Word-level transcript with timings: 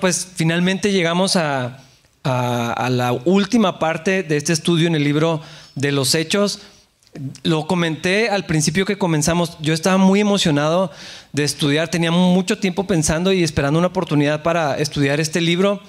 pues 0.00 0.28
finalmente 0.34 0.92
llegamos 0.92 1.36
a, 1.36 1.78
a, 2.24 2.88
la 2.90 3.12
última 3.12 3.78
parte 3.78 4.22
de 4.22 4.36
este 4.36 4.52
estudio 4.52 4.86
en 4.86 4.94
el 4.94 5.04
libro 5.04 5.40
de 5.74 5.92
los 5.92 6.14
Hechos. 6.14 6.60
Lo 7.42 7.66
comenté 7.66 8.28
al 8.28 8.46
principio 8.46 8.84
que 8.84 8.98
comenzamos, 8.98 9.56
yo 9.60 9.72
estaba 9.72 9.96
muy 9.96 10.20
emocionado 10.20 10.90
de 11.32 11.44
estudiar, 11.44 11.88
tenía 11.88 12.10
mucho 12.10 12.58
tiempo 12.58 12.86
pensando 12.86 13.32
y 13.32 13.42
esperando 13.42 13.78
una 13.78 13.88
oportunidad 13.88 14.42
para 14.42 14.78
estudiar 14.78 15.20
este 15.20 15.40
libro, 15.40 15.80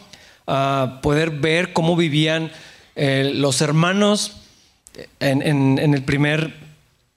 poder 1.01 1.31
ver 1.31 1.73
cómo 1.73 1.95
vivían 1.95 2.51
eh, 2.95 3.31
los 3.35 3.61
hermanos 3.61 4.37
en, 5.19 5.77
el 5.77 6.03
primer, 6.03 6.55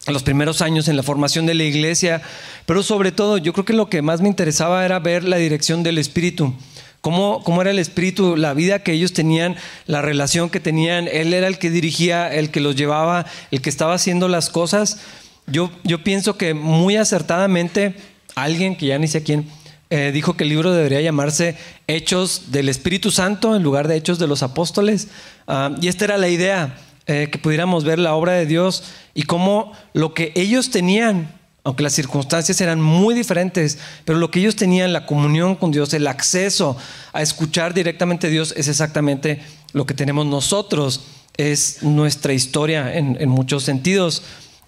en 0.06 0.12
los 0.12 0.22
primeros 0.22 0.61
años 0.61 0.88
en 0.88 0.97
la 0.97 1.02
formación 1.02 1.47
de 1.47 1.55
la 1.55 1.64
iglesia, 1.64 2.22
pero 2.66 2.83
sobre 2.83 3.12
todo 3.12 3.38
yo 3.38 3.52
creo 3.52 3.64
que 3.64 3.72
lo 3.72 3.88
que 3.88 4.02
más 4.02 4.20
me 4.20 4.28
interesaba 4.28 4.84
era 4.84 4.98
ver 4.98 5.24
la 5.24 5.36
dirección 5.36 5.83
del 5.83 5.98
Espíritu. 5.98 6.55
Cómo, 7.02 7.42
cómo, 7.42 7.61
era 7.61 7.73
el 7.73 7.79
espíritu, 7.79 8.37
la 8.37 8.55
vida 8.55 8.79
que 8.79 8.92
ellos 8.92 9.12
tenían, 9.12 9.56
la 9.87 10.01
relación 10.01 10.48
que 10.48 10.61
tenían. 10.61 11.09
Él 11.09 11.34
era 11.34 11.48
el 11.48 11.59
que 11.59 11.69
dirigía, 11.69 12.33
el 12.33 12.51
que 12.51 12.61
los 12.61 12.77
llevaba, 12.77 13.27
el 13.51 13.61
que 13.61 13.69
estaba 13.69 13.95
haciendo 13.95 14.28
las 14.28 14.48
cosas. 14.48 15.01
Yo, 15.47 15.70
yo 15.83 16.05
pienso 16.05 16.38
que 16.38 16.55
muy 16.55 16.97
acertadamente 16.97 17.97
alguien, 18.34 18.77
que 18.77 18.86
ya 18.86 18.98
ni 18.98 19.08
sé 19.08 19.23
quién, 19.23 19.47
eh, 19.91 20.11
dijo 20.11 20.39
que 20.39 20.45
el 20.45 20.50
libro 20.50 20.73
debería 20.73 21.03
llamarse 21.03 21.56
Hechos 21.86 22.53
del 22.53 22.70
Espíritu 22.70 23.11
Santo 23.11 23.55
en 23.55 23.62
lugar 23.62 23.89
de 23.89 23.97
Hechos 23.97 24.19
de 24.19 24.27
los 24.27 24.42
Apóstoles. 24.42 25.08
Ah, 25.47 25.75
y 25.83 25.89
esta 25.89 26.06
era 26.06 26.17
la 26.17 26.28
idea, 26.28 26.78
eh, 27.06 27.28
que 27.30 27.39
pudiéramos 27.39 27.84
ver 27.84 27.98
la 27.98 28.14
obra 28.14 28.33
de 28.33 28.47
Dios 28.47 28.84
y 29.12 29.25
cómo 29.25 29.73
lo 29.92 30.14
que 30.14 30.33
ellos 30.34 30.70
tenían 30.70 31.42
aunque 31.64 31.82
las 31.84 31.92
circunstancias 31.92 32.60
eran 32.60 32.80
muy 32.80 33.14
diferentes, 33.14 33.78
pero 34.05 34.18
lo 34.18 34.30
que 34.30 34.41
ellos 34.41 34.56
tenían, 34.56 34.92
la 34.92 35.06
comunión 35.06 35.55
con 35.55 35.70
Dios, 35.70 35.94
el 35.94 36.06
acceso 36.08 36.77
a 37.12 37.22
escuchar 37.22 37.72
directamente 37.72 38.27
a 38.27 38.30
Dios, 38.30 38.52
es 38.56 38.68
exactamente 38.68 39.41
lo 39.72 39.86
que 39.86 39.94
tenemos 39.94 40.27
nosotros, 40.27 41.05
es 41.36 41.83
nuestra 41.83 42.33
historia 42.33 42.94
en, 42.94 43.28
muchos 43.28 43.62
sentidos. 43.62 44.22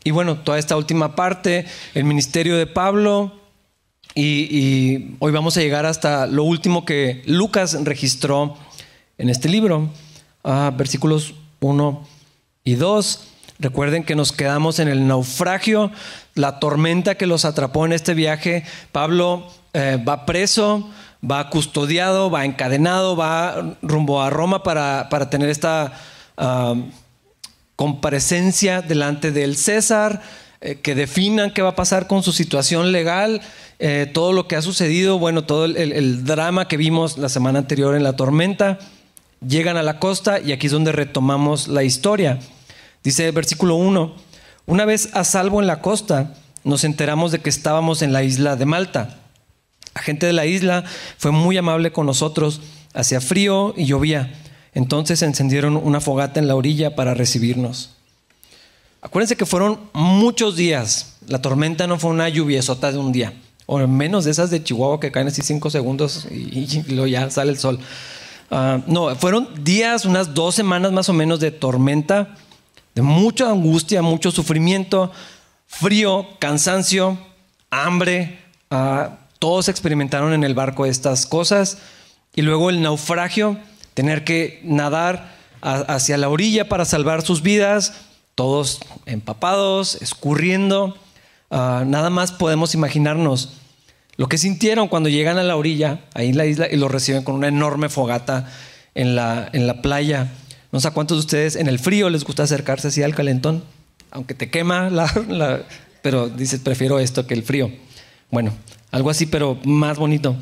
Y 0.05 0.13
bueno, 0.13 0.39
toda 0.39 0.59
esta 0.59 0.77
última 0.77 1.17
parte, 1.17 1.67
el 1.95 2.05
ministerio 2.05 2.57
de 2.57 2.67
Pablo, 2.67 3.41
y, 4.15 5.17
hoy 5.19 5.33
vamos 5.33 5.57
a 5.57 5.61
llegar 5.61 5.87
hasta 5.87 6.29
lo 6.29 6.45
último 6.45 6.85
que 6.85 7.23
Lucas 7.27 7.77
registró 7.83 8.57
en 9.19 9.29
este 9.29 9.49
libro, 9.49 9.91
versículos 10.77 11.35
1 11.59 12.07
y 12.63 12.75
2. 12.75 13.34
Recuerden 13.59 14.03
que 14.03 14.17
nos 14.17 14.33
quedamos 14.33 14.79
en 14.81 14.89
el 14.89 15.07
naufragio 15.07 15.93
la 16.35 16.59
tormenta 16.59 17.15
que 17.15 17.27
los 17.27 17.45
atrapó 17.45 17.87
en 17.87 17.93
este 17.93 18.15
viaje. 18.15 18.65
Pablo 18.91 19.47
eh, 19.73 20.03
va 20.07 20.27
preso, 20.27 20.91
va 21.29 21.51
custodiado, 21.51 22.31
va 22.31 22.45
encadenado, 22.45 23.17
va 23.17 23.77
rumbo 23.81 24.23
a 24.23 24.31
Roma 24.31 24.63
para, 24.63 25.09
tener 25.31 25.49
esta 25.49 25.93
comparecencia 27.77 28.83
delante 28.83 29.31
del 29.31 29.57
César, 29.57 30.23
eh, 30.61 30.77
que 30.77 30.95
definan 30.95 31.53
qué 31.53 31.63
va 31.63 31.71
a 31.71 31.77
pasar 31.77 32.07
con 32.07 32.23
su 32.23 32.33
situación 32.33 32.91
legal, 32.91 33.41
eh, 33.79 34.11
todo 34.13 34.33
lo 34.33 34.49
que 34.49 34.57
ha 34.57 34.63
sucedido, 34.63 35.19
bueno, 35.19 35.45
todo 35.45 35.67
el 35.67 36.25
drama 36.25 36.67
que 36.67 36.77
vimos 36.77 37.19
la 37.19 37.29
semana 37.29 37.61
anterior 37.61 37.95
en 37.95 38.03
la 38.03 38.17
tormenta. 38.17 38.79
Llegan 39.47 39.77
a 39.77 39.83
la 39.83 39.99
costa 39.99 40.41
y 40.41 40.53
aquí 40.53 40.67
es 40.67 40.73
donde 40.73 40.91
retomamos 40.91 41.69
la 41.69 41.85
historia. 41.85 42.39
Dice 43.05 43.31
versículo 43.31 43.77
1 43.77 44.35
una 44.67 44.87
vez 44.87 45.11
a 45.13 45.25
salvo 45.25 45.61
en 45.61 45.67
la 45.67 45.83
costa, 45.83 46.33
nos 46.65 46.85
enteramos 46.85 47.33
de 47.33 47.41
que 47.41 47.51
estábamos 47.51 48.01
en 48.01 48.15
la 48.15 48.23
isla 48.23 48.57
de 48.57 48.65
Malta. 48.65 49.19
La 49.95 50.01
gente 50.01 50.27
de 50.27 50.33
la 50.33 50.47
isla 50.47 50.85
fue 51.19 51.33
muy 51.33 51.59
amable 51.59 51.93
con 51.93 52.07
nosotros, 52.07 52.63
hacía 52.95 53.21
frío 53.21 53.75
y 53.77 53.85
llovía. 53.85 54.33
Entonces 54.73 55.21
encendieron 55.21 55.77
una 55.77 56.01
fogata 56.01 56.41
en 56.41 56.49
la 56.49 56.57
orilla 56.57 56.97
para 56.97 57.13
recibirnos. 57.13 57.91
Acuérdense 59.03 59.37
que 59.37 59.45
fueron 59.45 59.81
muchos 59.93 60.57
días. 60.57 61.17
La 61.29 61.43
tormenta 61.43 61.87
no 61.87 61.99
fue 61.99 62.11
una 62.11 62.31
lluviesota 62.31 62.91
de 62.91 62.97
un 62.97 63.13
día, 63.13 63.35
o 63.67 63.79
menos 63.87 64.25
de 64.25 64.31
esas 64.31 64.51
de 64.51 64.65
Chihuahua 64.65 64.99
que 64.99 65.13
caen 65.13 65.29
así 65.29 65.43
cinco 65.43 65.69
segundos 65.69 66.27
y, 66.31 66.83
luego 66.89 67.07
ya 67.07 67.29
sale 67.29 67.51
el 67.51 67.59
sol. 67.59 67.79
Ah, 68.51 68.81
no, 68.87 69.15
fueron 69.15 69.63
días, 69.63 70.07
unas 70.07 70.33
dos 70.33 70.55
semanas 70.55 70.91
más 70.93 71.11
o 71.11 71.13
menos 71.13 71.39
de 71.39 71.51
tormenta 71.51 72.35
de 72.95 73.03
mucha 73.03 73.51
angustia, 73.51 74.03
mucho 74.03 74.31
sufrimiento, 74.31 75.11
frío, 75.67 76.27
cansancio, 76.39 77.19
hambre. 77.71 78.39
Ah, 78.71 79.19
todos 79.39 79.69
experimentaron 79.69 80.33
en 80.33 80.45
el 80.45 80.55
barco 80.55 80.87
estas 80.87 81.27
cosas. 81.27 81.79
Y 82.35 82.43
luego 82.43 82.71
el 82.71 82.83
naufragio, 82.83 83.59
tener 83.95 84.25
que 84.25 84.61
nadar 84.65 85.35
hacia 85.61 86.19
la 86.19 86.29
orilla 86.29 86.69
para 86.69 86.85
salvar 86.85 87.23
sus 87.23 87.43
vidas, 87.43 87.95
todos 88.35 88.81
empapados, 89.07 89.97
escurriendo. 89.97 90.97
Ah, 91.51 91.85
nada 91.87 92.11
más 92.11 92.33
podemos 92.33 92.75
imaginarnos 92.75 93.55
lo 94.17 94.29
que 94.29 94.39
sintieron 94.39 94.87
cuando 94.87 95.09
llegan 95.09 95.39
a 95.39 95.43
la 95.43 95.57
orilla, 95.57 96.01
ahí 96.15 96.29
en 96.29 96.37
la 96.37 96.47
isla, 96.47 96.69
y 96.71 96.77
lo 96.77 96.89
reciben 96.89 97.25
con 97.25 97.35
una 97.35 97.49
enorme 97.49 97.89
fogata 97.89 98.49
en 98.95 99.17
la 99.17 99.83
playa. 99.83 100.31
No 100.75 100.81
sé 100.81 100.89
a 100.89 100.91
cuántos 100.91 101.19
de 101.19 101.21
ustedes 101.21 101.55
en 101.55 101.69
el 101.69 101.79
frío 101.79 102.11
les 102.11 102.25
gusta 102.25 102.43
acercarse 102.43 102.89
así 102.89 103.01
al 103.01 103.15
calentón, 103.15 103.63
aunque 104.11 104.35
te 104.35 104.51
quema, 104.51 104.91
la, 104.91 105.63
pero 106.03 106.29
dices, 106.29 106.59
prefiero 106.59 106.99
esto 106.99 107.29
que 107.29 107.35
el 107.35 107.45
frío. 107.45 107.71
Bueno, 108.33 108.53
algo 108.91 109.09
así, 109.09 109.27
pero 109.27 109.57
más 109.63 109.99
bonito. 109.99 110.35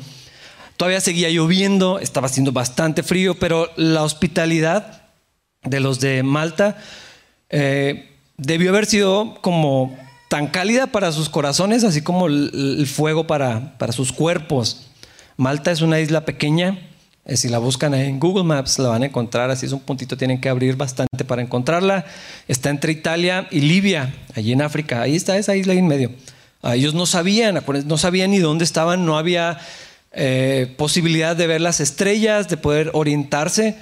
Todavía 0.75 1.01
seguía 1.01 1.29
lloviendo, 1.29 1.99
estaba 1.99 2.25
haciendo 2.25 2.51
bastante 2.51 3.03
frío, 3.03 3.37
pero 3.37 3.69
la 3.75 4.01
hospitalidad 4.01 5.03
de 5.61 5.79
los 5.79 5.99
de 5.99 6.23
Malta 6.23 6.77
eh, 7.51 8.17
debió 8.35 8.71
haber 8.71 8.87
sido 8.87 9.37
como 9.41 9.95
tan 10.29 10.47
cálida 10.47 10.87
para 10.87 11.11
sus 11.11 11.29
corazones, 11.29 11.83
así 11.83 12.01
como 12.01 12.25
el, 12.25 12.87
fuego 12.87 13.27
para, 13.27 13.77
para 13.77 13.93
sus 13.93 14.11
cuerpos. 14.11 14.87
Malta 15.37 15.71
es 15.71 15.81
una 15.81 15.99
isla 15.99 16.25
pequeña, 16.25 16.79
eh, 17.25 17.37
si 17.37 17.47
la 17.47 17.57
buscan 17.57 17.93
en 17.93 18.19
Google 18.19 18.43
Maps, 18.43 18.79
la 18.79 18.89
van 18.89 19.03
a 19.03 19.05
encontrar. 19.05 19.49
Así 19.49 19.65
es 19.65 19.71
un 19.71 19.79
puntito, 19.79 20.17
tienen 20.17 20.41
que 20.41 20.49
abrir 20.49 20.75
bastante 20.75 21.23
para 21.23 21.41
encontrarla. 21.41 22.05
Está 22.47 22.69
entre 22.69 22.91
Italia 22.91 23.47
y 23.49 23.61
Libia, 23.61 24.13
allí 24.35 24.51
en 24.51 24.61
África. 24.61 25.01
Ahí 25.01 25.15
está 25.15 25.37
esa 25.37 25.55
isla 25.55 25.73
ahí 25.73 25.79
en 25.79 25.87
medio. 25.87 26.11
Ah, 26.61 26.75
ellos 26.75 26.93
no 26.93 27.05
sabían, 27.05 27.61
no 27.85 27.97
sabían 27.97 28.31
ni 28.31 28.39
dónde 28.39 28.63
estaban, 28.63 29.05
no 29.05 29.17
había 29.17 29.59
eh, 30.11 30.73
posibilidad 30.77 31.35
de 31.35 31.47
ver 31.47 31.61
las 31.61 31.79
estrellas, 31.79 32.49
de 32.49 32.57
poder 32.57 32.91
orientarse. 32.93 33.77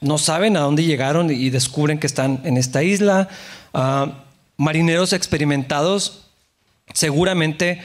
No 0.00 0.18
saben 0.18 0.56
a 0.56 0.60
dónde 0.60 0.84
llegaron 0.84 1.30
y 1.30 1.50
descubren 1.50 1.98
que 1.98 2.06
están 2.06 2.40
en 2.44 2.56
esta 2.56 2.82
isla. 2.82 3.28
Ah, 3.74 4.24
marineros 4.56 5.12
experimentados 5.12 6.26
seguramente 6.94 7.80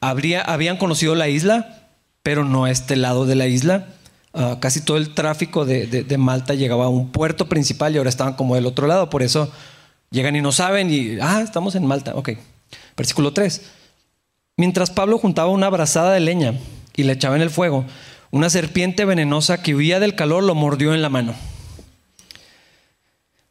habría, 0.00 0.42
habían 0.42 0.76
conocido 0.76 1.14
la 1.14 1.28
isla, 1.28 1.88
pero 2.22 2.44
no 2.44 2.68
este 2.68 2.94
lado 2.94 3.26
de 3.26 3.34
la 3.34 3.46
isla. 3.48 3.88
Ah, 4.34 4.56
casi 4.60 4.80
todo 4.80 4.96
el 4.96 5.12
tráfico 5.12 5.66
de, 5.66 6.16
Malta 6.18 6.54
llegaba 6.54 6.86
a 6.86 6.88
un 6.88 7.10
puerto 7.12 7.48
principal 7.48 7.94
y 7.94 7.98
ahora 7.98 8.08
estaban 8.08 8.34
como 8.34 8.54
del 8.54 8.66
otro 8.66 8.86
lado. 8.86 9.10
Por 9.10 9.22
eso 9.22 9.50
llegan 10.10 10.36
y 10.36 10.40
no 10.40 10.52
saben 10.52 10.90
y, 10.90 11.18
ah, 11.20 11.40
estamos 11.42 11.74
en 11.74 11.86
Malta. 11.86 12.14
Ok. 12.14 12.30
Versículo 12.96 13.32
3. 13.32 13.62
Mientras 14.56 14.90
Pablo 14.90 15.18
juntaba 15.18 15.50
una 15.50 15.68
brazada 15.68 16.12
de 16.12 16.20
leña 16.20 16.54
y 16.96 17.04
le 17.04 17.12
echaba 17.12 17.36
en 17.36 17.42
el 17.42 17.50
fuego, 17.50 17.84
una 18.30 18.48
serpiente 18.48 19.04
venenosa 19.04 19.62
que 19.62 19.74
huía 19.74 20.00
del 20.00 20.14
calor 20.14 20.42
lo 20.42 20.54
mordió 20.54 20.94
en 20.94 21.02
la 21.02 21.08
mano. 21.08 21.34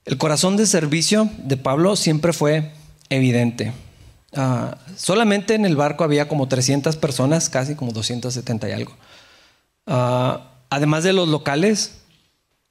El 0.06 0.18
corazón 0.18 0.58
de 0.58 0.66
servicio 0.66 1.30
de 1.38 1.58
Pablo 1.58 1.96
siempre 1.96 2.34
fue 2.34 2.72
evidente. 3.10 3.72
Ah, 4.34 4.78
solamente 4.96 5.54
en 5.54 5.66
el 5.66 5.76
barco 5.76 6.04
había 6.04 6.28
como 6.28 6.48
300 6.48 6.96
personas, 6.96 7.50
casi 7.50 7.76
como 7.76 7.92
270 7.92 8.70
y 8.70 8.72
algo. 8.72 8.96
Uh, 9.86 10.51
además 10.72 11.04
de 11.04 11.14
los 11.14 11.28
locales, 11.28 12.00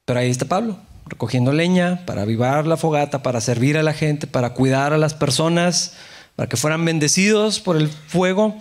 pero 0.03 0.19
ahí 0.19 0.29
está 0.29 0.45
Pablo, 0.45 0.77
recogiendo 1.05 1.53
leña 1.53 2.03
para 2.05 2.23
avivar 2.23 2.67
la 2.67 2.75
fogata, 2.75 3.23
para 3.23 3.39
servir 3.39 3.77
a 3.77 3.83
la 3.83 3.93
gente, 3.93 4.27
para 4.27 4.53
cuidar 4.53 4.91
a 4.91 4.97
las 4.97 5.13
personas, 5.13 5.93
para 6.35 6.49
que 6.49 6.57
fueran 6.57 6.83
bendecidos 6.83 7.61
por 7.61 7.77
el 7.77 7.87
fuego. 7.87 8.55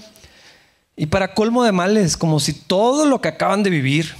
Y 0.94 1.06
para 1.06 1.32
colmo 1.32 1.64
de 1.64 1.72
males, 1.72 2.18
como 2.18 2.38
si 2.38 2.52
todo 2.52 3.06
lo 3.06 3.22
que 3.22 3.28
acaban 3.28 3.62
de 3.62 3.70
vivir 3.70 4.14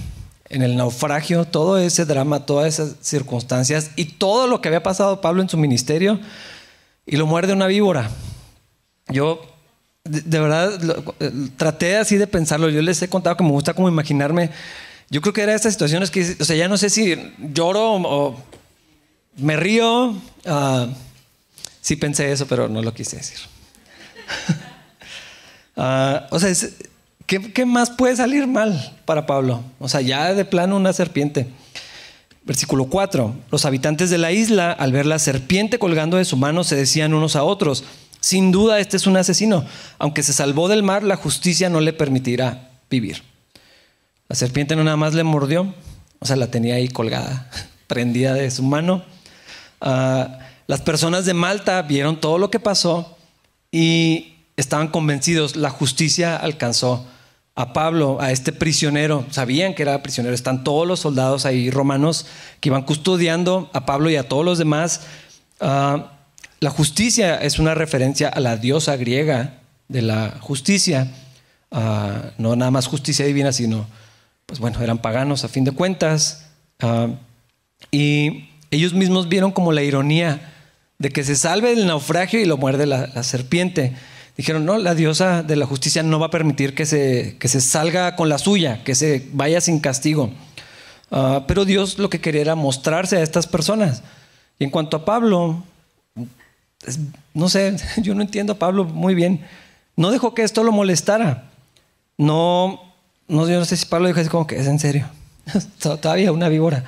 en 0.49 0.63
el 0.63 0.77
naufragio, 0.77 1.45
todo 1.45 1.77
ese 1.79 2.07
drama, 2.07 2.47
todas 2.47 2.67
esas 2.67 2.97
circunstancias 3.03 3.91
y 3.97 4.07
todo 4.07 4.47
lo 4.47 4.63
que 4.63 4.69
había 4.69 4.83
pasado 4.83 5.21
Pablo 5.21 5.43
en 5.43 5.51
su 5.51 5.59
ministerio, 5.59 6.19
y 7.05 7.17
lo 7.17 7.27
muerde 7.27 7.53
una 7.53 7.67
víbora. 7.67 8.11
Yo, 9.09 9.43
de, 10.05 10.41
verdad, 10.41 10.81
traté 11.57 11.99
así 11.99 12.17
de 12.17 12.27
pensarlo. 12.27 12.71
Yo 12.71 12.81
les 12.81 13.03
he 13.03 13.09
contado 13.09 13.37
que 13.37 13.45
me 13.45 13.51
gusta 13.51 13.75
como 13.75 13.89
imaginarme 13.89 14.51
yo 15.11 15.21
creo 15.21 15.33
que 15.33 15.43
era 15.43 15.55
estas 15.55 15.73
situaciones 15.73 16.11
que, 16.11 16.37
o 16.39 16.45
sea, 16.45 16.57
ya 16.57 16.69
no 16.69 16.79
sé 16.79 16.89
si 16.89 17.17
lloro 17.53 17.95
o 17.95 18.41
me 19.37 19.57
río. 19.57 20.11
Uh, 20.47 20.87
sí 21.81 21.97
pensé 21.97 22.31
eso, 22.31 22.47
pero 22.47 22.69
no 22.69 22.81
lo 22.81 22.95
quise 22.95 23.17
decir. 23.17 23.39
Ah, 25.83 26.27
o 26.31 26.39
sea, 26.39 26.53
¿qué, 27.25 27.65
más 27.65 27.89
puede 27.89 28.15
salir 28.15 28.47
mal 28.47 28.99
para 29.07 29.25
Pablo? 29.25 29.63
O 29.79 29.89
sea, 29.89 30.03
ya 30.03 30.35
de 30.35 30.45
plano 30.45 30.77
una 30.77 30.93
serpiente. 30.93 31.47
Versículo 32.45 32.87
4. 32.87 33.35
Los 33.51 33.65
habitantes 33.65 34.11
de 34.11 34.19
la 34.19 34.31
isla, 34.31 34.73
al 34.73 34.93
ver 34.93 35.07
la 35.07 35.19
serpiente 35.19 35.79
colgando 35.79 36.19
de 36.19 36.27
su 36.27 36.37
mano, 36.37 36.65
se 36.65 36.77
decían 36.77 37.15
unos 37.15 37.35
a 37.35 37.45
otros, 37.45 37.85
sin 38.21 38.53
duda 38.53 38.79
este 38.79 38.99
es 38.99 39.07
un 39.07 39.17
asesino. 39.17 39.65
Aunque 39.99 40.23
se 40.23 40.35
salvó 40.35 40.69
del 40.69 40.83
mar, 40.83 41.03
la 41.03 41.17
justicia 41.17 41.71
no 41.71 41.81
le 41.81 41.95
permitirá 41.95 42.69
vivir. 42.91 43.23
La 44.31 44.37
serpiente 44.37 44.77
no 44.77 44.85
nada 44.85 44.97
más 44.97 45.13
le 45.13 45.25
mordió, 45.25 45.75
o 46.21 46.25
sea, 46.25 46.37
la 46.37 46.53
tenía 46.53 46.77
ahí 46.77 46.87
colgada, 46.87 47.51
prendida 47.89 48.33
de 48.33 48.49
su 48.53 48.63
mano. 48.63 49.03
Ah, 49.81 50.39
las 50.69 50.81
personas 50.83 51.25
de 51.25 51.35
Malta 51.35 51.83
vieron 51.83 52.21
todo 52.21 52.39
lo 52.39 52.49
que 52.49 52.61
pasó 52.61 53.19
y 53.73 54.35
estaban 54.57 54.87
convencidos, 54.87 55.57
la 55.57 55.69
justicia 55.69 56.37
alcanzó 56.37 57.09
a 57.57 57.73
Pablo, 57.73 58.19
a 58.21 58.31
este 58.31 58.53
prisionero, 58.53 59.27
sabían 59.33 59.75
que 59.75 59.83
era 59.83 60.01
prisionero, 60.01 60.33
están 60.33 60.63
todos 60.63 60.87
los 60.87 61.01
soldados 61.01 61.45
ahí 61.45 61.69
romanos 61.69 62.27
que 62.61 62.69
iban 62.69 62.83
custodiando 62.83 63.69
a 63.73 63.85
Pablo 63.85 64.11
y 64.11 64.17
a 64.17 64.29
todos 64.29 64.45
los 64.45 64.59
demás. 64.59 65.01
Ah, 65.59 66.13
la 66.61 66.71
justicia 66.71 67.35
es 67.35 67.59
una 67.59 67.75
referencia 67.75 68.29
a 68.29 68.39
la 68.39 68.57
diosa 68.57 68.95
griega 68.95 69.59
de 69.89 70.03
la 70.03 70.37
justicia, 70.41 71.11
ah, 71.73 72.31
no 72.39 72.55
nada 72.55 72.71
más 72.71 72.87
justicia 72.87 73.27
divina, 73.27 73.51
sino, 73.51 73.89
pues 74.51 74.59
bueno, 74.59 74.83
eran 74.83 74.99
paganos 74.99 75.45
a 75.45 75.49
fin 75.49 75.63
de 75.63 75.71
cuentas. 75.71 76.45
Ah, 76.81 77.07
y 77.93 78.49
ellos 78.73 78.95
mismos 78.95 79.29
vieron 79.29 79.53
como 79.53 79.71
la 79.71 79.85
ironía 79.85 80.53
de 80.99 81.11
que 81.11 81.23
se 81.23 81.37
salve 81.37 81.73
del 81.73 81.87
naufragio 81.87 82.41
y 82.41 82.47
lo 82.47 82.57
muerde 82.57 82.85
la, 82.85 83.23
serpiente. 83.23 83.95
Dijeron, 84.37 84.65
no, 84.65 84.77
la 84.79 84.97
diosa 84.97 85.45
de 85.45 85.55
la 85.55 85.67
justicia 85.67 86.03
no 86.03 86.19
va 86.19 86.27
a 86.27 86.31
permitir 86.31 86.75
que 86.75 86.85
se, 86.85 87.37
que 87.39 87.47
se 87.47 87.61
salga 87.61 88.17
con 88.17 88.29
la 88.29 88.39
suya, 88.39 88.83
que 88.83 88.97
se 88.97 89.29
vaya 89.33 89.61
sin 89.61 89.79
castigo. 89.79 90.33
Ah, 91.13 91.45
pero 91.47 91.65
Dios 91.65 92.01
lo 92.01 92.11
que 92.11 92.21
quería 92.21 92.41
era 92.41 92.55
mostrarse 92.57 93.19
a 93.19 93.23
estas 93.23 93.47
personas. 93.47 94.03
Y 94.59 94.65
en 94.65 94.71
cuanto 94.71 94.97
a 94.97 95.05
Pablo, 95.05 95.63
no 97.35 97.49
sé, 97.49 97.77
yo 97.99 98.17
no 98.17 98.23
entiendo 98.23 98.55
a 98.55 98.59
Pablo 98.59 98.83
muy 98.83 99.15
bien. 99.15 99.47
No 99.95 100.11
dejó 100.11 100.35
que 100.35 100.43
esto 100.43 100.65
lo 100.65 100.73
molestara. 100.73 101.53
No, 102.19 102.90
no, 103.31 103.49
yo 103.49 103.59
no 103.59 103.65
sé 103.65 103.77
si 103.77 103.87
Pablo 103.87 104.09
dijo 104.09 104.21
así 104.21 104.29
como 104.29 104.47
que 104.47 104.57
es 104.57 104.67
en 104.67 104.79
serio. 104.79 105.09
Todavía 105.79 106.33
una 106.33 106.49
víbora. 106.49 106.85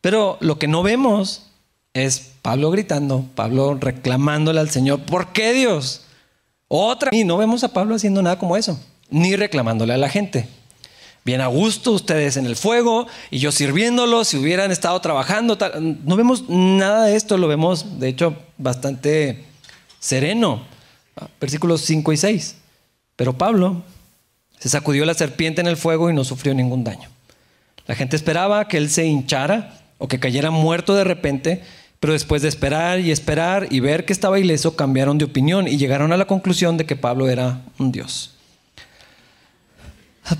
Pero 0.00 0.36
lo 0.40 0.58
que 0.58 0.68
no 0.68 0.82
vemos 0.82 1.46
es 1.94 2.32
Pablo 2.42 2.70
gritando, 2.70 3.24
Pablo 3.34 3.74
reclamándole 3.74 4.60
al 4.60 4.70
Señor, 4.70 5.02
¿por 5.02 5.32
qué 5.32 5.52
Dios? 5.52 6.04
Otra. 6.68 7.10
Y 7.12 7.24
no 7.24 7.36
vemos 7.36 7.64
a 7.64 7.72
Pablo 7.72 7.94
haciendo 7.94 8.22
nada 8.22 8.38
como 8.38 8.56
eso, 8.56 8.80
ni 9.10 9.36
reclamándole 9.36 9.94
a 9.94 9.98
la 9.98 10.08
gente. 10.08 10.48
Bien 11.24 11.40
a 11.40 11.46
gusto 11.46 11.92
ustedes 11.92 12.36
en 12.36 12.46
el 12.46 12.56
fuego 12.56 13.06
y 13.30 13.38
yo 13.38 13.52
sirviéndolos, 13.52 14.28
si 14.28 14.38
hubieran 14.38 14.72
estado 14.72 15.00
trabajando. 15.00 15.56
No 15.80 16.16
vemos 16.16 16.48
nada 16.48 17.04
de 17.04 17.14
esto, 17.16 17.38
lo 17.38 17.46
vemos 17.46 18.00
de 18.00 18.08
hecho 18.08 18.36
bastante 18.58 19.44
sereno. 20.00 20.62
Versículos 21.40 21.82
5 21.82 22.12
y 22.12 22.16
6. 22.16 22.56
Pero 23.14 23.38
Pablo 23.38 23.82
se 24.62 24.68
sacudió 24.68 25.04
la 25.04 25.14
serpiente 25.14 25.60
en 25.60 25.66
el 25.66 25.76
fuego 25.76 26.08
y 26.08 26.14
no 26.14 26.22
sufrió 26.22 26.54
ningún 26.54 26.84
daño. 26.84 27.08
La 27.88 27.96
gente 27.96 28.14
esperaba 28.14 28.68
que 28.68 28.76
él 28.76 28.90
se 28.90 29.04
hinchara 29.04 29.74
o 29.98 30.06
que 30.06 30.20
cayera 30.20 30.52
muerto 30.52 30.94
de 30.94 31.02
repente, 31.02 31.64
pero 31.98 32.12
después 32.12 32.42
de 32.42 32.48
esperar 32.48 33.00
y 33.00 33.10
esperar 33.10 33.66
y 33.70 33.80
ver 33.80 34.04
que 34.04 34.12
estaba 34.12 34.38
ileso, 34.38 34.76
cambiaron 34.76 35.18
de 35.18 35.24
opinión 35.24 35.66
y 35.66 35.78
llegaron 35.78 36.12
a 36.12 36.16
la 36.16 36.26
conclusión 36.26 36.76
de 36.76 36.86
que 36.86 36.94
Pablo 36.94 37.28
era 37.28 37.60
un 37.76 37.90
dios. 37.90 38.36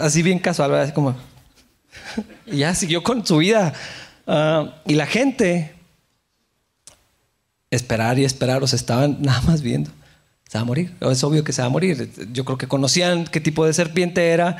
Así 0.00 0.22
bien 0.22 0.38
casual, 0.38 0.70
¿verdad? 0.70 0.94
como... 0.94 1.14
Y 2.46 2.56
ya 2.60 2.74
siguió 2.74 3.02
con 3.02 3.26
su 3.26 3.36
vida. 3.36 3.74
Ah, 4.26 4.76
y 4.86 4.94
la 4.94 5.04
gente, 5.04 5.74
esperar 7.70 8.18
y 8.18 8.24
esperar, 8.24 8.62
o 8.62 8.66
se 8.66 8.76
estaban 8.76 9.18
nada 9.20 9.42
más 9.42 9.60
viendo. 9.60 9.90
Se 10.48 10.58
va 10.58 10.62
a 10.62 10.64
morir. 10.64 10.94
Es 11.00 11.24
obvio 11.24 11.44
que 11.44 11.52
se 11.52 11.62
va 11.62 11.66
a 11.66 11.70
morir. 11.70 12.10
Yo 12.32 12.44
creo 12.44 12.58
que 12.58 12.68
conocían 12.68 13.24
qué 13.24 13.40
tipo 13.40 13.66
de 13.66 13.72
serpiente 13.72 14.28
era 14.28 14.58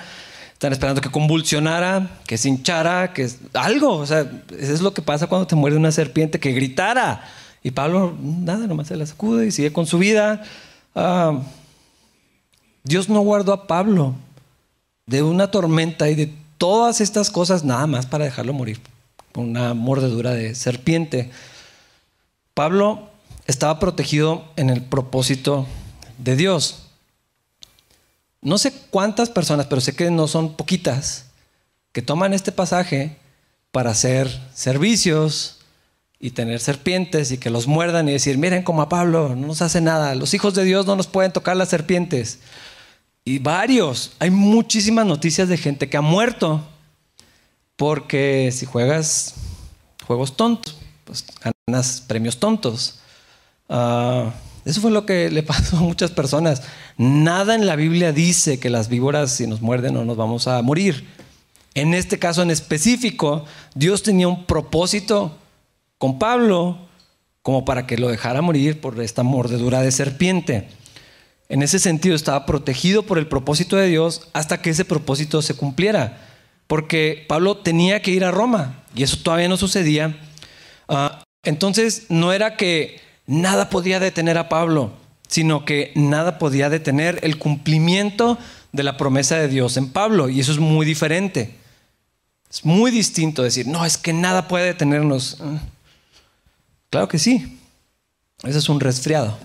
están 0.57 0.73
esperando 0.73 1.03
que 1.03 1.11
convulsionara, 1.11 2.19
que 2.27 2.39
se 2.39 2.49
hinchara, 2.49 3.13
que 3.13 3.29
algo. 3.53 3.97
O 3.97 4.07
sea, 4.07 4.21
eso 4.59 4.73
es 4.73 4.81
lo 4.81 4.95
que 4.95 5.03
pasa 5.03 5.27
cuando 5.27 5.47
te 5.47 5.55
muerde 5.55 5.77
una 5.77 5.93
serpiente, 5.93 6.41
que 6.41 6.53
gritara. 6.53 7.23
Y 7.63 7.73
Pablo, 7.73 8.17
nada, 8.19 8.67
nomás 8.67 8.87
se 8.87 8.97
la 8.97 9.05
sacude 9.05 9.47
y 9.47 9.51
sigue 9.51 9.71
con 9.71 9.87
su 9.87 9.99
vida. 9.99 10.43
Ah, 10.95 11.43
Dios 12.85 13.11
no 13.11 13.21
guardó 13.21 13.53
a 13.53 13.67
Pablo 13.67 14.15
de 15.05 15.23
una 15.23 15.51
tormenta 15.51 16.09
y 16.09 16.15
de 16.15 16.33
todas 16.57 17.03
estas 17.03 17.29
cosas 17.29 17.63
nada 17.63 17.87
más 17.87 18.07
para 18.07 18.25
dejarlo 18.25 18.55
morir 18.55 18.81
con 19.33 19.51
una 19.51 19.75
mordedura 19.75 20.33
de 20.33 20.55
serpiente. 20.55 21.31
Pablo 22.55 23.11
estaba 23.47 23.79
protegido 23.79 24.45
en 24.57 24.71
el 24.71 24.83
propósito 24.83 25.67
de 26.19 26.37
Dios 26.37 26.87
no 28.47 28.59
sé 28.59 28.73
cuántas 28.91 29.29
personas, 29.29 29.67
pero 29.67 29.81
sé 29.81 29.97
que 29.97 30.09
no 30.09 30.29
son 30.29 30.55
poquitas, 30.55 31.25
que 31.91 32.01
toman 32.01 32.33
este 32.33 32.53
pasaje 32.53 33.17
para 33.73 33.91
hacer 33.91 34.31
servicios 34.55 35.59
y 36.21 36.31
tener 36.31 36.61
serpientes 36.61 37.33
y 37.33 37.39
que 37.39 37.51
los 37.51 37.67
muerdan 37.67 38.09
y 38.09 38.13
decir, 38.13 38.39
miren 38.39 38.63
como 38.63 38.83
a 38.83 38.89
Pablo, 38.89 39.31
no 39.31 39.49
nos 39.49 39.63
hace 39.63 39.81
nada, 39.81 40.15
los 40.15 40.33
hijos 40.33 40.55
de 40.55 40.63
Dios 40.63 40.87
no 40.87 40.95
nos 40.95 41.09
pueden 41.09 41.33
tocar 41.33 41.57
las 41.57 41.71
serpientes. 41.71 42.39
Y 43.25 43.41
varios, 43.41 44.13
hay 44.21 44.31
muchísimas 44.31 45.07
noticias 45.07 45.49
de 45.49 45.57
gente 45.57 45.89
que 45.89 45.97
ha 45.97 46.03
muerto 46.03 46.65
porque 47.75 48.51
si 48.53 48.65
juegas 48.65 49.35
juegos 50.07 50.37
tontos, 50.37 50.77
pues 51.05 51.25
ganas 51.67 52.01
premios 52.01 52.39
tontos. 52.39 53.01
Uh, 53.69 54.31
eso 54.65 54.81
fue 54.81 54.91
lo 54.91 55.07
que 55.07 55.31
le 55.31 55.43
pasó 55.43 55.77
a 55.79 55.81
muchas 55.81 56.11
personas. 56.11 56.63
Nada 56.97 57.55
en 57.55 57.67
la 57.67 57.77
Biblia 57.77 58.13
dice 58.13 58.59
que 58.59 58.71
las 58.71 58.89
víboras 58.89 59.33
si 59.33 59.47
nos 59.47 59.61
muerden 59.61 59.95
no 59.95 60.05
nos 60.05 60.17
vamos 60.17 60.49
a 60.49 60.61
morir. 60.63 61.07
En 61.75 61.95
este 61.95 62.19
caso 62.19 62.43
en 62.43 62.51
específico, 62.51 63.45
Dios 63.75 64.03
tenía 64.03 64.29
un 64.29 64.45
propósito 64.47 65.37
con 65.99 66.19
Pablo 66.19 66.79
como 67.43 67.65
para 67.65 67.87
que 67.87 67.97
lo 67.97 68.09
dejara 68.09 68.43
morir 68.43 68.81
por 68.81 69.01
esta 69.01 69.23
mordedura 69.23 69.83
de 69.83 69.93
serpiente. 69.93 70.69
En 71.49 71.63
ese 71.63 71.79
sentido 71.79 72.17
estaba 72.17 72.45
protegido 72.45 73.05
por 73.05 73.19
el 73.19 73.29
propósito 73.29 73.77
de 73.77 73.87
Dios 73.87 74.29
hasta 74.33 74.61
que 74.63 74.71
ese 74.71 74.85
propósito 74.85 75.43
se 75.43 75.55
cumpliera. 75.55 76.27
Porque 76.67 77.25
Pablo 77.29 77.59
tenía 77.59 78.03
que 78.03 78.11
ir 78.11 78.25
a 78.25 78.33
Roma 78.33 78.83
y 78.97 79.05
eso 79.05 79.19
todavía 79.23 79.49
no 79.49 79.57
sucedía. 79.57 80.19
Ah, 80.89 81.23
entonces 81.45 82.07
no 82.09 82.33
era 82.33 82.57
que 82.57 83.01
nada 83.27 83.71
podía 83.71 84.01
detener 84.01 84.39
a 84.39 84.49
Pablo, 84.49 84.93
sino 85.29 85.65
que 85.65 85.93
nada 85.95 86.39
podía 86.39 86.71
detener 86.71 87.21
el 87.23 87.39
cumplimiento 87.39 88.39
de 88.73 88.83
la 88.83 88.97
promesa 88.97 89.37
de 89.37 89.49
Dios 89.49 89.77
en 89.77 89.91
Pablo. 89.91 90.29
Y 90.29 90.41
eso 90.41 90.53
es 90.53 90.59
muy 90.59 90.87
diferente. 90.87 91.55
Es 92.51 92.65
muy 92.65 92.91
distinto 92.91 93.43
decir, 93.43 93.67
no, 93.67 93.85
es 93.85 93.97
que 93.97 94.13
nada 94.13 94.49
puede 94.49 94.67
detenernos. 94.67 95.39
Ah, 95.41 95.61
claro 96.91 97.09
que 97.09 97.19
sí. 97.19 97.59
Eso 98.45 98.59
es 98.59 98.69
un 98.69 98.81
resfriado. 98.81 99.37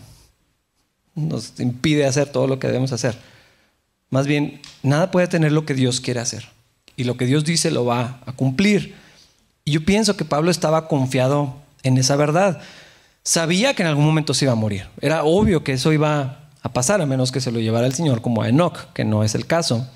Nos 1.15 1.59
impide 1.59 2.05
hacer 2.05 2.29
todo 2.29 2.47
lo 2.47 2.59
que 2.59 2.67
debemos 2.67 2.91
hacer. 2.91 3.17
Más 4.09 4.27
bien, 4.27 4.61
nada 4.83 5.09
puede 5.11 5.27
tener 5.27 5.51
lo 5.51 5.65
que 5.65 5.73
Dios 5.73 5.99
quiere 5.99 6.19
hacer. 6.19 6.49
Y 6.95 7.05
lo 7.05 7.17
que 7.17 7.25
Dios 7.25 7.43
dice 7.43 7.71
lo 7.71 7.85
va 7.85 8.21
a 8.25 8.33
cumplir. 8.33 8.95
Y 9.65 9.71
yo 9.71 9.85
pienso 9.85 10.17
que 10.17 10.25
Pablo 10.25 10.51
estaba 10.51 10.87
confiado 10.87 11.55
en 11.83 11.97
esa 11.97 12.15
verdad 12.15 12.61
sabía 13.23 13.73
que 13.73 13.83
en 13.83 13.89
algún 13.89 14.05
momento 14.05 14.33
se 14.33 14.45
iba 14.45 14.51
a 14.53 14.55
morir. 14.55 14.87
Era 14.99 15.23
obvio 15.23 15.63
que 15.63 15.73
eso 15.73 15.91
iba 15.93 16.49
a 16.61 16.73
pasar, 16.73 17.01
a 17.01 17.05
menos 17.05 17.31
que 17.31 17.41
se 17.41 17.51
lo 17.51 17.59
llevara 17.59 17.87
el 17.87 17.93
Señor 17.93 18.21
como 18.21 18.41
a 18.41 18.49
Enoch, 18.49 18.91
que 18.93 19.03
no 19.03 19.23
es 19.23 19.35
el 19.35 19.45
caso. 19.45 19.87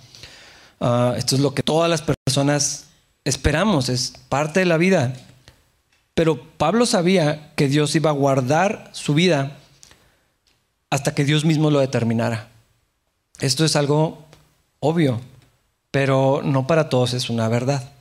Ah, 0.79 1.13
esto 1.17 1.35
es 1.35 1.41
lo 1.41 1.53
que 1.53 1.63
todas 1.63 1.89
las 1.89 2.01
personas 2.01 2.85
esperamos, 3.23 3.89
es 3.89 4.13
parte 4.29 4.59
de 4.61 4.65
la 4.65 4.77
vida. 4.77 5.13
Pero 6.13 6.41
Pablo 6.57 6.85
sabía 6.85 7.53
que 7.55 7.67
Dios 7.67 7.95
iba 7.95 8.09
a 8.09 8.13
guardar 8.13 8.89
su 8.93 9.13
vida 9.13 9.57
hasta 10.89 11.13
que 11.13 11.25
Dios 11.25 11.43
mismo 11.43 11.71
lo 11.71 11.79
determinara. 11.79 12.47
Esto 13.39 13.65
es 13.65 13.75
algo 13.75 14.25
obvio, 14.79 15.19
pero 15.91 16.41
no 16.43 16.67
para 16.67 16.87
todos 16.89 17.13
es 17.13 17.29
una 17.29 17.49
verdad. 17.49 17.91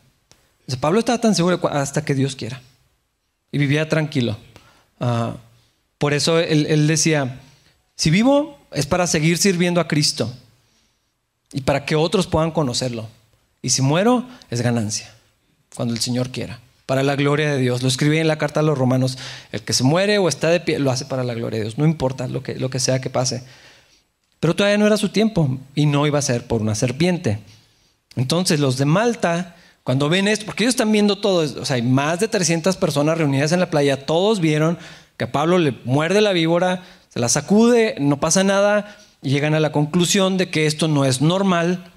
Pablo 0.81 1.01
estaba 1.01 1.19
tan 1.19 1.35
seguro 1.35 1.61
hasta 1.69 2.05
que 2.05 2.15
Dios 2.15 2.37
quiera 2.37 2.63
y 3.51 3.59
vivía 3.59 3.89
tranquilo. 3.89 4.37
Ah, 5.01 5.37
por 5.99 6.13
eso 6.13 6.39
él, 6.39 6.87
decía, 6.87 7.41
si 7.97 8.11
vivo 8.11 8.59
es 8.73 8.87
para 8.87 9.07
seguir 9.07 9.39
sirviendo 9.39 9.81
a 9.81 9.89
Cristo 9.89 10.33
y 11.53 11.63
para 11.63 11.85
que 11.85 11.97
otros 11.97 12.27
puedan 12.27 12.51
conocerlo. 12.51 13.09
Y 13.63 13.71
si 13.71 13.81
muero 13.81 14.27
es 14.51 14.61
ganancia, 14.61 15.15
cuando 15.75 15.95
el 15.95 16.01
Señor 16.01 16.31
quiera, 16.31 16.61
para 16.87 17.03
la 17.03 17.17
gloria 17.17 17.51
de 17.51 17.59
Dios. 17.59 17.83
Lo 17.83 17.89
escribí 17.89 18.19
en 18.19 18.29
la 18.29 18.37
carta 18.37 18.61
a 18.61 18.63
los 18.63 18.77
romanos, 18.77 19.17
el 19.53 19.63
que 19.63 19.73
se 19.73 19.85
muere 19.85 20.19
o 20.19 20.29
está 20.29 20.51
de 20.51 20.61
pie 20.61 20.79
lo 20.79 20.91
hace 20.91 21.07
para 21.07 21.25
la 21.25 21.35
gloria 21.35 21.59
de 21.59 21.65
Dios, 21.65 21.79
no 21.79 21.87
importa 21.87 22.29
lo 22.29 22.43
que, 22.43 22.57
lo 22.57 22.69
que 22.71 22.81
sea 22.81 23.01
que 23.01 23.11
pase. 23.11 23.43
pero 24.41 24.55
todavía 24.55 24.77
no 24.77 24.87
era 24.87 24.99
su 24.99 25.09
tiempo 25.09 25.59
y 25.75 25.87
no 25.87 26.07
iba 26.07 26.19
a 26.19 26.23
ser 26.23 26.47
por 26.47 26.61
una 26.61 26.75
serpiente. 26.75 27.39
Entonces 28.17 28.61
los 28.61 28.77
de 28.77 28.85
Malta, 28.85 29.57
cuando 29.85 30.09
ven 30.09 30.29
esto, 30.29 30.47
porque 30.47 30.65
ellos 30.65 30.75
están 30.75 30.91
viendo 30.91 31.17
todo, 31.19 31.61
o 31.61 31.65
sea, 31.65 31.77
hay 31.77 31.83
más 31.83 32.19
de 32.19 32.29
300 32.29 32.77
personas 32.77 33.19
reunidas 33.19 33.53
en 33.53 33.61
la 33.61 33.71
playa, 33.71 34.07
todos 34.07 34.41
vieron 34.41 34.79
que 35.17 35.25
a 35.25 35.33
Pablo 35.33 35.59
le 35.59 35.79
muerde 35.85 36.21
la 36.21 36.33
víbora, 36.33 36.83
se 37.11 37.21
la 37.21 37.29
sacude, 37.29 37.95
no 38.01 38.19
pasa 38.19 38.43
nada, 38.43 38.97
y 39.23 39.31
llegan 39.31 39.55
a 39.55 39.61
la 39.61 39.73
conclusión 39.73 40.37
de 40.37 40.51
que 40.51 40.67
esto 40.67 40.89
no 40.89 41.05
es 41.05 41.23
normal. 41.23 41.93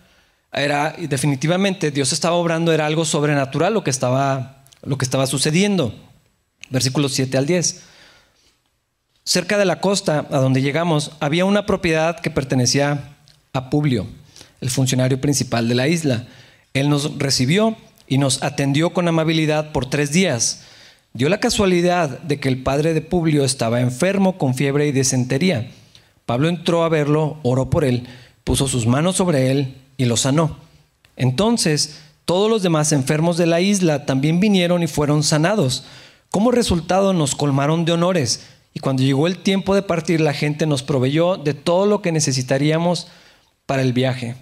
Era 0.53 0.95
definitivamente 0.97 1.91
Dios 1.91 2.13
estaba 2.13 2.35
obrando, 2.35 2.71
era 2.71 2.85
algo 2.85 3.03
sobrenatural 3.03 3.73
lo 3.73 3.83
que 3.83 3.89
estaba, 3.89 4.63
lo 4.81 4.97
que 4.97 5.05
estaba 5.05 5.27
sucediendo. 5.27 5.93
Versículos 6.69 7.13
7 7.13 7.37
al 7.37 7.45
10. 7.45 7.83
Cerca 9.25 9.57
de 9.57 9.65
la 9.65 9.81
costa 9.81 10.25
a 10.31 10.37
donde 10.37 10.61
llegamos 10.61 11.11
había 11.19 11.43
una 11.43 11.65
propiedad 11.65 12.19
que 12.19 12.31
pertenecía 12.31 13.17
a 13.51 13.69
Publio, 13.69 14.07
el 14.61 14.69
funcionario 14.69 15.19
principal 15.19 15.67
de 15.67 15.75
la 15.75 15.89
isla. 15.89 16.27
Él 16.73 16.89
nos 16.89 17.17
recibió 17.17 17.75
y 18.07 18.17
nos 18.17 18.43
atendió 18.43 18.91
con 18.91 19.07
amabilidad 19.07 19.71
por 19.71 19.85
tres 19.85 20.11
días. 20.11 20.63
Dio 21.13 21.29
la 21.29 21.39
casualidad 21.39 22.19
de 22.19 22.39
que 22.39 22.47
el 22.47 22.61
padre 22.61 22.93
de 22.93 23.01
Publio 23.01 23.43
estaba 23.43 23.81
enfermo 23.81 24.37
con 24.37 24.55
fiebre 24.55 24.87
y 24.87 24.91
desentería. 24.91 25.71
Pablo 26.25 26.49
entró 26.49 26.83
a 26.83 26.89
verlo, 26.89 27.37
oró 27.43 27.69
por 27.69 27.83
él, 27.85 28.07
puso 28.43 28.67
sus 28.67 28.85
manos 28.85 29.15
sobre 29.15 29.49
él 29.49 29.75
y 29.97 30.05
lo 30.05 30.17
sanó. 30.17 30.57
Entonces, 31.15 31.99
todos 32.25 32.49
los 32.49 32.61
demás 32.61 32.91
enfermos 32.91 33.37
de 33.37 33.45
la 33.45 33.61
isla 33.61 34.05
también 34.05 34.39
vinieron 34.39 34.83
y 34.83 34.87
fueron 34.87 35.23
sanados. 35.23 35.85
Como 36.29 36.51
resultado 36.51 37.13
nos 37.13 37.35
colmaron 37.35 37.85
de 37.85 37.93
honores 37.93 38.45
y 38.73 38.79
cuando 38.79 39.01
llegó 39.01 39.27
el 39.27 39.39
tiempo 39.39 39.73
de 39.73 39.81
partir, 39.81 40.21
la 40.21 40.33
gente 40.33 40.67
nos 40.67 40.83
proveyó 40.83 41.37
de 41.37 41.53
todo 41.53 41.85
lo 41.87 42.01
que 42.01 42.11
necesitaríamos 42.11 43.07
para 43.65 43.81
el 43.81 43.93
viaje. 43.93 44.35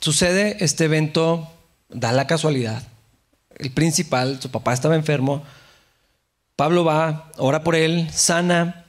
Sucede 0.00 0.56
este 0.60 0.84
evento, 0.84 1.48
da 1.88 2.12
la 2.12 2.26
casualidad. 2.26 2.82
El 3.56 3.70
principal, 3.72 4.40
su 4.40 4.50
papá 4.50 4.72
estaba 4.72 4.94
enfermo. 4.94 5.42
Pablo 6.56 6.84
va, 6.84 7.30
ora 7.36 7.64
por 7.64 7.74
él, 7.74 8.08
sana. 8.12 8.84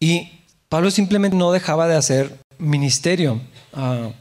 Y 0.00 0.30
Pablo 0.68 0.90
simplemente 0.90 1.36
no 1.36 1.52
dejaba 1.52 1.86
de 1.86 1.96
hacer 1.96 2.38
ministerio. 2.58 3.40
Uh, 3.72 4.12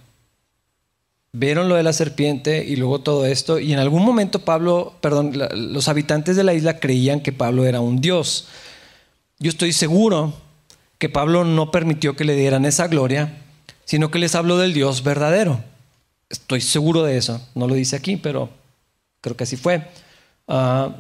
vieron 1.32 1.70
lo 1.70 1.76
de 1.76 1.84
la 1.84 1.94
serpiente 1.94 2.66
y 2.66 2.76
luego 2.76 3.00
todo 3.00 3.26
esto. 3.26 3.60
Y 3.60 3.74
en 3.74 3.80
algún 3.80 4.04
momento 4.04 4.40
Pablo, 4.40 4.96
perdón, 5.02 5.34
los 5.54 5.88
habitantes 5.88 6.36
de 6.36 6.44
la 6.44 6.54
isla 6.54 6.80
creían 6.80 7.22
que 7.22 7.32
Pablo 7.32 7.66
era 7.66 7.80
un 7.80 8.02
dios. 8.02 8.48
Yo 9.40 9.50
estoy 9.50 9.72
seguro 9.72 10.34
que 10.98 11.10
Pablo 11.10 11.44
no 11.46 11.72
permitió 11.72 12.16
que 12.16 12.26
le 12.26 12.36
dieran 12.36 12.66
esa 12.66 12.88
gloria, 12.88 13.38
sino 13.86 14.10
que 14.10 14.20
les 14.20 14.36
habló 14.36 14.58
del 14.58 14.74
Dios 14.74 15.04
verdadero. 15.04 15.64
Estoy 16.30 16.62
seguro 16.62 17.04
de 17.04 17.18
eso. 17.18 17.42
No 17.56 17.68
lo 17.68 17.76
dice 17.76 17.96
aquí, 17.96 18.18
pero 18.18 18.50
creo 19.22 19.38
que 19.38 19.44
así 19.44 19.58
fue. 19.58 19.88
Uh, 20.48 20.92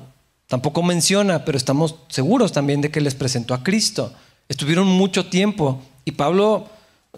tampoco 0.47 0.83
menciona, 0.83 1.45
pero 1.45 1.57
estamos 1.57 1.95
seguros 2.09 2.51
también 2.51 2.81
de 2.81 2.91
que 2.91 3.01
les 3.01 3.15
presentó 3.15 3.53
a 3.53 3.63
Cristo. 3.63 4.13
Estuvieron 4.49 4.87
mucho 4.87 5.25
tiempo 5.25 5.81
y 6.05 6.11
Pablo 6.11 6.69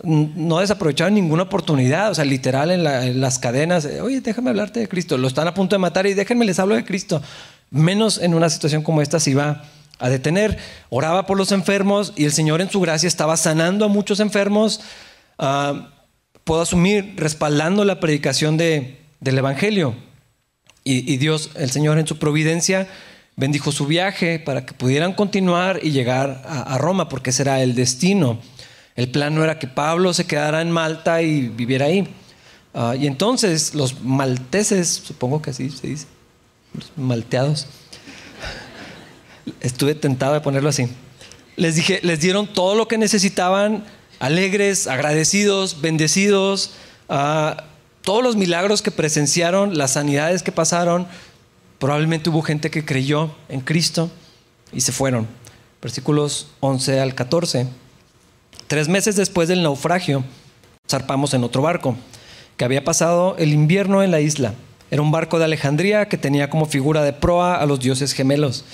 no 0.03 0.59
desaprovecharon 0.59 1.13
ninguna 1.13 1.43
oportunidad, 1.43 2.11
o 2.11 2.15
sea, 2.15 2.25
literal 2.25 2.71
en, 2.71 3.19
las 3.19 3.39
cadenas, 3.39 3.85
oye, 4.01 4.21
déjame 4.21 4.49
hablarte 4.49 4.79
de 4.79 4.87
Cristo, 4.87 5.17
lo 5.17 5.27
están 5.27 5.47
a 5.47 5.53
punto 5.53 5.75
de 5.75 5.79
matar 5.79 6.07
y 6.07 6.13
déjenme 6.13 6.45
les 6.45 6.59
hablo 6.59 6.75
de 6.75 6.85
Cristo. 6.85 7.21
Menos 7.69 8.17
en 8.17 8.33
una 8.33 8.49
situación 8.49 8.81
como 8.81 9.01
esta 9.01 9.19
se 9.19 9.31
iba 9.31 9.63
a 9.99 10.09
detener. 10.09 10.57
Oraba 10.89 11.25
por 11.25 11.37
los 11.37 11.51
enfermos 11.51 12.13
y 12.15 12.25
el 12.25 12.31
Señor 12.31 12.61
en 12.61 12.69
su 12.69 12.79
gracia 12.79 13.07
estaba 13.07 13.37
sanando 13.37 13.85
a 13.85 13.87
muchos 13.89 14.19
enfermos. 14.19 14.81
Ah, 15.37 15.89
puedo 16.49 16.63
asumir, 16.63 17.13
respaldando 17.15 17.85
la 17.85 17.99
predicación 17.99 18.57
del 18.57 18.97
Evangelio. 19.21 19.93
Y, 20.83 21.17
Dios, 21.17 21.51
el 21.53 21.69
Señor 21.69 21.99
en 21.99 22.07
su 22.07 22.17
providencia, 22.17 22.87
bendijo 23.35 23.71
su 23.71 23.85
viaje 23.85 24.39
para 24.39 24.65
que 24.65 24.73
pudieran 24.73 25.13
continuar 25.13 25.79
y 25.83 25.91
llegar 25.91 26.41
a, 26.47 26.75
Roma, 26.79 27.07
porque 27.07 27.29
ese 27.29 27.43
era 27.43 27.61
el 27.61 27.75
destino. 27.75 28.39
El 28.95 29.11
plan 29.11 29.35
no 29.35 29.43
era 29.43 29.59
que 29.59 29.67
Pablo 29.67 30.11
se 30.11 30.25
quedara 30.25 30.63
en 30.63 30.71
Malta 30.71 31.21
y 31.21 31.49
viviera 31.49 31.85
ahí. 31.85 32.07
Ah, 32.73 32.95
y 32.99 33.05
entonces 33.05 33.75
los 33.75 34.01
malteses, 34.01 34.87
supongo 34.87 35.43
que 35.43 35.51
así 35.51 35.69
se 35.69 35.85
dice, 35.85 36.07
los 36.73 36.91
malteados, 36.95 37.67
estuve 39.61 39.93
tentado 39.93 40.33
de 40.33 40.41
ponerlo 40.41 40.69
así. 40.69 40.87
Les 41.57 41.75
dije, 41.75 41.99
les 42.01 42.21
dieron 42.21 42.51
todo 42.51 42.73
lo 42.73 42.87
que 42.87 42.97
necesitaban, 42.97 43.83
alegres, 44.19 44.87
agradecidos, 44.87 45.81
bendecidos, 45.81 46.71
ah, 47.07 47.63
todos 48.01 48.23
los 48.23 48.35
milagros 48.35 48.81
que 48.81 48.91
presenciaron, 48.91 49.77
las 49.77 49.93
sanidades 49.93 50.43
que 50.43 50.51
pasaron. 50.51 51.07
Probablemente 51.79 52.29
hubo 52.29 52.41
gente 52.41 52.69
que 52.69 52.85
creyó 52.85 53.31
en 53.47 53.61
Cristo 53.61 54.09
y 54.71 54.81
se 54.81 54.91
fueron. 54.91 55.27
Versículos 55.81 56.47
11 56.59 56.99
al 56.99 57.15
14. 57.15 57.67
Tres 58.67 58.87
meses 58.87 59.15
después 59.15 59.47
del 59.47 59.63
naufragio, 59.63 60.23
zarpamos 60.87 61.33
en 61.33 61.43
otro 61.43 61.61
barco, 61.61 61.95
que 62.57 62.65
había 62.65 62.83
pasado 62.83 63.35
el 63.37 63.53
invierno 63.53 64.03
en 64.03 64.11
la 64.11 64.19
isla. 64.19 64.53
Era 64.91 65.01
un 65.01 65.11
barco 65.11 65.39
de 65.39 65.45
Alejandría 65.45 66.07
que 66.07 66.17
tenía 66.17 66.49
como 66.49 66.65
figura 66.65 67.03
de 67.03 67.13
proa 67.13 67.55
a 67.55 67.65
los 67.65 67.79
dioses 67.79 68.13
gemelos. 68.13 68.65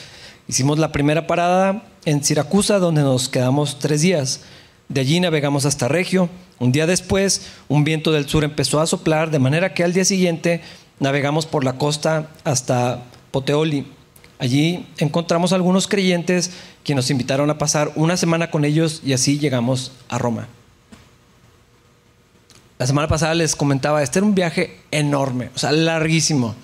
Hicimos 0.48 0.80
la 0.80 0.92
primera 0.92 1.28
parada 1.28 1.84
en 2.06 2.24
Siracusa, 2.24 2.80
donde 2.80 3.02
nos 3.02 3.30
quedamos 3.30 3.80
tres 3.80 4.02
días. 4.02 4.42
De 4.90 5.02
allí 5.02 5.20
navegamos 5.20 5.66
hasta 5.66 5.88
Regio. 5.88 6.30
Un 6.60 6.72
día 6.72 6.88
después, 6.88 7.48
un 7.68 7.84
viento 7.84 8.12
del 8.12 8.30
sur 8.30 8.44
empezó 8.44 8.80
a 8.80 8.88
soplar, 8.88 9.32
de 9.32 9.40
manera 9.40 9.74
que 9.74 9.84
al 9.84 9.94
día 9.94 10.06
siguiente 10.06 10.62
navegamos 11.00 11.46
por 11.46 11.64
la 11.64 11.74
costa 11.74 12.30
hasta 12.44 13.04
Poteoli. 13.32 13.88
Allí 14.38 14.86
encontramos 14.98 15.54
algunos 15.54 15.88
creyentes 15.88 16.52
que 16.84 16.96
nos 16.96 17.10
invitaron 17.10 17.50
a 17.50 17.58
pasar 17.58 17.92
una 17.96 18.18
semana 18.18 18.52
con 18.52 18.66
ellos 18.66 19.02
y 19.04 19.14
así 19.14 19.40
llegamos 19.40 19.92
a 20.10 20.18
Roma. 20.18 20.48
La 22.78 22.86
semana 22.86 23.08
pasada 23.08 23.34
les 23.34 23.56
comentaba, 23.56 24.04
este 24.04 24.20
era 24.20 24.26
un 24.26 24.36
viaje 24.36 24.82
enorme, 24.92 25.50
o 25.56 25.58
sea, 25.58 25.72
larguísimo. 25.72 26.56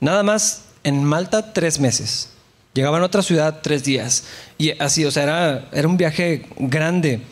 Nada 0.00 0.22
más 0.22 0.66
en 0.84 1.02
Malta 1.02 1.52
tres 1.52 1.80
meses. 1.80 2.30
Llegaban 2.74 3.02
a 3.02 3.06
otra 3.06 3.22
ciudad 3.22 3.58
tres 3.60 3.82
días. 3.82 4.24
Y 4.56 4.70
así, 4.80 5.04
o 5.04 5.10
sea, 5.10 5.24
era, 5.24 5.68
era 5.72 5.88
un 5.88 5.96
viaje 5.96 6.46
grande, 6.58 7.22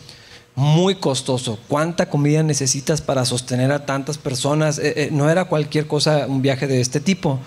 muy 0.56 0.96
costoso. 0.96 1.58
¿Cuánta 1.68 2.08
comida 2.08 2.42
necesitas 2.42 3.00
para 3.00 3.24
sostener 3.24 3.70
a 3.70 3.86
tantas 3.86 4.18
personas? 4.18 4.78
Eh, 4.78 4.94
eh, 4.96 5.08
no 5.12 5.30
era 5.30 5.44
cualquier 5.44 5.86
cosa 5.86 6.26
un 6.26 6.42
viaje 6.42 6.66
de 6.66 6.80
este 6.80 6.98
tipo 6.98 7.38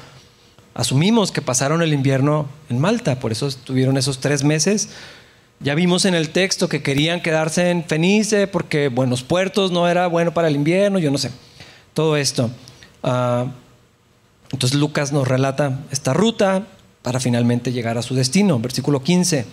asumimos 0.80 1.34
que 1.34 1.42
pasaron 1.42 1.82
el 1.82 1.94
invierno 1.94 2.48
en 2.70 2.80
Malta, 2.80 3.20
por 3.20 3.34
eso 3.34 3.48
estuvieron 3.48 3.98
esos 3.98 4.20
tres 4.20 4.46
meses. 4.46 4.89
Ya 5.60 5.75
vimos 5.75 6.06
en 6.06 6.16
el 6.16 6.30
texto 6.30 6.70
que 6.70 6.82
querían 6.82 7.22
quedarse 7.22 7.70
en 7.70 7.84
Fenice 7.84 8.48
porque 8.48 8.88
Buenos 8.88 9.24
Puertos 9.24 9.72
no 9.72 9.89
era 9.89 10.08
bueno 10.08 10.34
para 10.34 10.48
el 10.48 10.56
invierno, 10.56 10.98
yo 10.98 11.12
no 11.12 11.18
sé. 11.18 11.32
Todo 11.94 12.16
esto. 12.16 12.50
Ah, 13.04 13.48
entonces 14.54 14.80
Lucas 14.80 15.12
nos 15.12 15.28
relata 15.28 15.82
esta 15.92 16.13
ruta 16.13 16.66
para 17.01 17.20
finalmente 17.20 17.74
llegar 17.74 17.98
a 17.98 18.01
su 18.01 18.16
destino. 18.16 18.58
Versículo 18.60 19.04
15. 19.04 19.46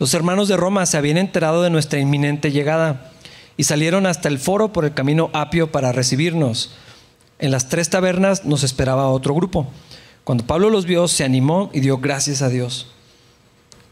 Los 0.00 0.14
hermanos 0.14 0.48
de 0.48 0.56
Roma 0.56 0.86
se 0.86 0.96
habían 0.96 1.18
enterado 1.18 1.62
de 1.62 1.68
nuestra 1.68 2.00
inminente 2.00 2.50
llegada 2.50 3.12
y 3.58 3.64
salieron 3.64 4.06
hasta 4.06 4.28
el 4.28 4.38
foro 4.38 4.72
por 4.72 4.86
el 4.86 4.94
camino 4.94 5.28
Apio 5.34 5.70
para 5.70 5.92
recibirnos. 5.92 6.72
En 7.38 7.50
las 7.50 7.68
tres 7.68 7.90
tabernas 7.90 8.46
nos 8.46 8.62
esperaba 8.62 9.10
otro 9.10 9.34
grupo. 9.34 9.68
Cuando 10.24 10.46
Pablo 10.46 10.70
los 10.70 10.86
vio, 10.86 11.06
se 11.06 11.22
animó 11.22 11.68
y 11.74 11.80
dio 11.80 11.98
gracias 11.98 12.40
a 12.40 12.48
Dios. 12.48 12.86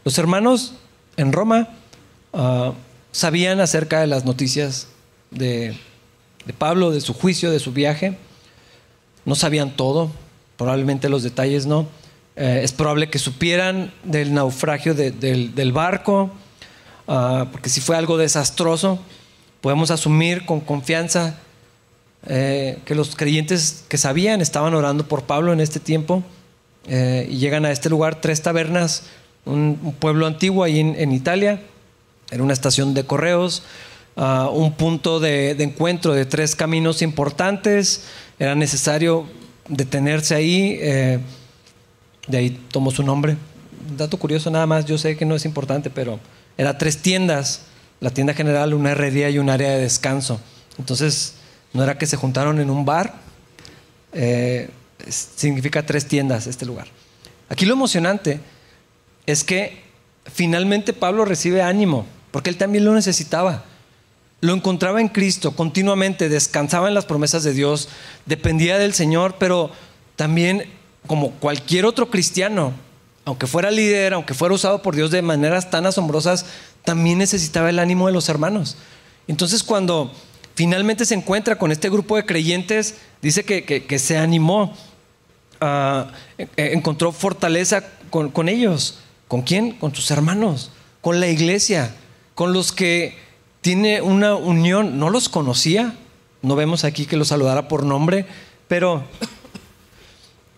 Los 0.03 0.17
hermanos 0.17 0.73
en 1.15 1.31
Roma 1.31 1.69
ah, 2.33 2.73
sabían 3.11 3.59
acerca 3.59 4.01
de 4.01 4.07
las 4.07 4.25
noticias 4.25 4.87
de, 5.29 5.77
Pablo, 6.57 6.89
de 6.89 7.01
su 7.01 7.13
juicio, 7.13 7.51
de 7.51 7.59
su 7.59 7.71
viaje. 7.71 8.17
No 9.25 9.35
sabían 9.35 9.75
todo, 9.75 10.09
probablemente 10.57 11.07
los 11.07 11.21
detalles 11.21 11.67
no. 11.67 11.85
Eh, 12.35 12.61
es 12.63 12.71
probable 12.71 13.09
que 13.09 13.19
supieran 13.19 13.91
del 14.03 14.33
naufragio 14.33 14.93
del, 14.93 15.71
barco, 15.73 16.31
ah, 17.07 17.47
porque 17.51 17.69
si 17.69 17.81
fue 17.81 17.97
algo 17.97 18.17
desastroso, 18.17 18.99
podemos 19.61 19.91
asumir 19.91 20.45
con 20.45 20.61
confianza 20.61 21.37
eh, 22.27 22.79
que 22.85 22.95
los 22.95 23.15
creyentes 23.15 23.83
que 23.89 23.97
sabían 23.97 24.39
estaban 24.39 24.73
orando 24.73 25.07
por 25.07 25.23
Pablo 25.23 25.51
en 25.51 25.59
este 25.59 25.79
tiempo 25.79 26.23
eh, 26.87 27.27
y 27.29 27.37
llegan 27.37 27.65
a 27.65 27.71
este 27.71 27.89
lugar, 27.89 28.21
tres 28.21 28.41
tabernas, 28.41 29.03
un, 29.45 29.95
pueblo 29.99 30.25
antiguo 30.25 30.63
ahí 30.63 30.79
en, 30.79 31.11
Italia, 31.11 31.61
era 32.31 32.41
una 32.41 32.53
estación 32.53 32.93
de 32.93 33.03
correos, 33.03 33.63
ah, 34.15 34.49
un 34.49 34.73
punto 34.73 35.19
de, 35.19 35.51
encuentro 35.51 36.13
de 36.13 36.25
tres 36.25 36.55
caminos 36.55 37.01
importantes, 37.01 38.05
era 38.37 38.55
necesario 38.55 39.27
detenerse 39.67 40.35
ahí, 40.35 40.79
de 42.29 42.37
ahí 42.37 42.49
tomó 42.71 42.91
su 42.91 43.03
nombre. 43.03 43.35
Un 43.89 43.97
dato 43.97 44.17
curioso 44.17 44.49
nada 44.49 44.65
más, 44.65 44.85
yo 44.85 44.97
sé 44.97 45.17
que 45.17 45.25
no 45.25 45.35
es 45.35 45.43
importante, 45.43 45.89
pero 45.89 46.19
era 46.57 46.77
tres 46.77 46.99
tiendas 46.99 47.63
la 47.99 48.11
tienda 48.11 48.33
general, 48.33 48.73
una 48.73 48.91
herrería 48.91 49.29
y 49.29 49.39
un 49.39 49.49
área 49.49 49.71
de 49.71 49.81
descanso. 49.81 50.39
Entonces, 50.77 51.33
no 51.73 51.83
era 51.83 51.97
que 51.97 52.07
se 52.07 52.17
juntaron 52.17 52.59
en 52.59 52.69
un 52.69 52.85
bar, 52.85 53.15
eh, 54.13 54.69
significa 55.07 55.85
tres 55.85 56.07
tiendas 56.07 56.47
este 56.47 56.65
lugar. 56.65 56.87
Aquí 57.49 57.65
lo 57.65 57.73
emocionante 57.73 58.39
es 59.25 59.43
que 59.43 59.83
finalmente 60.25 60.93
Pablo 60.93 61.25
recibe 61.25 61.61
ánimo, 61.61 62.05
porque 62.31 62.49
él 62.49 62.57
también 62.57 62.85
lo 62.85 62.93
necesitaba. 62.93 63.65
Lo 64.41 64.53
encontraba 64.53 65.01
en 65.01 65.09
Cristo 65.09 65.55
continuamente, 65.55 66.29
descansaba 66.29 66.87
en 66.87 66.93
las 66.93 67.05
promesas 67.05 67.43
de 67.43 67.53
Dios, 67.53 67.89
dependía 68.25 68.77
del 68.77 68.93
Señor, 68.93 69.35
pero 69.37 69.71
también 70.15 70.63
como 71.07 71.31
cualquier 71.31 71.85
otro 71.85 72.09
cristiano, 72.09 72.73
aunque 73.25 73.47
fuera 73.47 73.71
líder, 73.71 74.13
aunque 74.13 74.33
fuera 74.33 74.55
usado 74.55 74.81
por 74.81 74.95
Dios 74.95 75.11
de 75.11 75.21
maneras 75.21 75.69
tan 75.69 75.85
asombrosas, 75.85 76.45
también 76.83 77.17
necesitaba 77.17 77.69
el 77.69 77.79
ánimo 77.79 78.07
de 78.07 78.13
los 78.13 78.29
hermanos. 78.29 78.77
Entonces 79.27 79.63
cuando 79.63 80.11
finalmente 80.55 81.05
se 81.05 81.15
encuentra 81.15 81.57
con 81.57 81.71
este 81.71 81.89
grupo 81.89 82.15
de 82.15 82.25
creyentes, 82.25 82.95
dice 83.21 83.43
que, 83.43 83.99
se 83.99 84.17
animó, 84.17 84.73
ah, 85.61 86.07
e, 86.37 86.47
e, 86.57 86.73
encontró 86.73 87.11
fortaleza 87.11 87.83
con, 88.09 88.29
con 88.29 88.49
ellos. 88.49 88.99
¿Con 89.27 89.43
quién? 89.43 89.73
Con 89.73 89.93
sus 89.93 90.09
hermanos, 90.09 90.71
con 91.01 91.19
la 91.19 91.27
iglesia, 91.27 91.93
con 92.33 92.51
los 92.51 92.71
que 92.71 93.15
tiene 93.61 94.01
una 94.01 94.33
unión. 94.35 94.97
No 94.97 95.11
los 95.11 95.29
conocía, 95.29 95.93
no 96.41 96.55
vemos 96.55 96.83
aquí 96.83 97.05
que 97.05 97.15
los 97.15 97.27
saludara 97.27 97.67
por 97.67 97.83
nombre, 97.83 98.25
pero 98.67 99.03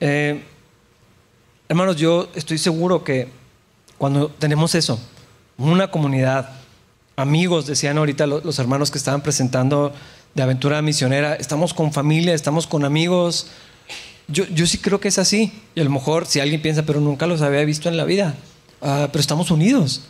eh, 0.02 0.44
hermanos, 1.70 1.96
yo 1.96 2.28
estoy 2.36 2.58
seguro 2.58 3.04
que 3.04 3.30
cuando 3.98 4.30
tenemos 4.30 4.74
eso, 4.74 5.00
una 5.58 5.92
comunidad, 5.92 6.50
amigos, 7.16 7.68
decían 7.68 8.00
ahorita 8.00 8.26
los, 8.26 8.58
hermanos 8.58 8.90
que 8.90 8.98
estaban 8.98 9.22
presentando 9.22 9.94
de 10.34 10.42
aventura 10.42 10.82
misionera, 10.82 11.36
estamos 11.36 11.74
con 11.74 11.94
familia, 11.94 12.34
estamos 12.34 12.66
con 12.66 12.84
amigos. 12.84 13.48
Yo, 14.28 14.66
sí 14.66 14.80
creo 14.80 15.00
que 15.00 15.10
es 15.10 15.20
así. 15.20 15.54
Y 15.76 15.82
a 15.82 15.84
lo 15.84 15.92
mejor 15.92 16.26
si 16.26 16.40
alguien 16.40 16.64
piensa, 16.64 16.84
pero 16.84 17.00
nunca 17.00 17.28
los 17.28 17.44
había 17.44 17.64
visto 17.64 17.90
en 17.90 17.98
la 17.98 18.06
vida. 18.06 18.34
Ah, 18.82 19.10
pero 19.12 19.22
estamos 19.22 19.52
unidos 19.52 20.02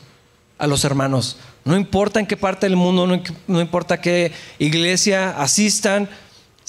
a 0.58 0.68
los 0.68 0.86
hermanos. 0.86 1.36
No 1.66 1.76
importa 1.76 2.22
en 2.22 2.28
qué 2.28 2.38
parte 2.38 2.66
del 2.66 2.78
mundo, 2.78 3.08
no, 3.08 3.22
no 3.48 3.60
importa 3.60 4.00
qué 4.00 4.32
iglesia 4.58 5.32
asistan, 5.32 6.08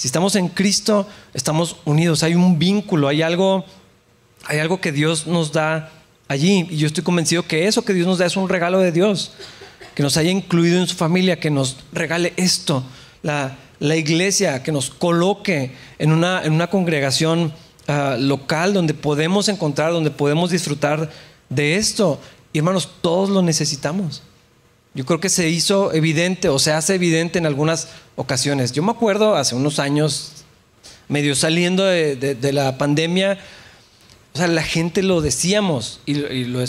si 0.03 0.07
estamos 0.07 0.35
en 0.35 0.49
Cristo, 0.49 1.07
estamos 1.33 1.77
unidos, 1.85 2.23
hay 2.23 2.35
un 2.35 2.59
vínculo, 2.59 3.07
hay 3.07 3.21
algo, 3.21 3.63
hay 4.43 4.59
algo 4.59 4.81
que 4.81 4.91
Dios 4.91 5.27
nos 5.27 5.53
da 5.53 5.91
allí. 6.27 6.67
Y 6.69 6.75
yo 6.75 6.87
estoy 6.87 7.05
convencido 7.05 7.43
que 7.43 7.67
eso 7.67 7.85
que 7.85 7.93
Dios 7.93 8.05
nos 8.05 8.17
da 8.17 8.25
es 8.25 8.35
un 8.35 8.49
regalo 8.49 8.79
de 8.79 8.91
Dios, 8.91 9.31
que 9.95 10.03
nos 10.03 10.17
haya 10.17 10.29
incluido 10.29 10.77
en 10.77 10.87
su 10.87 10.95
familia, 10.97 11.39
que 11.39 11.49
nos 11.49 11.77
regale 11.93 12.33
esto, 12.35 12.83
la, 13.21 13.55
iglesia, 13.79 14.61
que 14.61 14.73
nos 14.73 14.89
coloque 14.89 15.71
en 15.99 16.11
una, 16.11 16.43
en 16.43 16.51
una 16.51 16.69
congregación 16.69 17.53
ah, 17.87 18.17
local 18.19 18.73
donde 18.73 18.93
podemos 18.93 19.47
encontrar, 19.47 19.93
donde 19.93 20.11
podemos 20.11 20.51
disfrutar 20.51 21.11
de 21.47 21.77
esto. 21.77 22.19
Y 22.51 22.57
hermanos, 22.57 22.89
todos 22.99 23.29
lo 23.29 23.41
necesitamos. 23.41 24.21
Yo 24.95 25.05
creo 25.05 25.19
que 25.19 25.29
se 25.29 25.49
hizo 25.49 25.91
evidente 25.93 26.49
o 26.49 26.59
se 26.59 26.71
hace 26.71 26.95
evidente 26.95 27.39
en 27.39 27.47
algunas 27.47 27.87
ocasiones. 28.15 28.73
Yo 28.73 28.83
me 28.83 28.91
acuerdo 28.91 29.35
hace 29.35 29.55
unos 29.55 29.79
años, 29.79 30.43
medio 31.07 31.35
saliendo 31.35 31.83
de, 31.83 32.51
la 32.53 32.77
pandemia, 32.77 33.39
o 34.33 34.37
sea, 34.37 34.47
la 34.47 34.63
gente 34.63 35.01
lo 35.01 35.21
decíamos 35.21 35.99
y, 36.05 36.15
lo, 36.45 36.63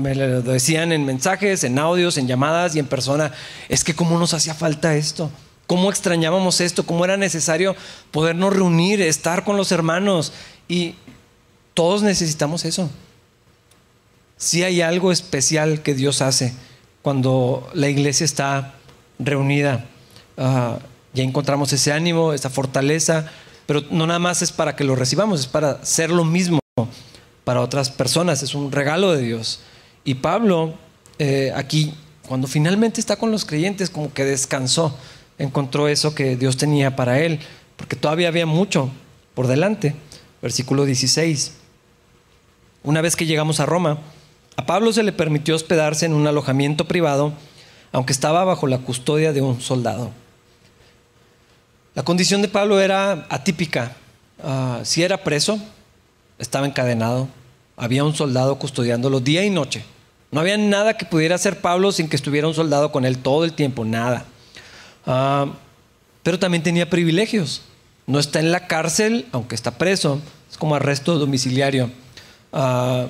me 0.00 0.14
lo 0.14 0.42
decían 0.42 0.92
en 0.92 1.04
mensajes, 1.04 1.64
en 1.64 1.78
audios, 1.78 2.18
en 2.18 2.28
llamadas 2.28 2.76
y 2.76 2.78
en 2.78 2.86
persona. 2.86 3.32
Es 3.68 3.82
que 3.82 3.94
cómo 3.94 4.18
nos 4.18 4.32
hacía 4.32 4.54
falta 4.54 4.94
esto, 4.94 5.30
cómo 5.66 5.90
extrañábamos 5.90 6.60
esto, 6.60 6.86
cómo 6.86 7.04
era 7.04 7.16
necesario 7.16 7.74
podernos 8.12 8.54
reunir, 8.54 9.02
estar 9.02 9.44
con 9.44 9.56
los 9.56 9.72
hermanos 9.72 10.32
y 10.68 10.94
todos 11.74 12.02
necesitamos 12.02 12.64
eso. 12.64 12.90
Si 14.36 14.62
hay 14.62 14.82
algo 14.82 15.10
especial 15.10 15.82
que 15.82 15.94
Dios 15.94 16.22
hace 16.22 16.54
cuando 17.06 17.70
la 17.72 17.88
iglesia 17.88 18.24
está 18.24 18.74
reunida. 19.20 19.84
Ah, 20.36 20.80
ya 21.14 21.22
encontramos 21.22 21.72
ese 21.72 21.92
ánimo, 21.92 22.32
esa 22.32 22.50
fortaleza, 22.50 23.30
pero 23.64 23.84
no 23.92 24.08
nada 24.08 24.18
más 24.18 24.42
es 24.42 24.50
para 24.50 24.74
que 24.74 24.82
lo 24.82 24.96
recibamos, 24.96 25.38
es 25.38 25.46
para 25.46 25.84
ser 25.84 26.10
lo 26.10 26.24
mismo 26.24 26.58
para 27.44 27.60
otras 27.60 27.90
personas, 27.90 28.42
es 28.42 28.56
un 28.56 28.72
regalo 28.72 29.12
de 29.12 29.22
Dios. 29.22 29.60
Y 30.02 30.14
Pablo, 30.14 30.74
eh, 31.20 31.52
aquí, 31.54 31.94
cuando 32.26 32.48
finalmente 32.48 32.98
está 32.98 33.14
con 33.14 33.30
los 33.30 33.44
creyentes, 33.44 33.88
como 33.88 34.12
que 34.12 34.24
descansó, 34.24 34.98
encontró 35.38 35.86
eso 35.86 36.12
que 36.12 36.34
Dios 36.34 36.56
tenía 36.56 36.96
para 36.96 37.20
él, 37.20 37.38
porque 37.76 37.94
todavía 37.94 38.26
había 38.26 38.46
mucho 38.46 38.90
por 39.36 39.46
delante. 39.46 39.94
Versículo 40.42 40.84
16. 40.84 41.52
Una 42.82 43.00
vez 43.00 43.14
que 43.14 43.26
llegamos 43.26 43.60
a 43.60 43.66
Roma, 43.66 44.00
a 44.56 44.66
Pablo 44.66 44.92
se 44.92 45.02
le 45.02 45.12
permitió 45.12 45.54
hospedarse 45.54 46.06
en 46.06 46.12
un 46.12 46.26
alojamiento 46.26 46.86
privado, 46.86 47.32
aunque 47.92 48.12
estaba 48.12 48.44
bajo 48.44 48.66
la 48.66 48.78
custodia 48.78 49.32
de 49.32 49.42
un 49.42 49.60
soldado. 49.60 50.10
La 51.94 52.02
condición 52.02 52.42
de 52.42 52.48
Pablo 52.48 52.80
era 52.80 53.26
atípica. 53.30 53.96
Ah, 54.42 54.80
si 54.82 55.02
era 55.02 55.24
preso, 55.24 55.58
estaba 56.38 56.66
encadenado, 56.66 57.28
había 57.76 58.04
un 58.04 58.14
soldado 58.14 58.58
custodiándolo 58.58 59.20
día 59.20 59.44
y 59.44 59.50
noche. 59.50 59.84
No 60.30 60.40
había 60.40 60.56
nada 60.56 60.96
que 60.96 61.06
pudiera 61.06 61.34
hacer 61.34 61.60
Pablo 61.60 61.92
sin 61.92 62.08
que 62.08 62.16
estuviera 62.16 62.48
un 62.48 62.54
soldado 62.54 62.92
con 62.92 63.04
él 63.04 63.18
todo 63.18 63.44
el 63.44 63.52
tiempo, 63.52 63.84
nada. 63.84 64.24
Ah, 65.06 65.46
pero 66.22 66.38
también 66.38 66.62
tenía 66.62 66.90
privilegios. 66.90 67.62
No 68.06 68.18
está 68.18 68.40
en 68.40 68.52
la 68.52 68.66
cárcel, 68.66 69.26
aunque 69.32 69.54
está 69.54 69.78
preso, 69.78 70.20
es 70.50 70.56
como 70.56 70.74
arresto 70.74 71.18
domiciliario. 71.18 71.90
Ah, 72.52 73.06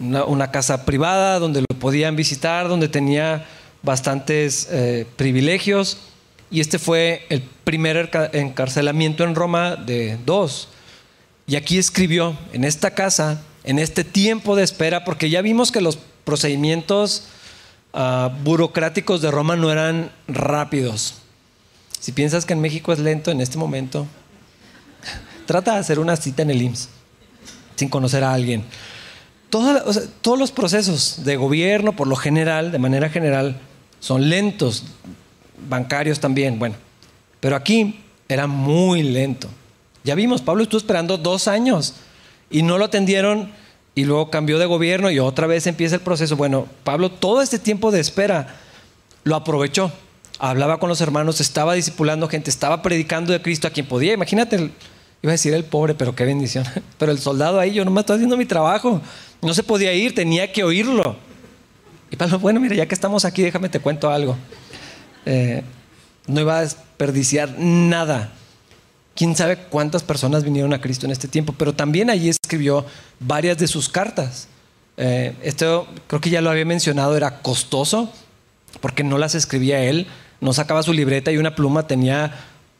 una, 0.00 0.50
casa 0.50 0.84
privada 0.84 1.38
donde 1.38 1.60
lo 1.60 1.78
podían 1.78 2.16
visitar, 2.16 2.68
donde 2.68 2.88
tenía 2.88 3.46
bastantes 3.82 4.68
eh, 4.70 5.06
privilegios. 5.16 5.98
Y 6.50 6.60
este 6.60 6.78
fue 6.78 7.26
el 7.28 7.42
primer 7.42 8.10
encarcelamiento 8.32 9.24
en 9.24 9.34
Roma 9.34 9.76
de 9.76 10.18
dos. 10.24 10.68
Y 11.46 11.56
aquí 11.56 11.78
escribió, 11.78 12.36
en 12.52 12.64
esta 12.64 12.92
casa, 12.92 13.42
en 13.64 13.78
este 13.78 14.02
tiempo 14.02 14.56
de 14.56 14.64
espera, 14.64 15.04
porque 15.04 15.30
ya 15.30 15.42
vimos 15.42 15.70
que 15.70 15.80
los 15.80 15.98
procedimientos 16.24 17.24
ah, 17.92 18.32
burocráticos 18.42 19.20
de 19.20 19.30
Roma 19.30 19.54
no 19.56 19.70
eran 19.70 20.10
rápidos. 20.26 21.16
Si 22.00 22.12
piensas 22.12 22.46
que 22.46 22.54
en 22.54 22.60
México 22.60 22.92
es 22.92 22.98
lento 22.98 23.30
en 23.30 23.40
este 23.40 23.58
momento, 23.58 24.06
trata 25.46 25.74
de 25.74 25.80
hacer 25.80 25.98
una 25.98 26.16
cita 26.16 26.42
en 26.42 26.50
el 26.50 26.62
IMSS 26.62 26.88
sin 27.76 27.88
conocer 27.88 28.24
a 28.24 28.34
alguien 28.34 28.64
todos 29.50 30.38
los 30.38 30.52
procesos 30.52 31.24
de 31.24 31.36
gobierno, 31.36 31.92
por 31.92 32.06
lo 32.06 32.16
general, 32.16 32.72
de 32.72 32.78
manera 32.78 33.10
general, 33.10 33.60
son 34.00 34.28
lentos, 34.28 34.84
bancarios 35.68 36.20
también, 36.20 36.58
bueno, 36.58 36.76
pero 37.40 37.56
aquí 37.56 38.00
era 38.28 38.46
muy 38.46 39.02
lento. 39.02 39.48
Ya 40.04 40.14
vimos, 40.14 40.40
Pablo 40.40 40.62
estuvo 40.62 40.78
esperando 40.78 41.18
dos 41.18 41.48
años 41.48 41.94
y 42.50 42.62
no 42.62 42.78
lo 42.78 42.86
atendieron 42.86 43.50
y 43.94 44.04
luego 44.04 44.30
cambió 44.30 44.58
de 44.58 44.66
gobierno 44.66 45.10
y 45.10 45.18
otra 45.18 45.46
vez 45.46 45.66
empieza 45.66 45.96
el 45.96 46.00
proceso. 46.00 46.36
Bueno, 46.36 46.66
Pablo 46.84 47.10
todo 47.10 47.42
este 47.42 47.58
tiempo 47.58 47.90
de 47.90 48.00
espera 48.00 48.56
lo 49.24 49.36
aprovechó. 49.36 49.92
Hablaba 50.38 50.78
con 50.78 50.88
los 50.88 51.02
hermanos, 51.02 51.40
estaba 51.40 51.74
discipulando 51.74 52.28
gente, 52.28 52.48
estaba 52.48 52.80
predicando 52.80 53.32
de 53.32 53.42
Cristo 53.42 53.68
a 53.68 53.70
quien 53.70 53.84
podía. 53.84 54.14
Imagínate, 54.14 54.70
iba 55.22 55.30
a 55.30 55.34
decir 55.34 55.52
el 55.54 55.64
pobre, 55.64 55.94
pero 55.94 56.14
qué 56.14 56.24
bendición. 56.24 56.64
Pero 56.98 57.12
el 57.12 57.18
soldado 57.18 57.60
ahí, 57.60 57.72
yo 57.72 57.84
no 57.84 57.90
me 57.90 58.00
estoy 58.00 58.16
haciendo 58.16 58.36
mi 58.36 58.46
trabajo. 58.46 59.00
No 59.42 59.54
se 59.54 59.62
podía 59.62 59.92
ir, 59.92 60.14
tenía 60.14 60.50
que 60.52 60.64
oírlo. 60.64 61.16
Y 62.10 62.16
Pablo, 62.16 62.38
bueno, 62.38 62.60
mira, 62.60 62.74
ya 62.74 62.86
que 62.86 62.94
estamos 62.94 63.24
aquí, 63.24 63.42
déjame 63.42 63.68
te 63.68 63.80
cuento 63.80 64.10
algo. 64.10 64.36
Eh, 65.26 65.62
no 66.26 66.40
iba 66.40 66.58
a 66.58 66.62
desperdiciar 66.62 67.54
nada. 67.58 68.32
Quién 69.14 69.36
sabe 69.36 69.56
cuántas 69.56 70.02
personas 70.02 70.44
vinieron 70.44 70.72
a 70.72 70.80
Cristo 70.80 71.06
en 71.06 71.12
este 71.12 71.28
tiempo, 71.28 71.54
pero 71.56 71.74
también 71.74 72.10
allí 72.10 72.28
escribió 72.28 72.86
varias 73.18 73.58
de 73.58 73.66
sus 73.68 73.88
cartas. 73.88 74.48
Eh, 74.96 75.34
esto 75.42 75.86
creo 76.06 76.20
que 76.20 76.30
ya 76.30 76.40
lo 76.40 76.50
había 76.50 76.64
mencionado, 76.64 77.16
era 77.16 77.40
costoso, 77.42 78.12
porque 78.80 79.04
no 79.04 79.18
las 79.18 79.34
escribía 79.34 79.82
él, 79.82 80.06
no 80.40 80.52
sacaba 80.52 80.82
su 80.82 80.92
libreta 80.92 81.30
y 81.30 81.38
una 81.38 81.54
pluma, 81.54 81.86
tenía 81.86 82.34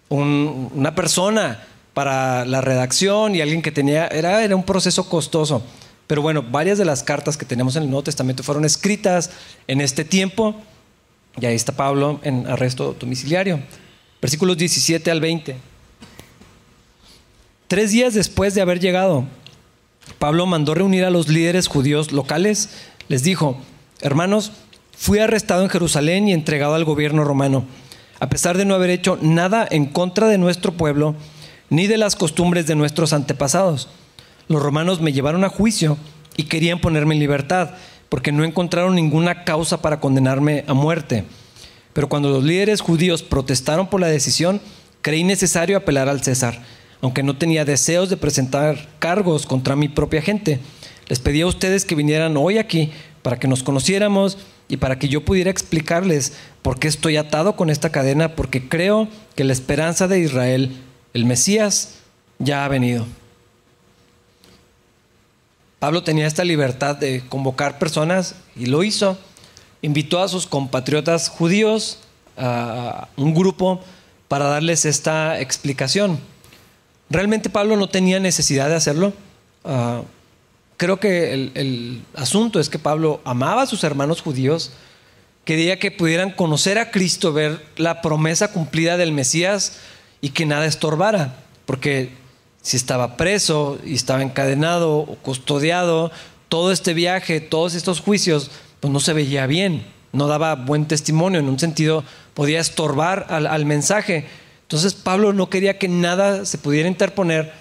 una 0.09 0.95
persona 0.95 1.63
para 2.01 2.47
la 2.47 2.63
redacción 2.63 3.35
y 3.35 3.43
alguien 3.43 3.61
que 3.61 3.73
tenía, 3.73 4.07
era, 4.07 4.43
era 4.43 4.57
un 4.57 4.63
proceso 4.63 5.07
costoso. 5.07 5.63
Pero 6.07 6.23
bueno, 6.23 6.43
varias 6.43 6.79
de 6.79 6.87
las 6.87 7.03
cartas 7.03 7.37
que 7.37 7.45
tenemos 7.45 7.77
en 7.77 7.83
el 7.83 7.91
Nuevo 7.91 8.05
Testamento 8.05 8.43
fueron 8.43 8.65
escritas 8.65 9.31
en 9.67 9.83
este 9.83 10.03
tiempo. 10.03 10.55
Y 11.39 11.45
ahí 11.45 11.55
está 11.55 11.73
Pablo 11.73 12.19
en 12.23 12.47
arresto 12.47 12.97
domiciliario. 12.99 13.61
Versículos 14.23 14.57
17 14.57 15.11
al 15.11 15.21
20. 15.21 15.57
Tres 17.69 17.91
días 17.91 18.15
después 18.15 18.55
de 18.55 18.63
haber 18.63 18.81
llegado, 18.81 19.27
Pablo 20.19 20.47
mandó 20.47 20.73
reunir 20.75 21.05
a 21.05 21.11
los 21.11 21.29
líderes 21.29 21.67
judíos 21.67 22.13
locales. 22.13 22.71
Les 23.09 23.25
dijo, 23.25 23.59
hermanos, 24.01 24.53
fui 24.97 25.19
arrestado 25.19 25.65
en 25.65 25.69
Jerusalén 25.69 26.29
y 26.29 26.33
entregado 26.33 26.77
al 26.77 26.87
gobierno 26.87 27.25
romano, 27.25 27.67
a 28.21 28.31
pesar 28.31 28.57
de 28.57 28.65
no 28.65 28.75
haber 28.75 28.89
hecho 28.89 29.19
nada 29.21 29.69
en 29.71 29.85
contra 29.85 30.29
de 30.29 30.39
nuestro 30.39 30.73
pueblo 30.73 31.15
ni 31.71 31.87
de 31.87 31.97
las 31.97 32.17
costumbres 32.17 32.67
de 32.67 32.75
nuestros 32.75 33.13
antepasados. 33.13 33.89
Los 34.49 34.63
romanos 34.63 35.01
me 35.01 35.13
llevaron 35.13 35.45
a 35.45 35.49
juicio 35.49 35.97
y 36.37 36.45
querían 36.45 36.81
ponerme 36.81 37.15
en 37.15 37.21
libertad, 37.21 37.71
porque 38.09 38.33
no 38.33 38.45
encontraron 38.45 38.97
ninguna 38.97 39.45
causa 39.45 39.81
para 39.81 40.01
condenarme 40.01 40.65
a 40.67 40.75
muerte. 40.75 41.25
Pero 41.93 42.09
cuando 42.09 42.29
los 42.31 42.45
líderes 42.45 42.81
judíos 42.81 43.23
protestaron 43.23 43.89
por 43.89 44.01
la 44.01 44.09
decisión, 44.09 44.61
creí 45.03 45.25
necesario 45.25 45.77
apelar 45.77 46.09
al 46.09 46.23
César, 46.23 46.61
aunque 47.01 47.23
no 47.23 47.37
tenía 47.37 47.65
deseos 47.65 48.11
de 48.11 48.17
presentar 48.17 48.89
cargos 48.99 49.47
contra 49.47 49.77
mi 49.77 49.89
propia 49.89 50.23
gente. 50.23 50.59
Les 51.09 51.21
pedí 51.21 51.41
a 51.41 51.47
ustedes 51.47 51.85
que 51.85 51.95
vinieran 51.95 52.37
hoy 52.37 52.59
aquí 52.59 52.91
para 53.23 53.39
que 53.39 53.49
nos 53.49 53.63
conociéramos 53.63 54.39
y 54.69 54.77
para 54.77 54.99
que 54.99 55.09
yo 55.09 55.25
pudiera 55.25 55.51
explicarles 55.51 56.33
por 56.63 56.79
qué 56.79 56.89
estoy 56.89 57.17
atado 57.17 57.57
con 57.57 57.71
esta 57.71 57.91
cadena, 57.91 58.37
porque 58.37 58.69
creo 58.69 59.09
que 59.35 59.45
la 59.45 59.53
esperanza 59.53 60.09
de 60.09 60.21
Israel 60.21 60.71
el 61.15 61.25
Mesías 61.25 61.97
ya 62.39 62.65
ha 62.65 62.69
venido. 62.69 63.07
Pablo 65.79 66.03
tenía 66.03 66.27
esta 66.27 66.45
libertad 66.45 66.97
de 66.97 67.23
convocar 67.29 67.79
personas 67.79 68.35
y 68.55 68.67
lo 68.67 68.85
hizo. 68.85 69.19
Invitó 69.83 70.23
a 70.23 70.29
sus 70.29 70.47
compatriotas 70.47 71.31
judíos 71.31 71.99
a 72.37 73.09
un 73.17 73.35
grupo 73.35 73.81
para 74.29 74.47
darles 74.47 74.85
esta 74.85 75.41
explicación. 75.41 76.21
Realmente 77.09 77.51
Pablo 77.51 77.77
no 77.77 77.89
tenía 77.89 78.21
necesidad 78.21 78.69
de 78.69 78.77
hacerlo. 78.77 79.15
Ah, 79.65 80.03
creo 80.77 81.01
que 81.01 81.33
el, 81.33 81.53
el, 81.55 82.03
asunto 82.15 82.61
es 82.61 82.69
que 82.69 82.79
Pablo 82.79 83.21
amaba 83.25 83.63
a 83.63 83.67
sus 83.67 83.83
hermanos 83.83 84.21
judíos, 84.23 84.73
quería 85.45 85.79
que 85.79 85.91
pudieran 85.91 86.31
conocer 86.31 86.79
a 86.79 86.91
Cristo, 86.91 87.33
ver 87.33 87.65
la 87.77 88.03
promesa 88.03 88.53
cumplida 88.53 88.97
del 88.97 89.13
Mesías 89.13 89.79
y 90.21 90.31
que 90.31 90.47
nada 90.47 90.67
estorbara, 90.67 91.37
porque 91.67 92.11
si 92.63 92.77
estaba 92.77 93.17
preso 93.17 93.79
y 93.85 93.95
estaba 93.95 94.23
encadenado 94.23 94.99
o 94.99 95.17
custodiado, 95.17 96.11
todo 96.49 96.73
este 96.73 96.95
viaje, 96.95 97.41
todos 97.41 97.75
estos 97.75 98.01
juicios, 98.01 98.51
pues 98.81 98.93
no 98.93 99.01
se 99.01 99.13
veía 99.13 99.47
bien, 99.47 99.87
no 100.13 100.27
daba 100.27 100.57
buen 100.57 100.87
testimonio, 100.87 101.41
en 101.41 101.49
un 101.49 101.59
sentido 101.59 102.05
podía 102.35 102.61
estorbar 102.61 103.27
al, 103.31 103.65
mensaje. 103.67 104.27
Entonces 104.63 104.95
Pablo 104.95 105.33
no 105.33 105.49
quería 105.49 105.79
que 105.79 105.89
nada 105.89 106.45
se 106.45 106.59
pudiera 106.59 106.89
interponer 106.89 107.53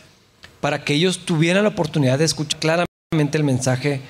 para 0.59 0.83
que 0.83 0.93
ellos 0.93 1.25
tuvieran 1.25 1.63
la 1.63 1.69
oportunidad 1.69 2.19
de 2.19 2.25
escuchar 2.25 2.59
claramente 2.59 3.37
el 3.37 3.43
mensaje 3.43 4.01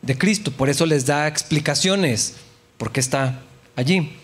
de 0.00 0.18
Cristo. 0.18 0.50
Por 0.50 0.68
eso 0.68 0.86
les 0.86 1.06
da 1.06 1.28
explicaciones, 1.28 2.36
por 2.78 2.90
qué 2.90 3.00
está 3.00 3.40
allí. 3.76 4.16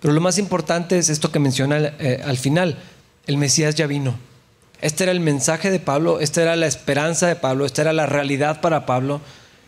Pero 0.00 0.12
lo 0.12 0.20
más 0.20 0.38
importante 0.38 0.98
es 0.98 1.08
esto 1.08 1.32
que 1.32 1.38
menciona 1.38 1.78
eh, 1.78 2.22
al 2.24 2.36
final 2.36 2.78
el 3.26 3.36
Mesías 3.36 3.74
ya 3.74 3.86
vino. 3.86 4.16
Este 4.80 5.04
era 5.04 5.12
el 5.12 5.20
mensaje 5.20 5.70
de 5.70 5.80
Pablo, 5.80 6.20
esta 6.20 6.42
era 6.42 6.56
la 6.56 6.66
esperanza 6.66 7.26
de 7.26 7.36
Pablo, 7.36 7.64
esta 7.64 7.82
era 7.82 7.92
la 7.92 8.06
realidad 8.06 8.60
para 8.60 8.86
Pablo, 8.86 9.20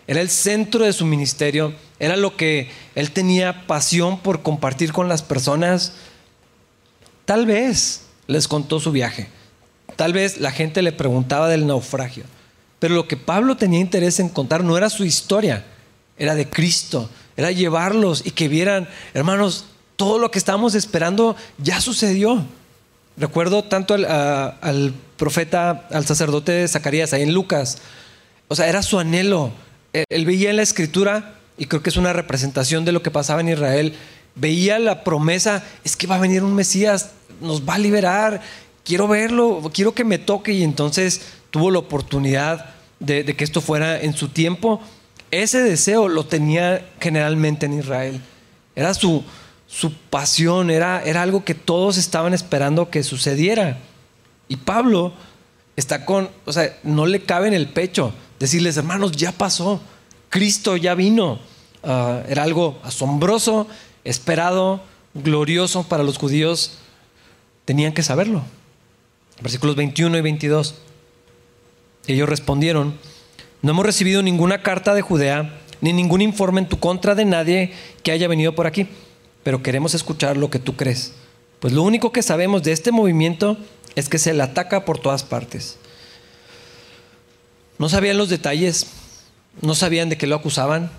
era 0.07 0.21
el 0.21 0.29
centro 0.29 0.85
de 0.85 0.93
su 0.93 1.07
ministerio, 1.07 1.75
era 1.99 2.17
lo 2.17 2.37
que 2.37 2.71
él 2.95 3.11
tenía 3.11 3.67
pasión 3.67 4.21
por 4.21 4.43
compartir 4.43 4.93
con 4.93 5.09
las 5.09 5.23
personas. 5.23 5.93
Tal 7.25 7.47
vez 7.47 8.03
les 8.27 8.49
contó 8.49 8.81
su 8.81 8.93
viaje, 8.93 9.29
tal 9.97 10.13
vez 10.13 10.39
la 10.39 10.51
gente 10.51 10.83
le 10.83 10.93
preguntaba 10.93 11.49
del 11.49 11.67
naufragio, 11.67 12.25
pero 12.79 12.95
lo 12.95 13.09
que 13.09 13.17
Pablo 13.17 13.57
tenía 13.57 13.81
interés 13.81 14.21
en 14.21 14.29
contar 14.29 14.63
no 14.63 14.77
era 14.77 14.91
su 14.91 15.05
historia, 15.05 15.65
era 16.19 16.35
de 16.35 16.49
Cristo, 16.49 17.09
era 17.37 17.51
llevarlos 17.51 18.27
y 18.27 18.33
que 18.33 18.49
vieran, 18.49 18.89
hermanos, 19.15 19.65
todo 19.97 20.19
lo 20.19 20.31
que 20.31 20.39
estábamos 20.39 20.75
esperando 20.75 21.35
ya 21.59 21.81
sucedió. 21.81 22.45
Recuerdo 23.19 23.65
tanto 23.65 23.95
al, 23.95 24.95
profeta, 25.17 25.89
al 25.91 26.07
sacerdote 26.07 26.67
Zacarías, 26.69 27.13
ahí 27.13 27.23
en 27.23 27.35
Lucas. 27.35 27.79
O 28.47 28.55
sea, 28.55 28.69
era 28.69 28.83
su 28.83 28.99
anhelo. 28.99 29.51
Él, 29.93 30.25
veía 30.25 30.51
en 30.51 30.57
la 30.57 30.63
escritura, 30.63 31.35
y 31.57 31.67
creo 31.67 31.83
que 31.83 31.91
es 31.91 31.97
una 31.97 32.13
representación 32.13 32.85
de 32.85 32.93
lo 32.93 33.03
que 33.03 33.11
pasaba 33.11 33.41
en 33.41 33.49
Israel, 33.49 33.95
veía 34.37 34.79
la 34.79 35.03
promesa, 35.03 35.65
es 35.85 35.97
que 35.97 36.07
va 36.07 36.17
a 36.17 36.21
venir 36.21 36.45
un 36.45 36.55
Mesías, 36.55 37.11
nos 37.41 37.69
va 37.69 37.75
a 37.75 37.79
liberar, 37.79 38.41
quiero 38.85 39.09
verlo, 39.09 39.69
quiero 39.75 39.95
que 39.95 40.05
me 40.05 40.19
toque, 40.19 40.53
y 40.53 40.63
entonces 40.63 41.23
tuvo 41.51 41.73
la 41.73 41.81
oportunidad 41.81 42.67
de 43.01 43.25
que 43.25 43.45
esto 43.45 43.61
fuera 43.61 44.01
en 44.01 44.15
su 44.15 44.29
tiempo. 44.29 44.81
Ese 45.33 45.63
deseo 45.63 46.09
lo 46.09 46.25
tenía 46.25 46.89
generalmente 47.01 47.67
en 47.67 47.79
Israel. 47.81 48.21
Era 48.77 48.95
su, 48.95 49.25
su 49.69 49.93
pasión, 49.93 50.71
era, 50.71 51.03
era 51.05 51.23
algo 51.23 51.45
que 51.45 51.55
todos 51.55 51.99
estaban 51.99 52.33
esperando 52.33 52.91
que 52.91 53.03
sucediera. 53.03 53.79
Y 54.49 54.57
Pablo 54.57 55.13
está 55.77 56.07
con, 56.07 56.31
o 56.47 56.53
sea, 56.53 56.77
no 56.83 57.05
le 57.05 57.23
cabe 57.23 57.49
en 57.49 57.55
el 57.55 57.69
pecho 57.69 58.13
decirles, 58.41 58.79
hermanos, 58.79 59.13
ya 59.13 59.31
pasó, 59.31 59.81
Cristo 60.31 60.77
ya 60.77 60.95
vino. 60.95 61.39
Ah, 61.85 62.23
era 62.29 62.43
algo 62.43 62.81
asombroso, 62.83 63.69
esperado, 64.05 64.81
glorioso 65.13 65.85
para 65.85 66.03
los 66.03 66.17
judíos. 66.17 66.79
Tenían 67.67 67.93
que 67.93 68.03
saberlo. 68.03 68.43
Versículos 69.43 69.77
21 69.77 70.17
y 70.17 70.21
22. 70.23 70.77
Ellos 72.07 72.29
respondieron, 72.29 72.95
no 73.61 73.73
hemos 73.73 73.85
recibido 73.85 74.23
ninguna 74.23 74.63
carta 74.63 74.95
de 74.95 75.03
Judea, 75.03 75.61
ni 75.83 75.93
ningún 75.93 76.23
informe 76.23 76.63
en 76.63 76.69
tu 76.69 76.79
contra 76.79 77.15
de 77.15 77.27
nadie 77.27 77.75
que 78.03 78.13
haya 78.13 78.29
venido 78.29 78.55
por 78.55 78.67
aquí 78.67 78.89
pero 79.49 79.63
queremos 79.63 79.95
escuchar 79.95 80.37
lo 80.37 80.51
que 80.51 80.59
tú 80.59 80.77
crees. 80.77 81.15
Pues 81.59 81.73
lo 81.73 81.83
único 81.83 82.13
que 82.13 82.23
sabemos 82.23 82.63
de 82.65 82.73
este 82.73 82.93
movimiento 82.93 83.57
es 83.95 84.11
que 84.11 84.19
se 84.19 84.35
le 84.35 84.43
ataca 84.43 84.85
por 84.85 84.99
todas 84.99 85.23
partes. 85.23 85.79
No 87.79 87.89
sabían 87.89 88.19
los 88.19 88.29
detalles, 88.29 88.89
no 89.63 89.75
sabían 89.75 90.11
de 90.11 90.19
qué 90.19 90.27
lo 90.27 90.37
acusaban, 90.37 90.91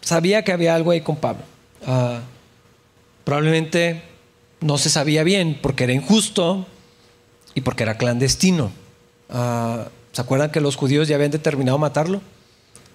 sabía 0.00 0.42
que 0.42 0.50
había 0.50 0.74
algo 0.74 0.90
ahí 0.90 1.02
con 1.02 1.18
Pablo. 1.18 1.44
Ah, 1.86 2.18
probablemente 3.22 4.02
no 4.60 4.76
se 4.76 4.90
sabía 4.90 5.22
bien 5.22 5.60
porque 5.62 5.84
era 5.84 5.92
injusto 5.92 6.66
y 7.54 7.60
porque 7.60 7.84
era 7.84 7.96
clandestino. 7.96 8.72
Ah, 9.30 9.86
¿Se 10.10 10.20
acuerdan 10.20 10.50
que 10.50 10.60
los 10.60 10.74
judíos 10.74 11.06
ya 11.06 11.14
habían 11.14 11.30
determinado 11.30 11.78
matarlo? 11.78 12.22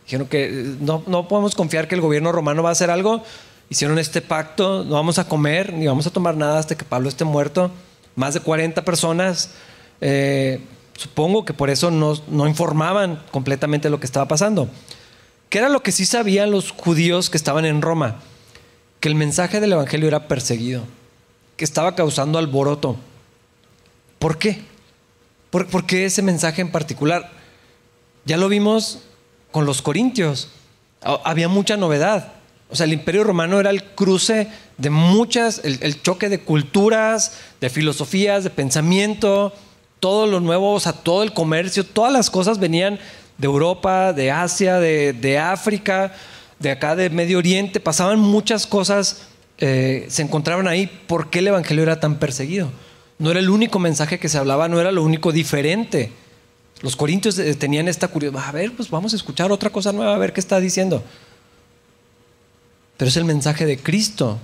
Dijeron 0.03 0.27
que 0.27 0.43
eh, 0.47 0.75
no, 0.81 1.05
no 1.07 1.29
podemos 1.29 1.55
confiar 1.55 1.87
que 1.87 1.95
el 1.95 2.01
gobierno 2.01 2.33
romano 2.33 2.61
va 2.63 2.67
a 2.67 2.73
hacer 2.73 2.89
algo 2.89 3.23
hicieron 3.71 3.97
este 3.99 4.21
pacto, 4.21 4.83
no 4.83 4.95
vamos 4.95 5.17
a 5.17 5.29
comer 5.29 5.71
ni 5.71 5.87
vamos 5.87 6.05
a 6.05 6.09
tomar 6.09 6.35
nada 6.35 6.59
hasta 6.59 6.75
que 6.75 6.83
Pablo 6.83 7.07
esté 7.07 7.23
muerto. 7.23 7.71
Más 8.15 8.33
de 8.33 8.41
40 8.41 8.83
personas, 8.83 9.51
eh, 10.01 10.59
supongo 10.97 11.45
que 11.45 11.53
por 11.53 11.69
eso 11.69 11.89
no, 11.89 12.21
no 12.27 12.47
informaban 12.47 13.23
completamente 13.31 13.89
lo 13.89 13.97
que 13.97 14.05
estaba 14.05 14.27
pasando. 14.27 14.69
¿Qué 15.47 15.59
era 15.59 15.69
lo 15.69 15.81
que 15.83 15.93
sí 15.93 16.05
sabían 16.05 16.51
los 16.51 16.71
judíos 16.71 17.29
que 17.29 17.37
estaban 17.37 17.63
en 17.63 17.81
Roma? 17.81 18.19
Que 18.99 19.07
el 19.07 19.15
mensaje 19.15 19.61
del 19.61 19.71
Evangelio 19.71 20.09
era 20.09 20.27
perseguido, 20.27 20.83
que 21.55 21.63
estaba 21.63 21.95
causando 21.95 22.39
alboroto. 22.39 22.97
¿Por 24.19 24.37
qué? 24.37 24.63
¿Por, 25.49 25.67
¿Por, 25.67 25.85
qué 25.85 26.03
ese 26.03 26.21
mensaje 26.21 26.61
en 26.61 26.71
particular? 26.71 27.31
Ya 28.25 28.35
lo 28.35 28.49
vimos 28.49 28.99
con 29.49 29.65
los 29.65 29.81
corintios. 29.81 30.49
Había 31.01 31.47
mucha 31.47 31.77
novedad. 31.77 32.40
O 32.71 32.75
sea, 32.75 32.85
el 32.85 32.93
imperio 32.93 33.25
romano 33.25 33.59
era 33.59 33.69
el 33.69 33.83
cruce 33.83 34.47
de 34.77 34.89
muchas, 34.89 35.61
el, 35.65 36.01
choque 36.01 36.29
de 36.29 36.39
culturas, 36.39 37.33
de 37.59 37.69
filosofías, 37.69 38.45
de 38.45 38.49
pensamiento, 38.49 39.53
todo 39.99 40.25
lo 40.25 40.39
nuevo, 40.39 40.73
o 40.73 40.79
sea, 40.79 40.93
todo 40.93 41.21
el 41.23 41.33
comercio, 41.33 41.85
todas 41.85 42.13
las 42.13 42.29
cosas 42.29 42.59
venían 42.59 42.97
de 43.37 43.45
Europa, 43.45 44.13
de 44.13 44.31
Asia, 44.31 44.79
de, 44.79 45.37
África, 45.37 46.13
de 46.59 46.71
acá 46.71 46.95
de 46.95 47.09
Medio 47.09 47.39
Oriente, 47.39 47.81
pasaban 47.81 48.19
muchas 48.19 48.65
cosas, 48.65 49.27
eh, 49.57 50.05
se 50.07 50.21
encontraban 50.21 50.67
ahí. 50.69 50.87
¿Por 51.07 51.29
qué 51.29 51.39
el 51.39 51.47
Evangelio 51.47 51.83
era 51.83 51.99
tan 51.99 52.19
perseguido? 52.19 52.71
No 53.19 53.31
era 53.31 53.41
el 53.41 53.49
único 53.49 53.79
mensaje 53.79 54.17
que 54.17 54.29
se 54.29 54.37
hablaba, 54.37 54.69
no 54.69 54.79
era 54.79 54.93
lo 54.93 55.03
único 55.03 55.33
diferente. 55.33 56.13
Los 56.81 56.95
corintios 56.95 57.37
eh, 57.37 57.53
tenían 57.53 57.89
esta 57.89 58.07
curiosidad, 58.07 58.45
a 58.47 58.51
ver, 58.53 58.71
pues 58.71 58.89
vamos 58.89 59.11
a 59.11 59.17
escuchar 59.17 59.51
otra 59.51 59.69
cosa 59.69 59.91
nueva, 59.91 60.15
a 60.15 60.17
ver 60.17 60.31
qué 60.31 60.39
está 60.39 60.61
diciendo. 60.61 61.03
Pero 63.01 63.09
es 63.09 63.17
el 63.17 63.25
mensaje 63.25 63.65
de 63.65 63.79
Cristo 63.79 64.37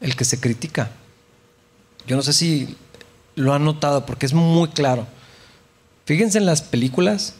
el 0.00 0.16
que 0.16 0.24
se 0.24 0.40
critica. 0.40 0.90
Yo 2.08 2.16
no 2.16 2.22
sé 2.22 2.32
si 2.32 2.76
lo 3.36 3.54
han 3.54 3.64
notado 3.64 4.04
porque 4.04 4.26
es 4.26 4.32
muy 4.32 4.70
claro. 4.70 5.06
Fíjense 6.04 6.38
en 6.38 6.44
las 6.44 6.60
películas, 6.60 7.34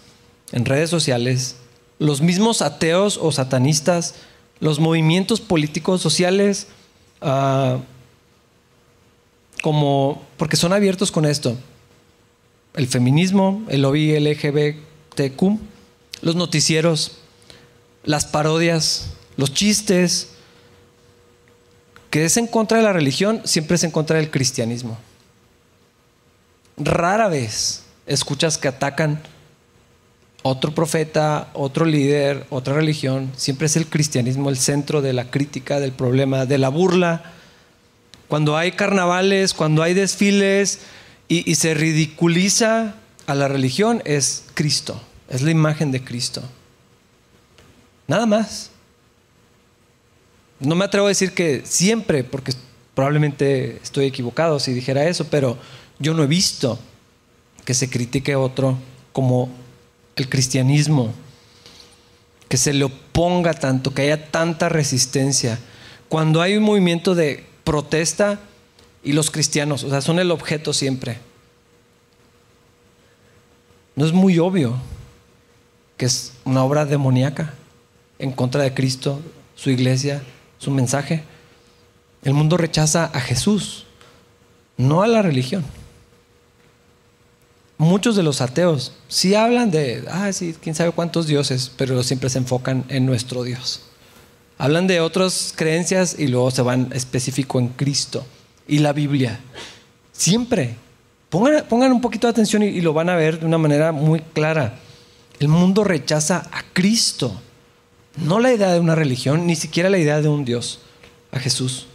en 0.53 0.65
redes 0.65 0.91
sociales, 0.91 1.57
los 1.99 2.21
mismos 2.21 2.63
ateos 2.63 3.19
o 3.21 3.33
satanistas, 3.33 4.15
los 4.61 4.79
movimientos 4.79 5.41
políticos 5.41 6.01
sociales, 6.01 6.69
uh, 7.21 7.81
como, 9.61 10.23
porque 10.37 10.55
son 10.55 10.73
abiertos 10.73 11.11
con 11.11 11.25
esto. 11.25 11.59
El 12.75 12.87
feminismo, 12.87 13.65
el 13.69 13.83
lobby 13.83 14.13
los 16.23 16.37
noticieros, 16.37 17.17
las 18.05 18.25
parodias, 18.25 19.15
los 19.37 19.53
chistes, 19.53 20.29
que 22.15 22.25
es 22.25 22.37
en 22.37 22.47
contra 22.47 22.77
de 22.77 22.85
la 22.85 22.93
religión 22.93 23.41
siempre 23.43 23.75
es 23.75 23.83
en 23.83 23.91
contra 23.91 24.19
del 24.19 24.31
cristianismo. 24.31 24.97
Rara 26.77 27.27
vez 27.27 27.83
escuchas 28.07 28.57
que 28.57 28.69
atacan 28.69 29.21
otro 30.45 30.73
profeta, 30.77 31.51
otro 31.55 31.85
líder, 31.85 32.47
otra 32.51 32.75
religión. 32.75 33.33
Siempre 33.37 33.67
es 33.67 33.75
el 33.75 33.89
cristianismo 33.89 34.49
el 34.49 34.59
centro 34.59 35.03
de 35.03 35.13
la 35.13 35.29
crítica, 35.29 35.81
del 35.81 35.91
problema, 35.91 36.47
de 36.47 36.59
la 36.59 36.69
burla. 36.69 37.33
Cuando 38.29 38.57
hay 38.57 38.71
carnavales, 38.71 39.53
cuando 39.53 39.83
hay 39.83 39.95
desfiles 39.95 40.83
y, 41.27 41.51
y 41.51 41.57
se 41.57 41.75
ridiculiza 41.75 42.95
a 43.27 43.35
la 43.35 43.49
religión, 43.49 44.03
es 44.05 44.45
Cristo, 44.55 45.03
es 45.29 45.43
la 45.43 45.51
imagen 45.51 45.91
de 45.91 46.05
Cristo. 46.05 46.45
Nada 48.07 48.27
más. 48.27 48.71
No 50.65 50.75
me 50.75 50.85
atrevo 50.85 51.07
a 51.07 51.11
decir 51.11 51.33
que 51.33 51.63
siempre, 51.65 52.25
porque 52.25 52.53
probablemente 52.95 53.79
estoy 53.83 54.07
equivocado 54.07 54.59
si 54.59 54.73
dijera 54.73 55.07
eso, 55.07 55.27
pero 55.31 55.59
yo 55.99 56.15
no 56.15 56.23
he 56.23 56.27
visto 56.27 56.79
que 57.65 57.75
se 57.75 57.91
critique 57.91 58.33
a 58.33 58.39
otro 58.39 58.79
como 59.13 59.49
el 60.17 60.29
cristianismo, 60.29 61.13
que 62.49 62.57
se 62.57 62.73
le 62.73 62.85
oponga 62.85 63.55
tanto, 63.55 63.93
que 63.93 64.03
haya 64.03 64.31
tanta 64.31 64.69
resistencia. 64.69 65.59
Cuando 66.09 66.41
hay 66.41 66.57
un 66.57 66.65
movimiento 66.65 67.15
de 67.15 67.45
protesta 67.65 68.41
y 69.03 69.13
los 69.13 69.31
cristianos, 69.31 69.83
o 69.85 69.91
sea, 69.91 70.01
son 70.01 70.19
el 70.19 70.31
objeto 70.31 70.73
siempre. 70.73 71.19
No 73.97 74.05
es 74.05 74.13
muy 74.13 74.39
obvio 74.39 74.77
que 75.97 76.07
es 76.07 76.33
una 76.45 76.65
obra 76.65 76.85
demoníaca 76.85 77.55
en 78.19 78.33
contra 78.33 78.63
de 78.63 78.75
Cristo, 78.75 79.21
su 79.55 79.71
iglesia, 79.71 80.23
su 80.59 80.71
mensaje. 80.71 81.25
El 82.23 82.35
mundo 82.35 82.57
rechaza 82.57 83.05
a 83.13 83.21
Jesús, 83.21 83.87
no 84.77 85.03
a 85.03 85.07
la 85.07 85.23
religión 85.23 85.65
muchos 87.79 88.17
de 88.17 88.23
los 88.23 88.41
ateos 88.41 88.93
sí 89.09 89.35
hablan 89.35 89.71
de, 89.71 90.05
ah, 90.11 90.33
sí, 90.33 90.55
quién 90.61 90.75
sabe 90.75 90.93
cuántos 90.93 91.27
dioses, 91.27 91.71
pero 91.77 92.03
siempre 92.03 92.31
se 92.31 92.39
enfocan 92.39 92.85
en 92.89 93.07
nuestro 93.07 93.43
Dios. 93.43 93.83
Hablan 94.59 94.87
de 94.87 95.01
otras 95.01 95.53
creencias 95.55 96.17
y 96.19 96.29
luego 96.29 96.51
se 96.51 96.63
van 96.63 96.91
específico 96.93 97.59
en 97.59 97.69
Cristo 97.69 98.25
y 98.67 98.79
la 98.79 98.93
Biblia. 98.93 99.41
Siempre. 100.13 100.77
Pongan, 101.29 101.91
un 101.91 102.01
poquito 102.01 102.29
de 102.29 102.31
atención 102.31 102.63
y 102.63 102.81
lo 102.81 102.93
van 102.93 103.09
a 103.09 103.17
ver 103.17 103.41
de 103.41 103.47
una 103.47 103.59
manera 103.59 103.91
muy 103.91 104.21
clara. 104.21 104.79
El 105.41 105.49
mundo 105.49 105.83
rechaza 105.83 106.49
a 106.53 106.63
Cristo, 106.73 107.41
no 108.17 108.41
la 108.41 108.53
idea 108.53 108.73
de 108.73 108.81
una 108.81 108.95
religión, 108.95 109.47
ni 109.47 109.57
siquiera 109.57 109.91
la 109.91 109.99
idea 109.99 110.21
de 110.21 110.29
un 110.29 110.45
Dios, 110.45 110.81
a 111.33 111.39
Jesús. 111.39 111.87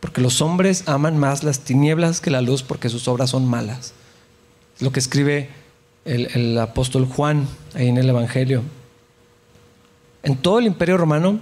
Porque 0.00 0.20
los 0.20 0.40
hombres 0.40 0.84
aman 0.86 1.18
más 1.18 1.44
las 1.44 1.60
tinieblas 1.60 2.20
que 2.20 2.30
la 2.30 2.42
luz 2.42 2.62
porque 2.62 2.88
sus 2.88 3.08
obras 3.08 3.30
son 3.30 3.46
malas 3.46 3.94
lo 4.80 4.92
que 4.92 5.00
escribe 5.00 5.48
el, 6.04 6.58
apóstol 6.58 7.06
Juan 7.06 7.48
ahí 7.74 7.88
en 7.88 7.96
el 7.96 8.08
Evangelio. 8.08 8.62
En 10.22 10.36
todo 10.36 10.58
el 10.58 10.66
imperio 10.66 10.96
romano 10.96 11.38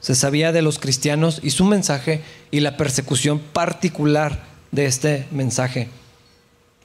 se 0.00 0.14
sabía 0.14 0.52
de 0.52 0.62
los 0.62 0.78
cristianos 0.78 1.40
y 1.42 1.50
su 1.50 1.64
mensaje 1.64 2.22
y 2.50 2.60
la 2.60 2.76
persecución 2.76 3.38
particular 3.38 4.44
de 4.72 4.86
este 4.86 5.26
mensaje. 5.30 5.88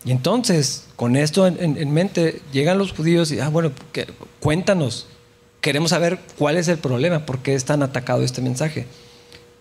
Y 0.06 0.12
entonces, 0.12 0.86
con 0.96 1.16
esto 1.16 1.46
en, 1.46 1.92
mente, 1.92 2.42
llegan 2.54 2.78
los 2.78 2.94
judíos 2.94 3.32
y, 3.32 3.40
ah, 3.40 3.50
bueno, 3.50 3.72
cuéntanos, 4.40 5.08
queremos 5.62 5.92
saber 5.92 6.20
cuál 6.38 6.58
es 6.58 6.68
el 6.68 6.78
problema, 6.78 7.26
por 7.26 7.40
qué 7.40 7.56
es 7.56 7.66
tan 7.66 7.84
atacado 7.84 8.24
este 8.24 8.42
mensaje. 8.42 8.86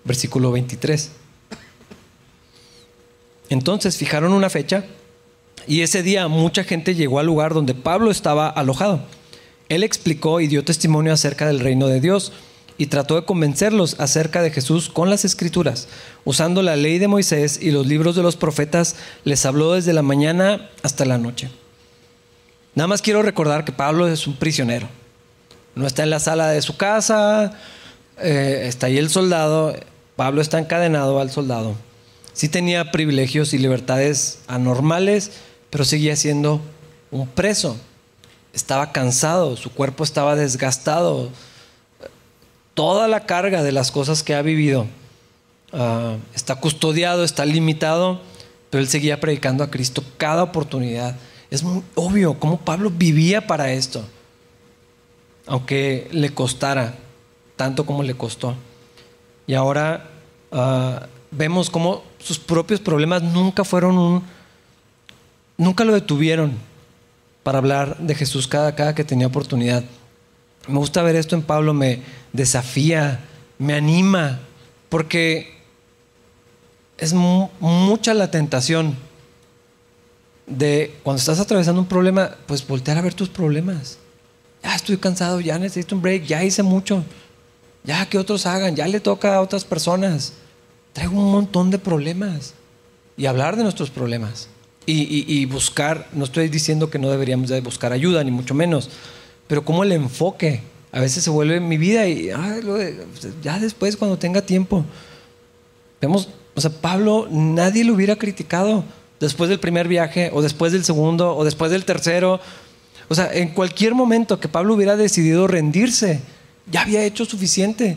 Versículo 0.04 0.52
23. 0.52 1.10
Entonces 3.50 3.96
fijaron 3.96 4.32
una 4.32 4.50
fecha 4.50 4.84
y 5.66 5.82
ese 5.82 6.02
día 6.02 6.28
mucha 6.28 6.64
gente 6.64 6.94
llegó 6.94 7.18
al 7.18 7.26
lugar 7.26 7.54
donde 7.54 7.74
Pablo 7.74 8.10
estaba 8.10 8.48
alojado. 8.48 9.00
Él 9.68 9.82
explicó 9.82 10.40
y 10.40 10.46
dio 10.46 10.64
testimonio 10.64 11.12
acerca 11.12 11.46
del 11.46 11.60
reino 11.60 11.88
de 11.88 12.00
Dios 12.00 12.32
y 12.78 12.86
trató 12.86 13.16
de 13.16 13.24
convencerlos 13.24 13.96
acerca 13.98 14.40
de 14.40 14.50
Jesús 14.50 14.88
con 14.88 15.10
las 15.10 15.24
escrituras. 15.24 15.88
Usando 16.24 16.62
la 16.62 16.76
ley 16.76 16.98
de 16.98 17.08
Moisés 17.08 17.58
y 17.60 17.70
los 17.70 17.86
libros 17.86 18.14
de 18.14 18.22
los 18.22 18.36
profetas, 18.36 18.96
les 19.24 19.44
habló 19.44 19.72
desde 19.72 19.92
la 19.92 20.02
mañana 20.02 20.70
hasta 20.82 21.04
la 21.04 21.18
noche. 21.18 21.50
Nada 22.74 22.86
más 22.86 23.02
quiero 23.02 23.22
recordar 23.22 23.64
que 23.64 23.72
Pablo 23.72 24.06
es 24.06 24.26
un 24.26 24.36
prisionero. 24.36 24.88
No 25.78 25.86
está 25.86 26.02
en 26.02 26.10
la 26.10 26.18
sala 26.18 26.48
de 26.48 26.60
su 26.60 26.76
casa, 26.76 27.52
eh, 28.18 28.64
está 28.66 28.88
ahí 28.88 28.98
el 28.98 29.10
soldado, 29.10 29.76
Pablo 30.16 30.40
está 30.40 30.58
encadenado 30.58 31.20
al 31.20 31.30
soldado. 31.30 31.76
Sí 32.32 32.48
tenía 32.48 32.90
privilegios 32.90 33.54
y 33.54 33.58
libertades 33.58 34.40
anormales, 34.48 35.30
pero 35.70 35.84
seguía 35.84 36.16
siendo 36.16 36.60
un 37.12 37.28
preso. 37.28 37.76
Estaba 38.52 38.90
cansado, 38.90 39.56
su 39.56 39.70
cuerpo 39.70 40.02
estaba 40.02 40.34
desgastado. 40.34 41.30
Toda 42.74 43.06
la 43.06 43.26
carga 43.26 43.62
de 43.62 43.70
las 43.70 43.92
cosas 43.92 44.24
que 44.24 44.34
ha 44.34 44.42
vivido 44.42 44.86
ah, 45.72 46.16
está 46.34 46.56
custodiado, 46.56 47.22
está 47.22 47.46
limitado, 47.46 48.20
pero 48.70 48.82
él 48.82 48.88
seguía 48.88 49.20
predicando 49.20 49.62
a 49.62 49.70
Cristo 49.70 50.02
cada 50.16 50.42
oportunidad. 50.42 51.14
Es 51.50 51.62
muy 51.62 51.84
obvio 51.94 52.38
cómo 52.40 52.58
Pablo 52.58 52.90
vivía 52.90 53.46
para 53.46 53.72
esto, 53.72 54.04
aunque 55.48 56.08
le 56.12 56.30
costara 56.30 56.94
tanto 57.56 57.84
como 57.84 58.02
le 58.02 58.14
costó. 58.14 58.54
Y 59.46 59.54
ahora 59.54 60.08
ah, 60.52 61.06
vemos 61.30 61.70
cómo 61.70 62.04
sus 62.18 62.38
propios 62.38 62.80
problemas 62.80 63.22
nunca 63.22 63.64
fueron 63.64 63.98
un 63.98 64.22
nunca 65.56 65.84
lo 65.84 65.92
detuvieron 65.92 66.52
para 67.42 67.58
hablar 67.58 67.98
de 67.98 68.14
Jesús 68.14 68.46
cada, 68.46 68.74
cada 68.74 68.94
que 68.94 69.04
tenía 69.04 69.26
oportunidad. 69.26 69.82
Me 70.68 70.78
gusta 70.78 71.02
ver 71.02 71.16
esto 71.16 71.34
en 71.34 71.42
Pablo, 71.42 71.74
me 71.74 72.02
desafía, 72.32 73.24
me 73.58 73.74
anima, 73.74 74.40
porque 74.88 75.58
es 76.98 77.14
mucha 77.14 78.14
la 78.14 78.30
tentación 78.30 78.96
de 80.46 80.94
cuando 81.02 81.18
estás 81.18 81.40
atravesando 81.40 81.80
un 81.80 81.88
problema, 81.88 82.36
pues 82.46 82.66
voltear 82.66 82.98
a 82.98 83.02
ver 83.02 83.14
tus 83.14 83.28
problemas. 83.28 83.98
Ya 84.62 84.74
estoy 84.74 84.96
cansado, 84.96 85.40
ya 85.40 85.58
necesito 85.58 85.94
un 85.94 86.02
break, 86.02 86.24
ya 86.24 86.42
hice 86.44 86.62
mucho, 86.62 87.04
ya 87.84 88.06
que 88.08 88.18
otros 88.18 88.46
hagan, 88.46 88.74
ya 88.74 88.86
le 88.88 89.00
toca 89.00 89.36
a 89.36 89.40
otras 89.40 89.64
personas. 89.64 90.32
Traigo 90.92 91.18
un 91.18 91.30
montón 91.30 91.70
de 91.70 91.78
problemas 91.78 92.54
y 93.16 93.26
hablar 93.26 93.56
de 93.56 93.62
nuestros 93.62 93.90
problemas 93.90 94.48
y, 94.90 95.44
buscar, 95.44 96.08
no 96.12 96.24
estoy 96.24 96.48
diciendo 96.48 96.88
que 96.88 96.98
no 96.98 97.10
deberíamos 97.10 97.50
de 97.50 97.60
buscar 97.60 97.92
ayuda, 97.92 98.24
ni 98.24 98.30
mucho 98.30 98.54
menos, 98.54 98.88
pero 99.46 99.64
como 99.64 99.84
el 99.84 99.92
enfoque 99.92 100.62
a 100.92 101.00
veces 101.00 101.22
se 101.22 101.30
vuelve 101.30 101.60
mi 101.60 101.76
vida 101.76 102.08
y 102.08 102.30
ya 103.42 103.58
después 103.58 103.96
cuando 103.96 104.16
tenga 104.18 104.40
tiempo. 104.40 104.84
Vemos, 106.00 106.28
o 106.54 106.60
sea, 106.60 106.70
Pablo 106.70 107.28
nadie 107.30 107.84
lo 107.84 107.94
hubiera 107.94 108.16
criticado 108.16 108.84
después 109.20 109.50
del 109.50 109.60
primer 109.60 109.88
viaje 109.88 110.30
o 110.32 110.40
después 110.40 110.72
del 110.72 110.84
segundo 110.84 111.36
o 111.36 111.44
después 111.44 111.70
del 111.70 111.84
tercero. 111.84 112.40
O 113.08 113.14
sea, 113.14 113.32
en 113.32 113.48
cualquier 113.50 113.94
momento 113.94 114.38
que 114.38 114.48
Pablo 114.48 114.74
hubiera 114.74 114.96
decidido 114.96 115.46
rendirse, 115.46 116.20
ya 116.70 116.82
había 116.82 117.04
hecho 117.04 117.24
suficiente 117.24 117.96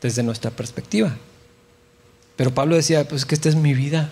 desde 0.00 0.22
nuestra 0.22 0.50
perspectiva. 0.50 1.16
Pero 2.36 2.54
Pablo 2.54 2.76
decía, 2.76 3.06
pues 3.06 3.26
que 3.26 3.34
esta 3.34 3.50
es 3.50 3.54
mi 3.54 3.74
vida. 3.74 4.10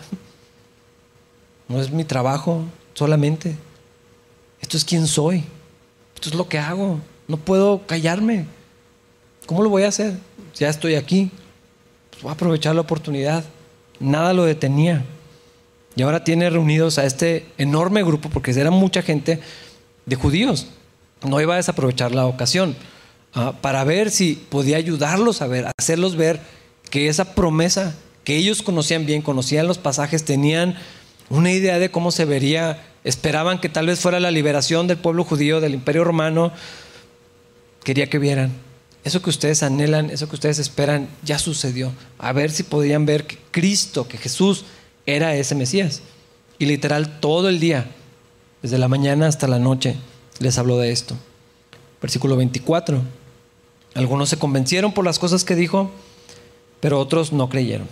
No 1.67 1.81
es 1.81 1.91
mi 1.91 2.05
trabajo 2.05 2.64
solamente. 2.93 3.57
Esto 4.61 4.77
es 4.77 4.85
quién 4.85 5.07
soy. 5.07 5.45
Esto 6.14 6.29
es 6.29 6.35
lo 6.35 6.49
que 6.49 6.59
hago. 6.59 7.01
No 7.27 7.38
puedo 7.38 7.87
callarme. 7.87 8.47
¿Cómo 9.47 9.62
lo 9.62 9.71
voy 9.71 9.85
a 9.85 9.88
hacer? 9.88 10.19
Ya 10.57 10.69
estoy 10.69 10.97
aquí. 10.97 11.31
Pues 12.11 12.23
voy 12.23 12.31
a 12.31 12.35
aprovechar 12.35 12.75
la 12.75 12.83
oportunidad. 12.83 13.45
Nada 13.99 14.35
lo 14.35 14.45
detenía. 14.45 15.05
Y 15.97 16.03
ahora 16.03 16.23
tiene 16.23 16.51
reunidos 16.51 16.99
a 16.99 17.07
este 17.07 17.47
enorme 17.57 18.03
grupo, 18.03 18.29
porque 18.29 18.51
era 18.53 18.71
mucha 18.71 19.03
gente 19.03 19.41
de 20.09 20.16
judíos. 20.16 20.66
No 21.27 21.40
iba 21.40 21.55
a 21.55 21.59
desaprovechar 21.59 22.12
la 22.12 22.27
ocasión 22.27 22.77
ah, 23.35 23.55
para 23.61 23.85
ver 23.85 24.11
si 24.11 24.35
podía 24.35 24.77
ayudarlos 24.77 25.42
a 25.42 25.47
ver, 25.47 25.66
hacerlos 25.77 26.16
ver 26.16 26.40
que 26.90 27.09
esa 27.09 27.35
promesa 27.35 27.94
que 28.25 28.37
ellos 28.37 28.62
conocían 28.62 29.07
bien, 29.07 29.23
conocían 29.23 29.66
los 29.66 29.79
pasajes, 29.79 30.25
tenían 30.25 30.77
una 31.31 31.51
idea 31.51 31.79
de 31.79 31.90
cómo 31.90 32.11
se 32.11 32.25
vería. 32.27 32.85
Esperaban 33.05 33.59
que 33.59 33.71
tal 33.71 33.87
vez 33.87 34.01
fuera 34.01 34.21
la 34.21 34.31
liberación 34.31 34.87
del 34.87 34.99
pueblo 34.99 35.25
judío, 35.25 35.61
del 35.61 35.73
imperio 35.73 36.05
romano. 36.05 36.53
Quería 37.85 38.11
que 38.11 38.18
vieran. 38.18 38.53
Eso 39.03 39.23
que 39.23 39.31
ustedes 39.31 39.62
anhelan, 39.62 40.11
eso 40.11 40.29
que 40.29 40.35
ustedes 40.35 40.59
esperan, 40.59 41.09
ya 41.23 41.38
sucedió. 41.38 41.92
A 42.18 42.33
ver 42.33 42.51
si 42.51 42.64
podían 42.64 43.07
ver 43.07 43.27
que 43.27 43.38
Cristo, 43.51 44.07
que 44.07 44.18
Jesús 44.18 44.66
era 45.07 45.35
ese 45.35 45.55
Mesías. 45.55 46.03
Y 46.59 46.66
literal 46.66 47.21
todo 47.21 47.49
el 47.49 47.61
día, 47.61 47.90
desde 48.62 48.79
la 48.79 48.88
mañana 48.88 49.27
hasta 49.27 49.49
la 49.49 49.59
noche 49.59 49.97
les 50.40 50.59
habló 50.59 50.79
de 50.79 50.92
esto. 50.92 51.16
Versículo 52.01 52.37
24. 52.37 53.03
Algunos 53.94 54.29
se 54.29 54.38
convencieron 54.38 54.92
por 54.92 55.05
las 55.05 55.18
cosas 55.18 55.44
que 55.44 55.55
dijo, 55.55 55.90
pero 56.81 57.01
otros 57.01 57.33
no 57.33 57.49
creyeron. 57.49 57.88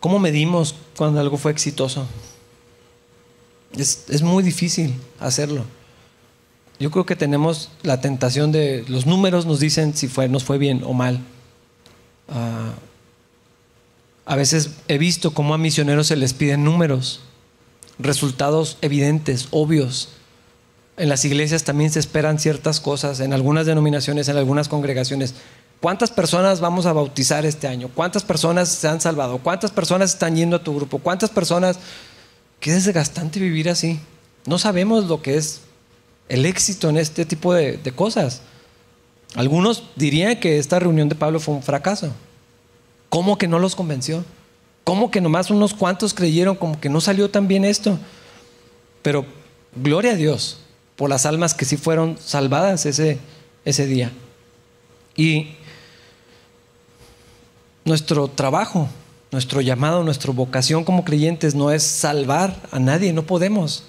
¿Cómo 0.00 0.18
medimos 0.18 0.74
cuando 0.96 1.20
algo 1.20 1.36
fue 1.36 1.52
exitoso? 1.52 2.06
Es, 3.76 4.04
es, 4.08 4.22
muy 4.22 4.42
difícil 4.42 4.94
hacerlo. 5.18 5.64
Yo 6.78 6.90
creo 6.90 7.06
que 7.06 7.16
tenemos 7.16 7.70
la 7.82 8.00
tentación 8.00 8.52
de 8.52 8.84
los 8.88 9.06
números 9.06 9.46
nos 9.46 9.60
dicen 9.60 9.94
si 9.96 10.08
fue, 10.08 10.28
nos 10.28 10.44
fue 10.44 10.58
bien 10.58 10.82
o 10.84 10.92
mal. 10.92 11.20
Ah, 12.28 12.72
a 14.26 14.34
veces 14.34 14.70
he 14.88 14.98
visto 14.98 15.32
cómo 15.32 15.54
a 15.54 15.58
misioneros 15.58 16.08
se 16.08 16.16
les 16.16 16.34
piden 16.34 16.64
números, 16.64 17.20
resultados 17.98 18.76
evidentes, 18.82 19.46
obvios. 19.52 20.10
En 20.96 21.08
las 21.08 21.24
iglesias 21.24 21.62
también 21.62 21.92
se 21.92 22.00
esperan 22.00 22.40
ciertas 22.40 22.80
cosas, 22.80 23.20
en 23.20 23.32
algunas 23.32 23.66
denominaciones, 23.66 24.28
en 24.28 24.36
algunas 24.36 24.68
congregaciones. 24.68 25.34
¿Cuántas 25.80 26.10
personas 26.10 26.60
vamos 26.60 26.86
a 26.86 26.92
bautizar 26.92 27.46
este 27.46 27.68
año? 27.68 27.88
¿Cuántas 27.94 28.24
personas 28.24 28.68
se 28.68 28.88
han 28.88 29.00
salvado? 29.00 29.38
¿Cuántas 29.38 29.70
personas 29.70 30.14
están 30.14 30.34
yendo 30.34 30.56
a 30.56 30.64
tu 30.64 30.74
grupo? 30.74 30.98
¿Cuántas 30.98 31.30
personas... 31.30 31.78
Qué 32.58 32.72
desgastante 32.72 33.38
vivir 33.38 33.68
así. 33.68 34.00
No 34.46 34.58
sabemos 34.58 35.04
lo 35.04 35.22
que 35.22 35.36
es 35.36 35.60
el 36.28 36.46
éxito 36.46 36.88
en 36.88 36.96
este 36.96 37.26
tipo 37.26 37.52
de, 37.52 37.76
de 37.76 37.92
cosas. 37.92 38.40
Algunos 39.34 39.84
dirían 39.94 40.40
que 40.40 40.58
esta 40.58 40.78
reunión 40.78 41.10
de 41.10 41.14
Pablo 41.14 41.38
fue 41.38 41.54
un 41.54 41.62
fracaso. 41.62 42.12
¿Cómo 43.16 43.38
que 43.38 43.48
no 43.48 43.58
los 43.58 43.74
convenció? 43.74 44.26
¿Cómo 44.84 45.10
que 45.10 45.22
nomás 45.22 45.50
unos 45.50 45.72
cuantos 45.72 46.12
creyeron 46.12 46.54
como 46.54 46.78
que 46.78 46.90
no 46.90 47.00
salió 47.00 47.30
tan 47.30 47.48
bien 47.48 47.64
esto? 47.64 47.98
Pero 49.00 49.24
gloria 49.74 50.12
a 50.12 50.16
Dios 50.16 50.58
por 50.96 51.08
las 51.08 51.24
almas 51.24 51.54
que 51.54 51.64
sí 51.64 51.78
fueron 51.78 52.18
salvadas 52.18 52.84
ese, 52.84 53.18
ese 53.64 53.86
día. 53.86 54.12
Y 55.16 55.52
nuestro 57.86 58.28
trabajo, 58.28 58.86
nuestro 59.32 59.62
llamado, 59.62 60.04
nuestra 60.04 60.30
vocación 60.34 60.84
como 60.84 61.02
creyentes 61.02 61.54
no 61.54 61.70
es 61.70 61.84
salvar 61.84 62.60
a 62.70 62.78
nadie, 62.78 63.14
no 63.14 63.22
podemos, 63.22 63.84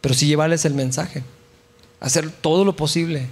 pero 0.00 0.14
sí 0.14 0.28
llevarles 0.28 0.64
el 0.64 0.74
mensaje, 0.74 1.24
hacer 1.98 2.30
todo 2.30 2.64
lo 2.64 2.76
posible, 2.76 3.26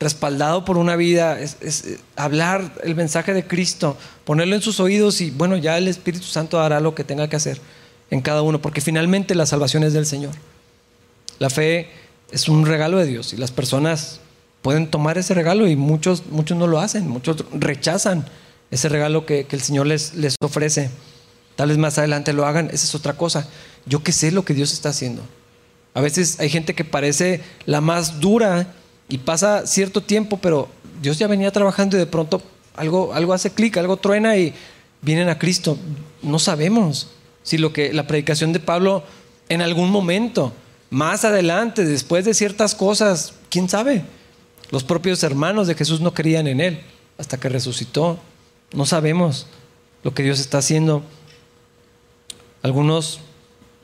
respaldado 0.00 0.64
por 0.64 0.76
una 0.76 0.96
vida, 0.96 1.40
es, 1.40 1.56
es, 1.60 1.98
hablar 2.16 2.72
el 2.82 2.94
mensaje 2.94 3.32
de 3.32 3.46
Cristo, 3.46 3.96
ponerlo 4.24 4.54
en 4.54 4.62
sus 4.62 4.80
oídos 4.80 5.20
y 5.20 5.30
bueno, 5.30 5.56
ya 5.56 5.78
el 5.78 5.88
Espíritu 5.88 6.24
Santo 6.24 6.60
hará 6.60 6.80
lo 6.80 6.94
que 6.94 7.04
tenga 7.04 7.28
que 7.28 7.36
hacer 7.36 7.60
en 8.10 8.20
cada 8.20 8.42
uno, 8.42 8.60
porque 8.60 8.80
finalmente 8.80 9.34
la 9.34 9.46
salvación 9.46 9.82
es 9.84 9.92
del 9.92 10.06
Señor. 10.06 10.32
La 11.38 11.50
fe 11.50 11.88
es 12.30 12.48
un 12.48 12.66
regalo 12.66 12.98
de 12.98 13.06
Dios 13.06 13.32
y 13.32 13.36
las 13.36 13.50
personas 13.50 14.20
pueden 14.62 14.88
tomar 14.88 15.18
ese 15.18 15.34
regalo 15.34 15.68
y 15.68 15.76
muchos, 15.76 16.26
muchos 16.26 16.56
no 16.56 16.66
lo 16.66 16.80
hacen, 16.80 17.08
muchos 17.08 17.44
rechazan 17.52 18.24
ese 18.70 18.88
regalo 18.88 19.26
que, 19.26 19.46
el 19.50 19.60
Señor 19.60 19.86
les, 19.86 20.14
les 20.14 20.36
ofrece. 20.40 20.90
Tal 21.56 21.68
vez 21.68 21.78
más 21.78 21.98
adelante 21.98 22.32
lo 22.32 22.46
hagan, 22.46 22.66
esa 22.66 22.84
es 22.84 22.94
otra 22.94 23.12
cosa. 23.12 23.48
Yo 23.86 24.02
que 24.02 24.12
sé 24.12 24.32
lo 24.32 24.44
que 24.44 24.54
Dios 24.54 24.72
está 24.72 24.88
haciendo. 24.88 25.22
A 25.92 26.00
veces 26.00 26.40
hay 26.40 26.48
gente 26.48 26.74
que 26.74 26.84
parece 26.84 27.40
la 27.66 27.80
más 27.80 28.20
dura 28.20 28.74
y 29.08 29.18
pasa 29.18 29.66
cierto 29.66 30.00
tiempo, 30.00 30.38
pero 30.38 30.68
Dios 31.02 31.18
ya 31.18 31.26
venía 31.26 31.50
trabajando 31.50 31.96
y 31.96 32.00
de 32.00 32.06
pronto 32.06 32.42
algo, 32.76 33.12
algo 33.12 33.32
hace 33.32 33.50
clic, 33.50 33.76
algo 33.76 33.96
truena 33.96 34.36
y 34.36 34.54
vienen 35.02 35.28
a 35.28 35.38
Cristo. 35.38 35.78
No 36.22 36.38
sabemos 36.38 37.08
si 37.42 37.58
lo 37.58 37.72
que 37.72 37.92
la 37.92 38.06
predicación 38.06 38.52
de 38.52 38.60
Pablo 38.60 39.04
en 39.48 39.60
algún 39.60 39.90
momento, 39.90 40.52
más 40.90 41.24
adelante, 41.24 41.84
después 41.84 42.24
de 42.24 42.34
ciertas 42.34 42.74
cosas, 42.74 43.34
quién 43.50 43.68
sabe. 43.68 44.04
Los 44.70 44.84
propios 44.84 45.22
hermanos 45.22 45.66
de 45.66 45.74
Jesús 45.74 46.00
no 46.00 46.14
creían 46.14 46.46
en 46.46 46.60
él 46.60 46.80
hasta 47.18 47.38
que 47.38 47.48
resucitó. 47.48 48.18
No 48.72 48.86
sabemos 48.86 49.46
lo 50.02 50.14
que 50.14 50.22
Dios 50.22 50.40
está 50.40 50.58
haciendo. 50.58 51.02
Algunos 52.62 53.20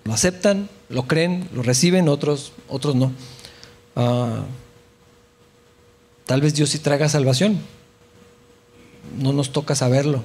lo 0.05 0.15
aceptan, 0.15 0.69
lo 0.89 1.07
creen, 1.07 1.49
lo 1.53 1.63
reciben, 1.63 2.09
otros, 2.09 2.53
otros 2.69 2.95
no. 2.95 3.13
Ah, 3.95 4.43
tal 6.31 6.41
vez 6.41 6.55
Dios 6.55 6.71
sí 6.71 6.79
traiga 6.79 7.09
salvación. 7.09 7.59
No 9.19 9.33
nos 9.33 9.51
toca 9.51 9.75
saberlo. 9.75 10.23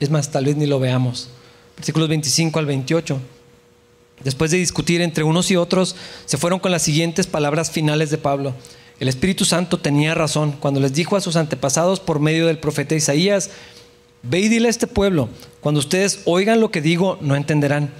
Es 0.00 0.08
más, 0.08 0.30
tal 0.30 0.46
vez 0.46 0.56
ni 0.56 0.64
lo 0.64 0.80
veamos. 0.80 1.28
Versículos 1.76 2.08
25 2.08 2.58
al 2.58 2.64
28. 2.64 3.20
Después 4.24 4.50
de 4.50 4.56
discutir 4.56 5.02
entre 5.02 5.24
unos 5.24 5.50
y 5.50 5.56
otros, 5.56 5.96
se 6.24 6.38
fueron 6.38 6.60
con 6.60 6.72
las 6.72 6.80
siguientes 6.80 7.26
palabras 7.26 7.70
finales 7.70 8.08
de 8.08 8.16
Pablo. 8.16 8.54
El 9.00 9.08
Espíritu 9.08 9.44
Santo 9.44 9.78
tenía 9.78 10.14
razón 10.14 10.52
cuando 10.52 10.80
les 10.80 10.94
dijo 10.94 11.14
a 11.14 11.20
sus 11.20 11.36
antepasados 11.36 12.00
por 12.00 12.20
medio 12.20 12.46
del 12.46 12.58
profeta 12.58 12.94
Isaías, 12.94 13.50
Ve 14.22 14.40
y 14.40 14.48
dile 14.48 14.68
a 14.68 14.70
este 14.70 14.86
pueblo, 14.86 15.28
cuando 15.60 15.78
ustedes 15.78 16.22
oigan 16.24 16.58
lo 16.58 16.70
que 16.70 16.80
digo, 16.80 17.18
no 17.20 17.36
entenderán. 17.36 17.92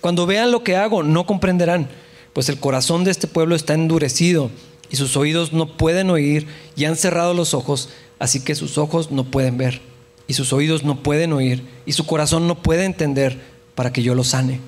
Cuando 0.00 0.26
vean 0.26 0.50
lo 0.50 0.64
que 0.64 0.74
hago, 0.74 1.04
no 1.04 1.26
comprenderán, 1.26 1.88
pues 2.32 2.48
el 2.48 2.58
corazón 2.58 3.04
de 3.04 3.12
este 3.12 3.28
pueblo 3.28 3.54
está 3.54 3.74
endurecido 3.74 4.50
y 4.92 4.96
sus 4.96 5.16
oídos 5.16 5.54
no 5.54 5.76
pueden 5.76 6.10
oír 6.10 6.46
y 6.76 6.84
han 6.84 6.96
cerrado 6.96 7.32
los 7.32 7.54
ojos, 7.54 7.88
así 8.18 8.40
que 8.40 8.54
sus 8.54 8.76
ojos 8.76 9.10
no 9.10 9.24
pueden 9.24 9.56
ver 9.56 9.80
y 10.28 10.34
sus 10.34 10.52
oídos 10.52 10.84
no 10.84 11.02
pueden 11.02 11.32
oír 11.32 11.66
y 11.86 11.94
su 11.94 12.06
corazón 12.06 12.46
no 12.46 12.62
puede 12.62 12.84
entender 12.84 13.40
para 13.74 13.92
que 13.92 14.02
yo 14.02 14.14
los 14.14 14.28
sane. 14.28 14.60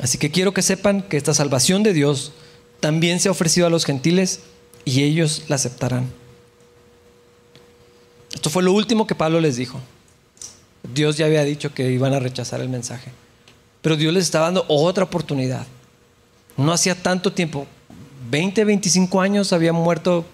Así 0.00 0.18
que 0.18 0.32
quiero 0.32 0.52
que 0.52 0.62
sepan 0.62 1.00
que 1.02 1.16
esta 1.16 1.32
salvación 1.32 1.84
de 1.84 1.92
Dios 1.92 2.32
también 2.80 3.20
se 3.20 3.28
ha 3.28 3.32
ofrecido 3.32 3.68
a 3.68 3.70
los 3.70 3.84
gentiles 3.84 4.40
y 4.84 5.04
ellos 5.04 5.44
la 5.48 5.54
aceptarán. 5.54 6.10
Esto 8.34 8.50
fue 8.50 8.64
lo 8.64 8.72
último 8.72 9.06
que 9.06 9.14
Pablo 9.14 9.40
les 9.40 9.56
dijo. 9.56 9.80
Dios 10.92 11.16
ya 11.16 11.26
había 11.26 11.44
dicho 11.44 11.72
que 11.72 11.90
iban 11.92 12.12
a 12.12 12.18
rechazar 12.18 12.60
el 12.60 12.68
mensaje. 12.68 13.12
Pero 13.80 13.96
Dios 13.96 14.12
les 14.12 14.24
estaba 14.24 14.46
dando 14.46 14.64
otra 14.66 15.04
oportunidad. 15.04 15.66
No 16.56 16.72
hacía 16.72 17.00
tanto 17.00 17.32
tiempo, 17.32 17.66
20, 18.30 18.64
25 18.64 19.20
años 19.20 19.52
había 19.52 19.72
muerto 19.72 20.24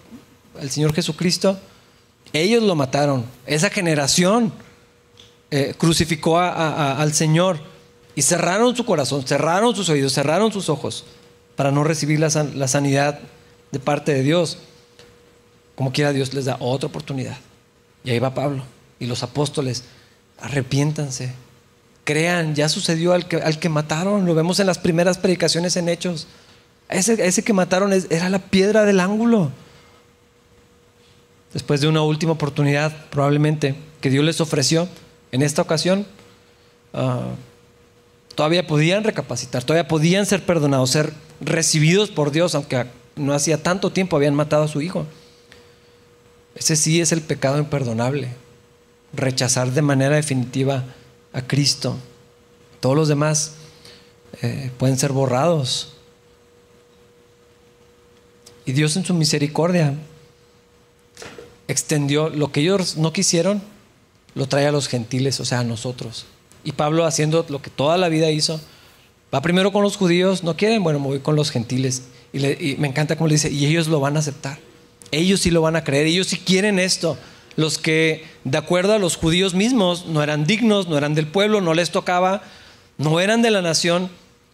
el 0.61 0.71
Señor 0.71 0.93
Jesucristo. 0.93 1.59
Ellos 2.33 2.63
lo 2.63 2.75
mataron. 2.75 3.25
Esa 3.47 3.71
generación 3.71 4.53
eh, 5.51 5.75
crucificó 5.77 6.39
al 6.39 7.13
Señor 7.13 7.59
y 8.15 8.23
cerraron 8.23 8.77
su 8.77 8.85
corazón, 8.85 9.27
cerraron 9.27 9.75
sus 9.75 9.89
oídos, 9.89 10.13
cerraron 10.13 10.53
sus 10.53 10.69
ojos 10.69 11.05
para 11.57 11.71
no 11.71 11.85
recibir 11.85 12.21
la 12.21 12.69
sanidad 12.69 13.21
de 13.73 13.79
parte 13.79 14.15
de 14.15 14.23
Dios. 14.23 14.59
Como 15.75 15.93
quiera 15.93 16.13
Dios 16.13 16.35
les 16.35 16.45
da 16.45 16.57
otra 16.61 16.89
oportunidad. 16.89 17.39
Y 18.05 18.11
ahí 18.11 18.19
va 18.19 18.35
Pablo 18.35 18.63
y 19.01 19.07
los 19.07 19.23
apóstoles, 19.25 19.85
arrepiéntanse, 20.39 21.33
crean, 22.05 22.55
ya 22.55 22.69
sucedió 22.69 23.15
al 23.15 23.27
que, 23.27 23.37
al 23.37 23.59
que 23.59 23.69
mataron, 23.69 24.27
lo 24.27 24.35
vemos 24.35 24.61
en 24.61 24.67
las 24.67 24.79
primeras 24.79 25.19
predicaciones 25.19 25.77
en 25.77 25.89
Hechos. 25.89 26.29
Ese, 26.91 27.25
ese 27.27 27.45
que 27.45 27.53
mataron 27.53 27.93
era 27.93 28.29
la 28.29 28.41
piedra 28.41 28.85
del 28.85 29.01
ángulo. 29.01 29.51
Después 31.53 31.81
de 31.81 31.89
una 31.89 32.03
última 32.03 32.33
oportunidad, 32.33 33.07
probablemente, 33.11 33.75
que 34.01 34.11
Dios 34.11 34.25
les 34.25 34.41
ofreció, 34.41 34.89
en 35.33 35.43
esta 35.43 35.63
ocasión, 35.63 36.07
ah, 36.93 37.31
todavía 38.35 38.67
podían 38.67 39.05
recapacitar, 39.05 39.65
todavía 39.65 39.89
podían 39.89 40.27
ser 40.27 40.45
perdonados, 40.45 40.91
ser 40.91 41.13
recibidos 41.41 42.11
por 42.11 42.31
Dios, 42.33 42.55
aunque 42.55 42.87
no 43.17 43.35
hacía 43.35 43.63
tanto 43.63 43.91
tiempo 43.91 44.17
habían 44.17 44.35
matado 44.35 44.65
a 44.65 44.69
su 44.69 44.81
hijo. 44.81 45.07
Ese 46.55 46.77
sí 46.77 47.01
es 47.01 47.13
el 47.13 47.21
pecado 47.21 47.59
imperdonable. 47.59 48.29
Rechazar 49.13 49.73
de 49.73 49.83
manera 49.83 50.17
definitiva 50.17 50.85
a 51.33 51.43
Cristo. 51.43 51.97
Todos 52.81 52.97
los 52.97 53.09
demás 53.09 53.55
eh, 54.43 54.71
pueden 54.79 54.99
ser 54.99 55.13
borrados. 55.13 55.97
Dios 58.73 58.97
en 58.97 59.05
su 59.05 59.15
misericordia 59.15 59.95
extendió 61.69 62.29
lo 62.29 62.51
que 62.53 62.61
ellos 62.61 62.97
no 62.97 63.13
quisieron, 63.13 63.63
lo 64.35 64.47
trae 64.47 64.67
a 64.67 64.73
los 64.73 64.89
gentiles, 64.89 65.41
o 65.41 65.45
sea, 65.45 65.61
a 65.61 65.65
nosotros. 65.65 66.27
Y 66.65 66.73
Pablo 66.73 67.07
haciendo 67.07 67.47
lo 67.49 67.63
que 67.63 67.71
toda 67.71 67.97
la 67.97 68.09
vida 68.09 68.31
hizo, 68.31 68.61
va 69.33 69.41
primero 69.41 69.73
con 69.73 69.83
los 69.83 69.97
judíos, 69.97 70.43
no 70.43 70.57
quieren, 70.57 70.83
bueno, 70.83 70.99
me 70.99 71.07
voy 71.07 71.21
con 71.21 71.37
los 71.37 71.51
gentiles. 71.51 72.03
Y, 72.33 72.45
y 72.47 72.77
me 72.79 72.89
encanta 72.89 73.17
cómo 73.17 73.29
le 73.29 73.35
dice, 73.35 73.51
y 73.51 73.67
ellos 73.67 73.89
lo 73.89 74.01
van 74.01 74.17
a 74.17 74.21
aceptar. 74.21 74.59
Ellos 75.13 75.41
sí 75.41 75.51
lo 75.51 75.63
van 75.63 75.77
a 75.77 75.85
creer, 75.85 76.07
ellos 76.07 76.29
sí 76.29 76.39
quieren 76.39 76.79
esto. 76.79 77.17
Los 77.57 77.79
que, 77.79 78.25
de 78.45 78.59
acuerdo 78.59 78.93
a 78.93 78.99
los 78.99 79.17
judíos 79.17 79.55
mismos, 79.55 80.07
no 80.07 80.23
eran 80.23 80.47
dignos, 80.47 80.89
no 80.89 80.97
eran 80.97 81.15
del 81.15 81.27
pueblo, 81.27 81.61
no 81.61 81.75
les 81.75 81.91
tocaba, 81.91 82.43
no 82.99 83.21
eran 83.21 83.43
de 83.43 83.51
la 83.51 83.63
nación, 83.63 84.11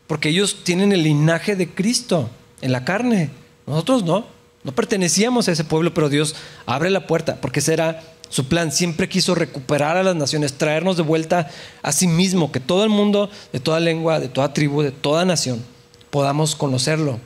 porque 0.06 0.30
ellos 0.30 0.64
tienen 0.64 0.92
el 0.92 1.02
linaje 1.02 1.56
de 1.56 1.68
Cristo 1.68 2.30
en 2.62 2.72
la 2.72 2.84
carne. 2.84 3.30
Nosotros 3.66 4.04
no, 4.04 4.24
no 4.64 4.72
pertenecíamos 4.72 5.48
a 5.48 5.52
ese 5.52 5.64
pueblo, 5.64 5.92
pero 5.92 6.08
Dios 6.08 6.34
abre 6.66 6.90
la 6.90 7.06
puerta, 7.06 7.38
porque 7.40 7.60
ese 7.60 7.72
era 7.72 8.02
su 8.28 8.46
plan. 8.48 8.72
Siempre 8.72 9.08
quiso 9.08 9.34
recuperar 9.34 9.96
a 9.96 10.02
las 10.02 10.16
naciones, 10.16 10.54
traernos 10.54 10.96
de 10.96 11.02
vuelta 11.02 11.50
a 11.82 11.92
sí 11.92 12.06
mismo, 12.06 12.52
que 12.52 12.60
todo 12.60 12.84
el 12.84 12.90
mundo, 12.90 13.30
de 13.52 13.60
toda 13.60 13.80
lengua, 13.80 14.20
de 14.20 14.28
toda 14.28 14.52
tribu, 14.52 14.82
de 14.82 14.92
toda 14.92 15.24
nación, 15.24 15.62
podamos 16.10 16.54
conocerlo. 16.54 17.18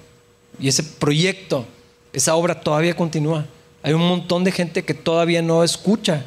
Y 0.58 0.68
ese 0.68 0.82
proyecto 0.82 1.66
esa 2.12 2.34
obra 2.34 2.60
todavía 2.60 2.96
continúa. 2.96 3.46
Hay 3.82 3.92
un 3.92 4.06
montón 4.06 4.44
de 4.44 4.52
gente 4.52 4.84
que 4.84 4.94
todavía 4.94 5.42
no 5.42 5.62
escucha 5.64 6.24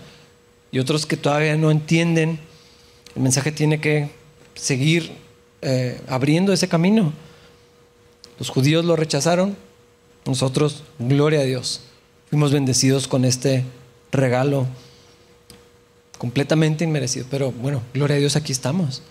y 0.71 0.79
otros 0.79 1.05
que 1.05 1.17
todavía 1.17 1.55
no 1.55 1.69
entienden 1.69 2.39
El 3.15 3.21
mensaje 3.21 3.51
tiene 3.51 3.79
que 3.79 4.09
seguir 4.55 5.11
eh, 5.61 6.01
abriendo 6.07 6.53
ese 6.53 6.67
camino. 6.67 7.13
Los 8.39 8.49
judíos 8.49 8.83
lo 8.85 8.95
rechazaron, 8.95 9.55
nosotros, 10.25 10.83
gloria 10.99 11.41
a 11.41 11.43
Dios, 11.43 11.81
fuimos 12.29 12.51
bendecidos 12.51 13.07
con 13.07 13.25
este 13.25 13.63
regalo 14.11 14.67
completamente 16.17 16.83
inmerecido. 16.83 17.25
Pero 17.29 17.51
bueno, 17.51 17.81
gloria 17.93 18.15
a 18.15 18.19
Dios, 18.19 18.35
aquí 18.35 18.51
estamos. 18.51 19.01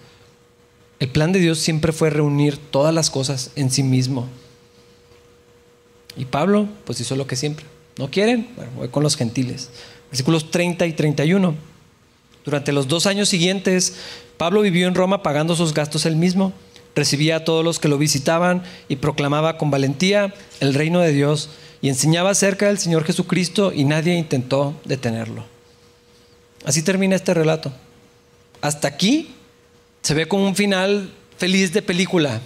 El 0.98 1.08
plan 1.08 1.32
de 1.32 1.40
Dios 1.40 1.58
siempre 1.58 1.92
fue 1.92 2.10
reunir 2.10 2.56
todas 2.56 2.94
las 2.94 3.10
cosas 3.10 3.50
en 3.56 3.70
sí 3.70 3.82
mismo. 3.82 4.28
Y 6.16 6.26
Pablo, 6.26 6.68
pues 6.84 7.00
hizo 7.00 7.16
lo 7.16 7.26
que 7.26 7.36
siempre. 7.36 7.66
¿No 7.98 8.10
quieren? 8.10 8.48
Bueno, 8.56 8.72
voy 8.76 8.88
con 8.88 9.02
los 9.02 9.16
gentiles. 9.16 9.70
Versículos 10.10 10.50
30 10.50 10.86
y 10.86 10.92
31. 10.92 11.54
Durante 12.44 12.72
los 12.72 12.88
dos 12.88 13.06
años 13.06 13.28
siguientes, 13.28 13.96
Pablo 14.36 14.62
vivió 14.62 14.88
en 14.88 14.94
Roma 14.94 15.22
pagando 15.22 15.54
sus 15.54 15.74
gastos 15.74 16.06
él 16.06 16.16
mismo. 16.16 16.52
Recibía 16.94 17.36
a 17.36 17.44
todos 17.44 17.64
los 17.64 17.78
que 17.78 17.88
lo 17.88 17.98
visitaban 17.98 18.62
y 18.88 18.96
proclamaba 18.96 19.56
con 19.56 19.70
valentía 19.70 20.34
el 20.60 20.74
reino 20.74 21.00
de 21.00 21.12
Dios 21.12 21.50
y 21.80 21.88
enseñaba 21.88 22.30
acerca 22.30 22.66
del 22.66 22.78
Señor 22.78 23.04
Jesucristo 23.04 23.72
y 23.74 23.84
nadie 23.84 24.14
intentó 24.14 24.80
detenerlo. 24.84 25.44
Así 26.64 26.82
termina 26.82 27.16
este 27.16 27.34
relato. 27.34 27.72
Hasta 28.60 28.88
aquí 28.88 29.34
se 30.02 30.14
ve 30.14 30.28
como 30.28 30.46
un 30.46 30.54
final 30.54 31.10
feliz 31.36 31.72
de 31.72 31.82
película. 31.82 32.40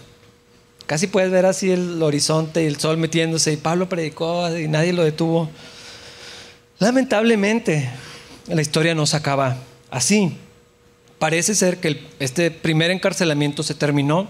Casi 0.87 1.07
puedes 1.07 1.31
ver 1.31 1.47
así 1.47 1.71
el 1.71 2.03
horizonte 2.03 2.63
y 2.63 2.67
el 2.67 2.79
sol 2.79 2.97
metiéndose 2.97 3.53
y 3.53 3.57
Pablo 3.57 3.89
predicó 3.89 4.57
y 4.57 4.69
nadie 4.69 4.93
lo 4.93 5.05
detuvo. 5.05 5.51
Lamentablemente, 6.79 7.91
la 8.47 8.63
historia 8.63 8.95
no 8.95 9.05
se 9.07 9.17
acaba 9.17 9.57
así. 9.91 10.37
Parece 11.19 11.55
ser 11.55 11.79
que 11.79 12.03
este 12.21 12.51
primer 12.51 12.91
encarcelamiento 12.91 13.63
se 13.63 13.75
terminó. 13.75 14.29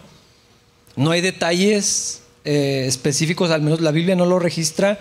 No 0.97 1.11
hay 1.11 1.21
detalles 1.21 2.23
eh, 2.45 2.85
específicos, 2.87 3.51
al 3.51 3.63
menos 3.63 3.81
la 3.81 3.93
Biblia 3.93 4.17
no 4.17 4.27
lo 4.27 4.39
registra. 4.39 4.99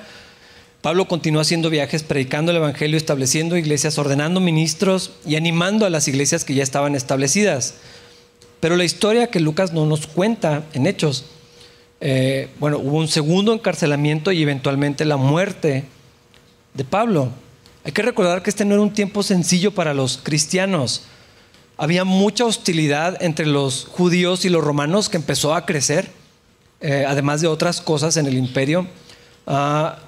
Pablo 0.81 1.07
continuó 1.07 1.41
haciendo 1.41 1.69
viajes, 1.69 2.03
predicando 2.03 2.51
el 2.51 2.57
Evangelio, 2.57 2.97
estableciendo 2.97 3.57
iglesias, 3.57 3.97
ordenando 3.97 4.39
ministros 4.39 5.13
y 5.25 5.35
animando 5.35 5.85
a 5.85 5.89
las 5.89 6.07
iglesias 6.07 6.43
que 6.43 6.53
ya 6.53 6.63
estaban 6.63 6.95
establecidas. 6.95 7.75
Pero 8.59 8.75
la 8.75 8.83
historia 8.83 9.31
que 9.31 9.39
Lucas 9.39 9.73
no 9.73 9.85
nos 9.85 10.05
cuenta 10.05 10.63
en 10.73 10.85
Hechos, 10.85 11.25
eh, 12.01 12.49
bueno, 12.59 12.77
hubo 12.77 12.97
un 12.97 13.07
segundo 13.07 13.53
encarcelamiento 13.53 14.31
y 14.31 14.43
eventualmente 14.43 15.05
la 15.05 15.17
muerte 15.17 15.85
de 16.73 16.83
Pablo. 16.83 17.29
Hay 17.83 17.91
que 17.91 18.01
recordar 18.01 18.43
que 18.43 18.49
este 18.49 18.65
no 18.65 18.73
era 18.73 18.83
un 18.83 18.93
tiempo 18.93 19.23
sencillo 19.23 19.71
para 19.71 19.93
los 19.93 20.19
cristianos. 20.21 21.03
Había 21.77 22.05
mucha 22.05 22.45
hostilidad 22.45 23.21
entre 23.21 23.45
los 23.45 23.85
judíos 23.85 24.45
y 24.45 24.49
los 24.49 24.63
romanos 24.63 25.09
que 25.09 25.17
empezó 25.17 25.53
a 25.53 25.65
crecer, 25.65 26.09
eh, 26.79 27.05
además 27.07 27.41
de 27.41 27.47
otras 27.47 27.81
cosas 27.81 28.15
en 28.17 28.27
el 28.27 28.37
imperio. 28.37 28.87
Ah, 29.45 29.99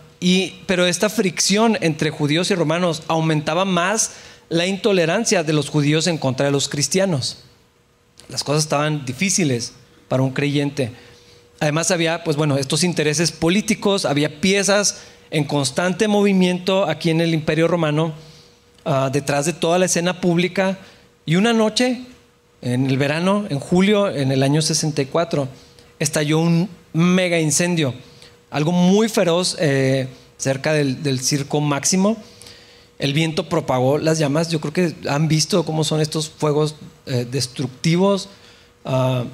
pero 0.66 0.86
esta 0.86 1.10
fricción 1.10 1.78
entre 1.82 2.10
judíos 2.10 2.50
y 2.52 2.56
romanos 2.56 3.04
aumentaba 3.08 3.66
más 3.66 4.14
la 4.50 4.66
intolerancia 4.66 5.44
de 5.44 5.54
los 5.54 5.70
judíos 5.70 6.08
en 6.08 6.18
contra 6.18 6.46
de 6.46 6.52
los 6.52 6.70
cristianos. 6.70 7.40
Las 8.30 8.44
cosas 8.44 8.64
estaban 8.64 9.06
difíciles 9.06 9.74
para 10.08 10.24
un 10.24 10.32
creyente. 10.32 10.92
Además 11.60 11.92
había, 11.92 12.24
pues 12.24 12.38
bueno, 12.38 12.58
estos 12.58 12.84
intereses 12.84 13.32
políticos, 13.32 14.06
había 14.06 14.42
piezas 14.42 15.02
en 15.32 15.44
constante 15.44 16.08
movimiento 16.08 16.86
aquí 16.86 17.10
en 17.10 17.20
el 17.20 17.34
Imperio 17.34 17.68
Romano, 17.68 18.14
ah, 18.86 19.10
detrás 19.12 19.46
de 19.46 19.54
toda 19.54 19.78
la 19.78 19.86
escena 19.86 20.22
pública. 20.22 20.78
Y 21.28 21.36
una 21.36 21.52
noche, 21.52 22.02
en 22.62 22.90
el 22.90 22.98
verano, 22.98 23.46
en 23.50 23.60
julio, 23.60 24.10
en 24.10 24.32
el 24.32 24.44
año 24.44 24.62
64, 24.62 25.50
estalló 26.00 26.40
un 26.40 26.70
mega 26.94 27.38
incendio, 27.38 27.94
algo 28.50 28.72
muy 28.72 29.10
feroz 29.10 29.58
eh, 29.60 30.08
cerca 30.38 30.72
del, 30.72 31.20
circo 31.20 31.60
máximo. 31.60 32.16
El 32.98 33.12
viento 33.12 33.50
propagó 33.50 33.98
las 33.98 34.20
llamas. 34.20 34.50
Yo 34.50 34.62
creo 34.62 34.72
que 34.72 34.96
han 35.10 35.28
visto 35.28 35.66
cómo 35.66 35.84
son 35.84 36.00
estos 36.00 36.30
fuegos 36.30 36.76
eh, 37.06 37.28
destructivos. 37.30 38.30
Ah, 38.86 39.26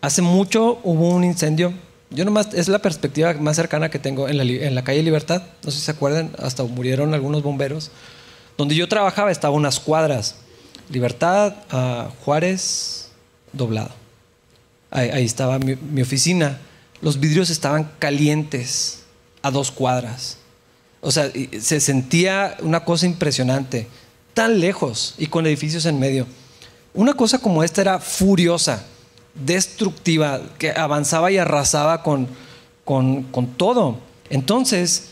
hace 0.00 0.22
mucho 0.22 0.80
hubo 0.82 1.10
un 1.10 1.24
incendio 1.24 1.74
yo 2.10 2.24
nomás, 2.24 2.54
es 2.54 2.68
la 2.68 2.78
perspectiva 2.78 3.34
más 3.34 3.56
cercana 3.56 3.90
que 3.90 3.98
tengo 3.98 4.28
en 4.30 4.38
la, 4.38 4.42
en 4.42 4.74
la, 4.74 4.82
calle 4.82 5.02
Libertad. 5.02 5.42
No 5.62 5.70
sé 5.70 5.78
si 5.78 5.84
se 5.84 5.90
acuerdan, 5.90 6.30
hasta 6.38 6.64
murieron 6.64 7.12
algunos 7.12 7.42
bomberos. 7.42 7.90
Donde 8.56 8.74
yo 8.74 8.88
trabajaba 8.88 9.30
estaba 9.30 9.54
unas 9.54 9.78
cuadras. 9.78 10.36
Libertad, 10.90 11.54
a 11.70 12.10
Juárez, 12.24 13.08
doblado. 13.52 13.90
Ahí, 14.90 15.24
estaba 15.24 15.58
mi, 15.58 16.00
oficina. 16.00 16.58
Los 17.02 17.20
vidrios 17.20 17.50
estaban 17.50 17.90
calientes 17.98 19.00
a 19.42 19.50
dos 19.50 19.70
cuadras. 19.70 20.38
O 21.00 21.10
sea, 21.10 21.30
se 21.60 21.80
sentía 21.80 22.56
una 22.60 22.84
cosa 22.84 23.06
impresionante. 23.06 23.86
Tan 24.32 24.60
lejos 24.60 25.14
y 25.18 25.26
con 25.26 25.46
edificios 25.46 25.84
en 25.84 25.98
medio. 25.98 26.26
Una 26.94 27.14
cosa 27.14 27.38
como 27.38 27.62
esta 27.62 27.82
era 27.82 27.98
furiosa 27.98 28.84
destructiva 29.34 30.40
que 30.58 30.70
avanzaba 30.70 31.30
y 31.30 31.38
arrasaba 31.38 32.02
con, 32.02 32.28
con, 32.84 33.46
todo. 33.56 33.98
Entonces, 34.30 35.10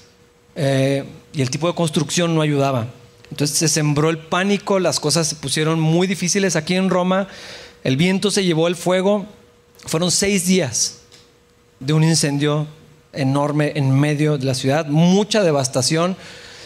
eh, 0.55 1.05
y 1.33 1.43
el 1.43 1.51
tipo 1.51 1.69
de 1.69 1.75
construcción 1.75 2.35
no 2.35 2.41
ayudaba. 2.41 2.87
Entonces 3.31 3.59
se 3.59 3.69
sembró 3.69 4.11
el 4.11 4.19
pánico, 4.19 4.79
las 4.79 5.01
cosas 5.01 5.27
se 5.27 5.37
pusieron 5.37 5.81
muy 5.81 6.07
difíciles 6.07 6.57
aquí 6.57 6.75
en 6.75 6.91
Roma, 6.91 7.29
el 7.85 7.97
viento 7.97 8.31
se 8.31 8.45
llevó 8.45 8.69
el 8.69 8.77
fuego, 8.77 9.27
fueron 9.85 10.11
seis 10.11 10.47
días 10.47 11.01
de 11.81 11.93
un 11.93 12.05
incendio 12.05 12.67
enorme 13.13 13.73
en 13.77 13.99
medio 13.99 14.39
de 14.39 14.45
la 14.45 14.55
ciudad, 14.55 14.87
mucha 14.87 15.43
devastación. 15.43 16.17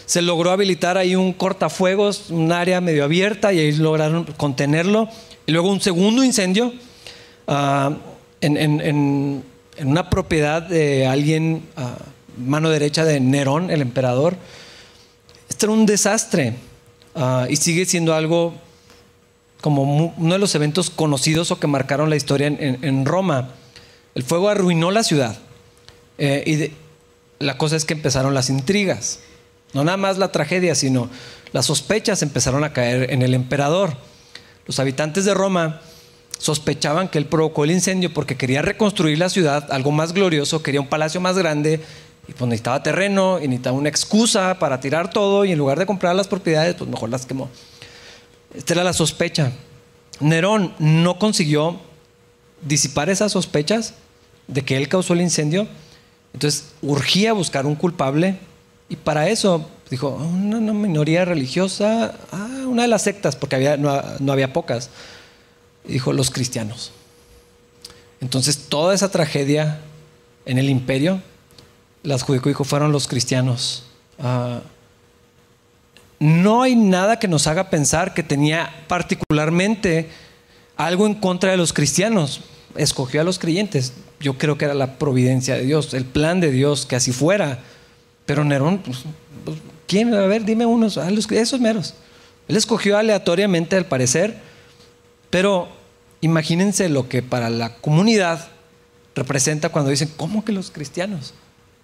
Se 0.05 0.21
logró 0.21 0.51
habilitar 0.51 0.97
ahí 0.97 1.15
un 1.15 1.33
cortafuegos, 1.33 2.29
un 2.29 2.51
área 2.51 2.81
medio 2.81 3.03
abierta 3.03 3.53
y 3.53 3.59
ahí 3.59 3.71
lograron 3.73 4.25
contenerlo. 4.37 5.07
Y 5.45 5.53
luego 5.53 5.69
un 5.69 5.81
segundo 5.81 6.23
incendio 6.23 6.73
Ah, 7.53 7.91
en, 8.39 9.43
una 9.83 10.09
propiedad 10.09 10.61
de 10.61 11.05
alguien, 11.05 11.63
ah, 11.75 11.97
mano 12.37 12.69
derecha 12.69 13.03
de 13.03 13.19
Nerón, 13.19 13.69
el 13.69 13.81
emperador. 13.81 14.37
Era 15.63 15.71
un 15.71 15.85
desastre 15.85 16.55
ah, 17.15 17.45
y 17.49 17.55
sigue 17.55 17.85
siendo 17.85 18.13
algo 18.13 18.53
como 19.61 19.83
uno 19.83 20.33
de 20.33 20.39
los 20.39 20.55
eventos 20.55 20.89
conocidos 20.89 21.51
o 21.51 21.59
que 21.59 21.67
marcaron 21.67 22.09
la 22.09 22.15
historia 22.15 22.47
en, 22.47 23.05
Roma. 23.05 23.49
El 24.15 24.23
fuego 24.23 24.49
arruinó 24.49 24.89
la 24.91 25.03
ciudad 25.03 25.37
eh, 26.17 26.43
y 27.39 27.43
la 27.43 27.57
cosa 27.57 27.75
es 27.75 27.85
que 27.85 27.93
empezaron 27.93 28.33
las 28.33 28.49
intrigas. 28.49 29.19
No 29.73 29.83
nada 29.83 29.97
más 29.97 30.17
la 30.17 30.31
tragedia, 30.31 30.73
sino 30.75 31.09
las 31.53 31.67
sospechas 31.67 32.23
empezaron 32.23 32.63
a 32.63 32.73
caer 32.73 33.11
en 33.11 33.21
el 33.21 33.33
emperador. 33.33 33.95
Los 34.65 34.79
habitantes 34.79 35.25
de 35.25 35.33
Roma 35.33 35.81
sospechaban 36.37 37.07
que 37.07 37.19
él 37.19 37.27
provocó 37.27 37.63
el 37.63 37.71
incendio 37.71 38.13
porque 38.13 38.35
quería 38.35 38.63
reconstruir 38.63 39.19
la 39.19 39.29
ciudad, 39.29 39.71
algo 39.71 39.91
más 39.91 40.13
glorioso, 40.13 40.63
quería 40.63 40.81
un 40.81 40.89
palacio 40.89 41.21
más 41.21 41.37
grande 41.37 41.81
y 42.27 42.33
pues 42.33 42.47
necesitaba 42.47 42.83
terreno 42.83 43.39
y 43.39 43.47
necesitaba 43.47 43.77
una 43.77 43.89
excusa 43.89 44.57
para 44.59 44.79
tirar 44.79 45.09
todo 45.09 45.45
y 45.45 45.51
en 45.51 45.57
lugar 45.57 45.79
de 45.79 45.85
comprar 45.85 46.15
las 46.15 46.27
propiedades, 46.27 46.75
pues 46.75 46.89
mejor 46.89 47.09
las 47.09 47.25
quemó. 47.25 47.49
Esta 48.53 48.73
era 48.73 48.83
la 48.83 48.93
sospecha. 48.93 49.51
Nerón 50.19 50.73
no 50.79 51.17
consiguió 51.17 51.79
disipar 52.61 53.09
esas 53.09 53.31
sospechas 53.31 53.95
de 54.47 54.63
que 54.63 54.77
él 54.77 54.87
causó 54.87 55.13
el 55.13 55.21
incendio, 55.21 55.67
entonces 56.33 56.69
urgía 56.81 57.33
buscar 57.33 57.65
un 57.65 57.75
culpable 57.75 58.37
y 58.89 58.97
para 58.97 59.29
eso 59.29 59.69
dijo, 59.89 60.09
una, 60.09 60.59
minoría 60.59 61.25
religiosa, 61.25 62.15
ah, 62.31 62.65
una 62.67 62.83
de 62.83 62.87
las 62.87 63.01
sectas, 63.01 63.35
porque 63.35 63.55
había, 63.55 63.77
no 63.77 64.31
había 64.31 64.53
pocas, 64.53 64.89
dijo 65.85 66.13
los 66.13 66.29
cristianos. 66.29 66.91
Entonces 68.21 68.65
toda 68.69 68.93
esa 68.93 69.09
tragedia 69.09 69.79
en 70.45 70.57
el 70.57 70.69
imperio 70.69 71.21
las 72.03 72.23
adjudicó 72.23 72.63
fueron 72.63 72.91
los 72.91 73.07
cristianos. 73.07 73.83
Ah, 74.19 74.61
no 76.19 76.61
hay 76.61 76.75
nada 76.75 77.19
que 77.19 77.27
nos 77.27 77.47
haga 77.47 77.69
pensar 77.69 78.13
que 78.13 78.23
tenía 78.23 78.69
particularmente 78.87 80.09
algo 80.77 81.07
en 81.07 81.15
contra 81.15 81.51
de 81.51 81.57
los 81.57 81.73
cristianos. 81.73 82.41
Escogió 82.75 83.21
a 83.21 83.23
los 83.23 83.39
creyentes. 83.39 83.93
Yo 84.19 84.37
creo 84.37 84.57
que 84.57 84.65
era 84.65 84.73
la 84.73 84.97
providencia 84.97 85.55
de 85.55 85.65
Dios, 85.65 85.93
el 85.93 86.05
plan 86.05 86.39
de 86.39 86.51
Dios, 86.51 86.85
que 86.85 86.95
así 86.95 87.11
fuera. 87.11 87.59
Pero 88.25 88.43
Nerón, 88.43 88.79
pues, 88.79 88.99
pues, 89.43 89.57
¿quién? 89.87 90.13
A 90.13 90.27
ver, 90.27 90.45
dime 90.45 90.65
unos, 90.65 90.97
ah, 90.97 91.09
esos 91.09 91.59
meros. 91.59 91.95
Él 92.47 92.55
escogió 92.55 92.97
aleatoriamente, 92.97 93.75
al 93.75 93.85
parecer, 93.85 94.37
pero 95.29 95.69
imagínense 96.21 96.89
lo 96.89 97.09
que 97.09 97.23
para 97.23 97.49
la 97.49 97.75
comunidad 97.77 98.49
representa 99.15 99.69
cuando 99.69 99.89
dicen, 99.89 100.11
¿cómo 100.17 100.45
que 100.45 100.51
los 100.51 100.69
cristianos? 100.69 101.33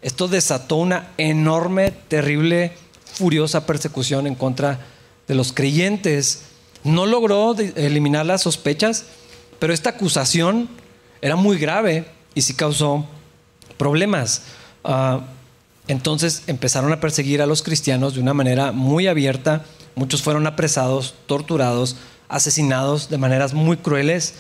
Esto 0.07 0.29
desató 0.29 0.77
una 0.77 1.09
enorme, 1.17 1.91
terrible, 1.91 2.71
furiosa 3.03 3.65
persecución 3.65 4.25
en 4.25 4.35
contra 4.35 4.79
de 5.27 5.35
los 5.35 5.51
creyentes. 5.51 6.43
No 6.85 7.05
logró 7.05 7.53
eliminar 7.75 8.25
las 8.25 8.43
sospechas, 8.43 9.03
pero 9.59 9.73
esta 9.73 9.89
acusación 9.89 10.69
era 11.21 11.35
muy 11.35 11.57
grave 11.57 12.05
y 12.35 12.43
sí 12.43 12.53
causó 12.53 13.05
problemas. 13.75 14.43
Ah, 14.85 15.25
entonces 15.89 16.43
empezaron 16.47 16.93
a 16.93 17.01
perseguir 17.01 17.41
a 17.41 17.45
los 17.45 17.61
cristianos 17.61 18.13
de 18.13 18.21
una 18.21 18.33
manera 18.33 18.71
muy 18.71 19.07
abierta. 19.07 19.65
Muchos 19.95 20.21
fueron 20.21 20.47
apresados, 20.47 21.15
torturados, 21.25 21.97
asesinados 22.29 23.09
de 23.09 23.17
maneras 23.17 23.53
muy 23.53 23.75
crueles. 23.75 24.35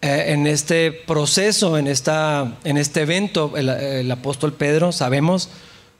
Eh, 0.00 0.26
en 0.28 0.46
este 0.46 0.92
proceso, 0.92 1.76
en, 1.76 1.88
esta, 1.88 2.56
en 2.62 2.76
este 2.76 3.02
evento, 3.02 3.52
el, 3.56 4.10
apóstol 4.10 4.52
Pedro, 4.52 4.92
sabemos, 4.92 5.48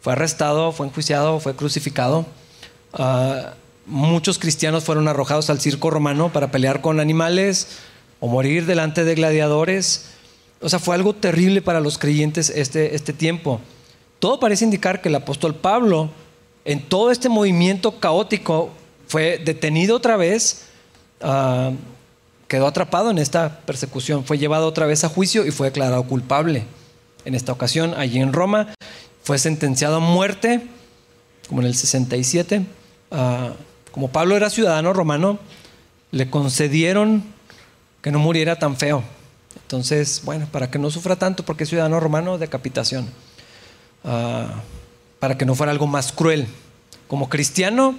fue 0.01 0.13
arrestado, 0.13 0.71
fue 0.71 0.87
enjuiciado, 0.87 1.41
fue 1.41 1.57
crucificado. 1.57 2.25
Ah, 2.93 3.55
muchos 3.87 4.39
cristianos 4.39 4.85
fueron 4.85 5.09
arrojados 5.09 5.51
al 5.51 5.61
circo 5.61 5.91
romano 5.91 6.33
para 6.33 6.53
pelear 6.53 6.81
con 6.81 7.01
animales 7.01 7.79
o 8.21 8.29
morir 8.29 8.67
delante 8.67 9.03
de 9.05 9.17
gladiadores. 9.17 10.11
O 10.61 10.69
sea, 10.69 10.79
fue 10.79 10.95
algo 10.95 11.15
terrible 11.15 11.61
para 11.61 11.81
los 11.81 11.99
creyentes 11.99 12.51
este, 12.51 12.95
este 12.95 13.13
tiempo. 13.13 13.61
Todo 14.21 14.39
parece 14.39 14.65
indicar 14.65 15.01
que 15.01 15.09
el 15.09 15.15
apóstol 15.17 15.57
Pablo, 15.57 16.11
en 16.65 16.83
todo 16.83 17.11
este 17.11 17.29
movimiento 17.29 17.99
caótico, 17.99 18.71
fue 19.09 19.39
detenido 19.45 19.97
otra 19.97 20.17
vez, 20.17 20.67
ah, 21.21 21.73
quedó 22.49 22.67
atrapado 22.67 23.11
en 23.11 23.19
esta 23.19 23.61
persecución, 23.61 24.25
fue 24.25 24.39
llevado 24.39 24.67
otra 24.67 24.87
vez 24.87 25.05
a 25.05 25.09
juicio 25.09 25.47
y 25.47 25.51
fue 25.51 25.69
declarado 25.69 26.03
culpable. 26.05 26.65
En 27.25 27.35
esta 27.35 27.53
ocasión, 27.53 27.95
allí 27.97 28.19
en 28.19 28.33
Roma, 28.33 28.75
fue 29.23 29.39
sentenciado 29.39 29.97
a 29.97 30.01
muerte, 30.01 30.67
como 31.47 31.61
en 31.61 31.67
el 31.67 31.75
67. 31.75 32.65
Ah, 33.11 33.53
como 33.93 34.09
Pablo 34.09 34.35
era 34.37 34.49
ciudadano 34.49 34.93
romano, 34.95 35.39
le 36.11 36.31
concedieron 36.31 37.23
que 38.01 38.11
no 38.11 38.19
muriera 38.19 38.59
tan 38.59 38.77
feo. 38.77 39.03
Entonces, 39.63 40.23
bueno, 40.25 40.49
para 40.51 40.71
que 40.71 40.79
no 40.79 40.91
sufra 40.91 41.17
tanto, 41.17 41.45
porque 41.45 41.65
es 41.65 41.69
ciudadano 41.69 42.01
romano, 42.01 42.39
decapitación. 42.39 43.11
Ah, 44.05 44.63
para 45.19 45.37
que 45.37 45.45
no 45.45 45.55
fuera 45.55 45.73
algo 45.73 45.87
más 45.87 46.13
cruel. 46.13 46.47
Como 47.09 47.29
cristiano, 47.29 47.95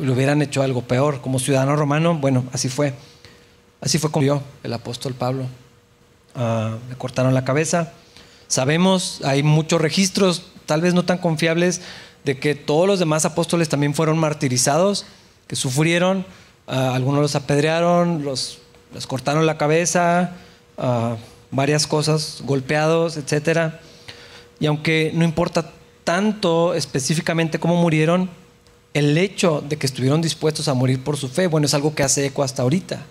le 0.00 0.10
hubieran 0.10 0.42
hecho 0.42 0.62
algo 0.62 0.82
peor. 0.82 1.20
Como 1.20 1.38
ciudadano 1.38 1.76
romano, 1.76 2.16
bueno, 2.16 2.44
así 2.52 2.68
fue. 2.68 2.94
Así 3.80 3.98
fue 3.98 4.10
como 4.10 4.22
vio 4.22 4.42
el 4.62 4.72
apóstol 4.72 5.14
Pablo. 5.14 5.46
Ah, 6.34 6.76
le 6.88 6.96
cortaron 6.96 7.34
la 7.34 7.44
cabeza. 7.44 7.92
Sabemos, 8.46 9.20
hay 9.24 9.42
muchos 9.42 9.80
registros, 9.80 10.44
tal 10.66 10.80
vez 10.80 10.94
no 10.94 11.04
tan 11.04 11.18
confiables, 11.18 11.80
de 12.24 12.38
que 12.38 12.54
todos 12.54 12.86
los 12.86 12.98
demás 12.98 13.24
apóstoles 13.24 13.68
también 13.68 13.94
fueron 13.94 14.18
martirizados, 14.18 15.04
que 15.46 15.56
sufrieron. 15.56 16.24
Ah, 16.66 16.94
algunos 16.94 17.22
los 17.22 17.34
apedrearon, 17.34 18.24
los, 18.24 18.58
les 18.94 19.06
cortaron 19.06 19.46
la 19.46 19.58
cabeza, 19.58 20.36
varias 21.50 21.86
cosas, 21.86 22.40
golpeados, 22.44 23.16
etcétera. 23.16 23.80
Y 24.60 24.66
aunque 24.66 25.10
no 25.14 25.24
importa 25.24 25.72
tanto 26.04 26.74
específicamente 26.74 27.58
cómo 27.58 27.76
murieron, 27.76 28.30
el 28.94 29.16
hecho 29.16 29.64
de 29.66 29.76
que 29.76 29.86
estuvieron 29.86 30.20
dispuestos 30.20 30.68
a 30.68 30.74
morir 30.74 31.02
por 31.02 31.16
su 31.16 31.28
fe, 31.28 31.46
bueno, 31.46 31.66
es 31.66 31.74
algo 31.74 31.94
que 31.94 32.02
hace 32.02 32.26
eco 32.26 32.42
hasta 32.42 32.62
ahorita. 32.62 33.04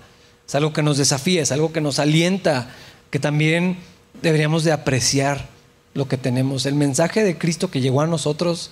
Es 0.48 0.56
algo 0.56 0.74
que 0.74 0.84
nos 0.84 0.98
desafía, 0.98 1.42
es 1.42 1.52
algo 1.52 1.72
que 1.72 1.82
nos 1.82 2.00
alienta, 2.00 2.70
que 3.10 3.20
también 3.20 3.78
deberíamos 4.22 4.64
de 4.64 4.72
apreciar 4.72 5.48
lo 5.94 6.08
que 6.08 6.18
tenemos. 6.18 6.66
El 6.66 6.76
mensaje 6.76 7.24
de 7.24 7.38
Cristo 7.38 7.72
que 7.72 7.82
llegó 7.82 8.02
a 8.02 8.08
nosotros, 8.08 8.72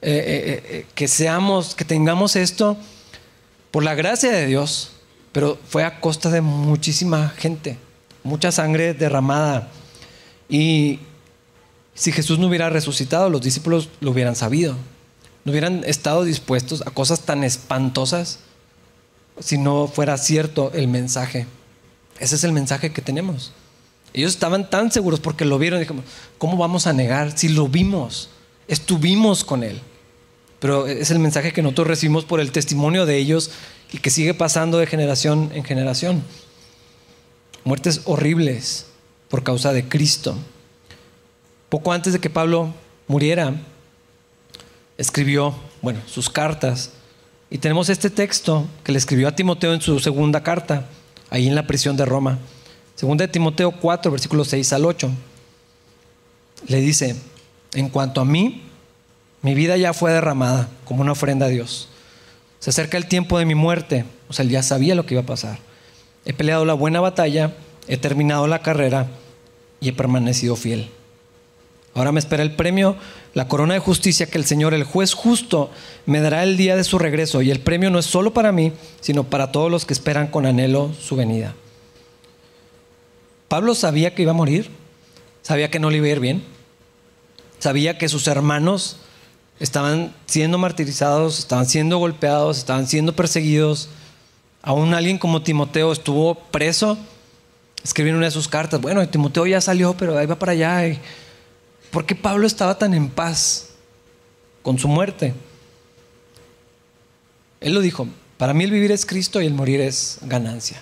eh, 0.00 0.10
eh, 0.10 0.62
eh, 0.68 0.86
que 0.94 1.08
seamos, 1.08 1.74
que 1.74 1.84
tengamos 1.84 2.36
esto 2.36 2.76
por 3.70 3.82
la 3.82 3.94
gracia 3.94 4.30
de 4.30 4.46
Dios, 4.46 4.92
pero 5.32 5.58
fue 5.66 5.84
a 5.84 6.00
costa 6.00 6.30
de 6.30 6.40
muchísima 6.40 7.30
gente, 7.30 7.78
mucha 8.22 8.52
sangre 8.52 8.94
derramada. 8.94 9.70
Y 10.48 11.00
si 11.94 12.12
Jesús 12.12 12.38
no 12.38 12.48
hubiera 12.48 12.70
resucitado, 12.70 13.30
los 13.30 13.42
discípulos 13.42 13.88
lo 14.00 14.10
hubieran 14.10 14.36
sabido. 14.36 14.76
No 15.44 15.50
hubieran 15.52 15.82
estado 15.84 16.24
dispuestos 16.24 16.82
a 16.86 16.90
cosas 16.90 17.20
tan 17.20 17.44
espantosas 17.44 18.38
si 19.40 19.58
no 19.58 19.88
fuera 19.88 20.16
cierto 20.18 20.70
el 20.74 20.88
mensaje. 20.88 21.46
Ese 22.18 22.36
es 22.36 22.44
el 22.44 22.52
mensaje 22.52 22.92
que 22.92 23.02
tenemos. 23.02 23.52
Ellos 24.14 24.32
estaban 24.32 24.68
tan 24.68 24.92
seguros 24.92 25.20
porque 25.20 25.44
lo 25.44 25.58
vieron. 25.58 25.80
Dijimos, 25.80 26.04
¿cómo 26.38 26.56
vamos 26.56 26.86
a 26.86 26.92
negar 26.92 27.36
si 27.36 27.48
lo 27.48 27.68
vimos? 27.68 28.28
Estuvimos 28.68 29.44
con 29.44 29.64
Él. 29.64 29.80
Pero 30.60 30.86
es 30.86 31.10
el 31.10 31.18
mensaje 31.18 31.52
que 31.52 31.62
nosotros 31.62 31.88
recibimos 31.88 32.24
por 32.24 32.38
el 32.38 32.52
testimonio 32.52 33.06
de 33.06 33.16
ellos 33.16 33.50
y 33.92 33.98
que 33.98 34.10
sigue 34.10 34.34
pasando 34.34 34.78
de 34.78 34.86
generación 34.86 35.50
en 35.54 35.64
generación. 35.64 36.22
Muertes 37.64 38.02
horribles 38.04 38.86
por 39.28 39.42
causa 39.42 39.72
de 39.72 39.88
Cristo. 39.88 40.36
Poco 41.68 41.92
antes 41.92 42.12
de 42.12 42.20
que 42.20 42.30
Pablo 42.30 42.72
muriera, 43.08 43.54
escribió, 45.02 45.52
bueno, 45.82 46.00
sus 46.06 46.30
cartas. 46.30 46.92
Y 47.50 47.58
tenemos 47.58 47.88
este 47.88 48.08
texto 48.08 48.66
que 48.84 48.92
le 48.92 48.98
escribió 48.98 49.28
a 49.28 49.34
Timoteo 49.34 49.74
en 49.74 49.80
su 49.80 49.98
segunda 49.98 50.42
carta, 50.42 50.86
ahí 51.28 51.48
en 51.48 51.56
la 51.56 51.66
prisión 51.66 51.96
de 51.96 52.04
Roma. 52.04 52.38
Segunda 52.94 53.26
de 53.26 53.32
Timoteo 53.32 53.72
4, 53.72 54.12
versículos 54.12 54.48
6 54.48 54.72
al 54.72 54.84
8. 54.84 55.10
Le 56.68 56.80
dice, 56.80 57.16
en 57.74 57.88
cuanto 57.88 58.20
a 58.20 58.24
mí, 58.24 58.62
mi 59.42 59.54
vida 59.54 59.76
ya 59.76 59.92
fue 59.92 60.12
derramada 60.12 60.68
como 60.84 61.02
una 61.02 61.12
ofrenda 61.12 61.46
a 61.46 61.48
Dios. 61.48 61.88
Se 62.60 62.70
acerca 62.70 62.96
el 62.96 63.06
tiempo 63.06 63.40
de 63.40 63.44
mi 63.44 63.56
muerte, 63.56 64.04
o 64.28 64.32
sea, 64.32 64.44
él 64.44 64.50
ya 64.50 64.62
sabía 64.62 64.94
lo 64.94 65.04
que 65.04 65.14
iba 65.14 65.22
a 65.22 65.26
pasar. 65.26 65.58
He 66.24 66.32
peleado 66.32 66.64
la 66.64 66.74
buena 66.74 67.00
batalla, 67.00 67.52
he 67.88 67.96
terminado 67.96 68.46
la 68.46 68.62
carrera 68.62 69.08
y 69.80 69.88
he 69.88 69.92
permanecido 69.92 70.54
fiel. 70.54 70.88
Ahora 71.94 72.12
me 72.12 72.20
espera 72.20 72.42
el 72.42 72.56
premio, 72.56 72.96
la 73.34 73.48
corona 73.48 73.74
de 73.74 73.80
justicia 73.80 74.26
que 74.26 74.38
el 74.38 74.46
Señor, 74.46 74.72
el 74.72 74.84
juez 74.84 75.12
justo, 75.12 75.70
me 76.06 76.20
dará 76.20 76.42
el 76.42 76.56
día 76.56 76.74
de 76.74 76.84
su 76.84 76.98
regreso. 76.98 77.42
Y 77.42 77.50
el 77.50 77.60
premio 77.60 77.90
no 77.90 77.98
es 77.98 78.06
solo 78.06 78.32
para 78.32 78.50
mí, 78.50 78.72
sino 79.00 79.24
para 79.24 79.52
todos 79.52 79.70
los 79.70 79.84
que 79.84 79.92
esperan 79.92 80.28
con 80.28 80.46
anhelo 80.46 80.90
su 80.98 81.16
venida. 81.16 81.54
Pablo 83.48 83.74
sabía 83.74 84.14
que 84.14 84.22
iba 84.22 84.30
a 84.30 84.34
morir, 84.34 84.70
sabía 85.42 85.70
que 85.70 85.78
no 85.78 85.90
le 85.90 85.98
iba 85.98 86.06
a 86.06 86.10
ir 86.10 86.20
bien, 86.20 86.42
sabía 87.58 87.98
que 87.98 88.08
sus 88.08 88.26
hermanos 88.26 88.96
estaban 89.60 90.14
siendo 90.24 90.56
martirizados, 90.56 91.38
estaban 91.38 91.66
siendo 91.66 91.98
golpeados, 91.98 92.56
estaban 92.56 92.86
siendo 92.86 93.14
perseguidos. 93.14 93.90
Aún 94.62 94.94
alguien 94.94 95.18
como 95.18 95.42
Timoteo 95.42 95.92
estuvo 95.92 96.34
preso. 96.34 96.96
Escribió 97.84 98.16
una 98.16 98.26
de 98.26 98.30
sus 98.30 98.48
cartas, 98.48 98.80
bueno, 98.80 99.06
Timoteo 99.08 99.46
ya 99.46 99.60
salió, 99.60 99.94
pero 99.94 100.16
ahí 100.16 100.24
va 100.24 100.38
para 100.38 100.52
allá. 100.52 100.98
¿Por 101.92 102.06
qué 102.06 102.16
Pablo 102.16 102.46
estaba 102.46 102.78
tan 102.78 102.94
en 102.94 103.10
paz 103.10 103.68
con 104.62 104.78
su 104.78 104.88
muerte? 104.88 105.34
Él 107.60 107.74
lo 107.74 107.80
dijo, 107.82 108.08
para 108.38 108.54
mí 108.54 108.64
el 108.64 108.70
vivir 108.70 108.90
es 108.90 109.04
Cristo 109.04 109.42
y 109.42 109.46
el 109.46 109.52
morir 109.52 109.80
es 109.82 110.18
ganancia. 110.22 110.80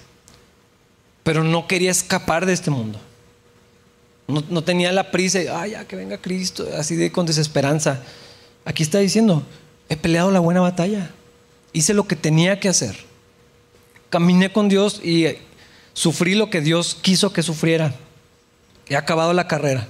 Pero 1.25 1.43
no 1.43 1.67
quería 1.67 1.91
escapar 1.91 2.47
de 2.47 2.53
este 2.53 2.71
mundo. 2.71 2.99
No, 4.29 4.63
tenía 4.63 4.93
la 4.93 5.11
prisa, 5.11 5.41
ay, 5.53 5.73
ya 5.73 5.85
que 5.89 5.97
venga 5.97 6.17
Cristo, 6.17 6.65
así 6.79 6.95
de 6.95 7.11
con 7.11 7.27
desesperanza. 7.27 8.01
Aquí 8.65 8.85
está 8.85 9.01
diciendo, 9.01 9.43
he 9.89 9.97
peleado 9.97 10.31
la 10.31 10.39
buena 10.39 10.61
batalla, 10.61 11.11
hice 11.73 11.93
lo 11.93 12.07
que 12.07 12.15
tenía 12.15 12.61
que 12.61 12.69
hacer, 12.69 12.97
caminé 14.09 14.53
con 14.53 14.69
Dios 14.69 15.01
y 15.05 15.27
sufrí 15.93 16.37
lo 16.37 16.49
que 16.49 16.61
Dios 16.61 16.97
quiso 17.03 17.33
que 17.33 17.43
sufriera. 17.43 17.97
He 18.89 18.95
acabado 18.95 19.33
la 19.33 19.49
carrera. 19.49 19.89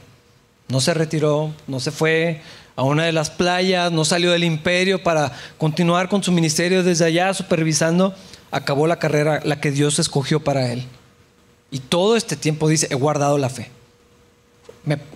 No 0.71 0.81
se 0.81 0.95
retiró, 0.95 1.53
no 1.67 1.81
se 1.81 1.91
fue 1.91 2.41
a 2.77 2.83
una 2.83 3.05
de 3.05 3.13
las 3.13 3.29
playas, 3.29 3.93
no 3.93 4.05
salió 4.05 4.31
del 4.31 4.45
imperio 4.45 5.03
para 5.03 5.33
continuar 5.59 6.09
con 6.09 6.23
su 6.23 6.33
ministerio 6.33 6.83
desde 6.83 7.05
allá 7.05 7.35
supervisando. 7.35 8.15
Acabó 8.51 8.87
la 8.87 8.99
carrera, 8.99 9.41
la 9.45 9.61
que 9.61 9.71
Dios 9.71 9.99
escogió 9.99 10.41
para 10.41 10.73
él. 10.73 10.85
Y 11.71 11.81
todo 11.81 12.17
este 12.17 12.37
tiempo 12.37 12.69
dice, 12.69 12.89
he 12.91 12.95
guardado 12.95 13.37
la 13.37 13.51
fe. 13.51 13.71